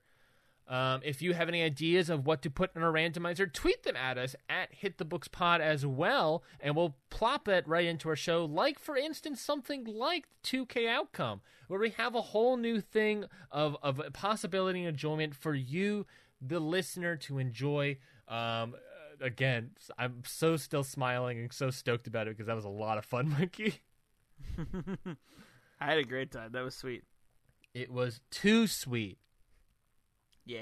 [0.70, 3.96] Um, if you have any ideas of what to put in a randomizer, tweet them
[3.96, 8.08] at us at Hit the Books Pod as well, and we'll plop it right into
[8.08, 8.46] our show.
[8.46, 13.78] Like, for instance, something like 2K Outcome, where we have a whole new thing of,
[13.82, 16.06] of possibility and enjoyment for you,
[16.40, 17.98] the listener, to enjoy.
[18.28, 18.76] Um,
[19.22, 22.98] again, I'm so still smiling and so stoked about it because that was a lot
[22.98, 23.82] of fun, Mikey.
[25.82, 26.52] I had a great time.
[26.52, 27.04] That was sweet.
[27.74, 29.18] It was too sweet.
[30.46, 30.62] Yeah.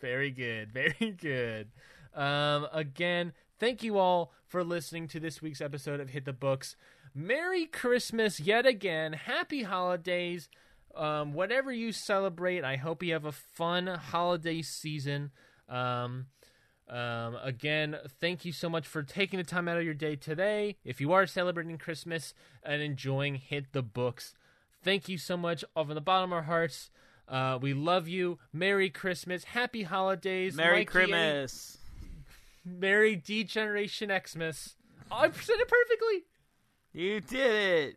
[0.00, 0.72] Very good.
[0.72, 1.68] Very good.
[2.14, 6.76] Um, again, thank you all for listening to this week's episode of Hit the Books.
[7.14, 9.12] Merry Christmas yet again.
[9.12, 10.48] Happy holidays.
[10.94, 15.30] Um, whatever you celebrate, I hope you have a fun holiday season.
[15.68, 16.26] Um,
[16.92, 20.76] um, again, thank you so much for taking the time out of your day today.
[20.84, 24.34] If you are celebrating Christmas and enjoying Hit the Books,
[24.84, 26.90] thank you so much from the bottom of our hearts.
[27.26, 28.38] Uh, we love you.
[28.52, 29.44] Merry Christmas.
[29.44, 30.54] Happy holidays.
[30.54, 31.78] Merry Mikey, Christmas.
[32.64, 34.76] Merry D-Generation Xmas.
[35.10, 36.24] Oh, I said it perfectly.
[36.92, 37.96] You did it.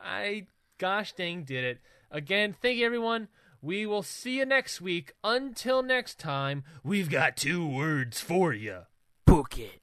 [0.00, 0.46] I,
[0.78, 1.80] gosh dang, did it.
[2.10, 3.28] Again, thank you, everyone.
[3.66, 5.14] We will see you next week.
[5.24, 8.82] Until next time, we've got two words for you.
[9.24, 9.80] Book it.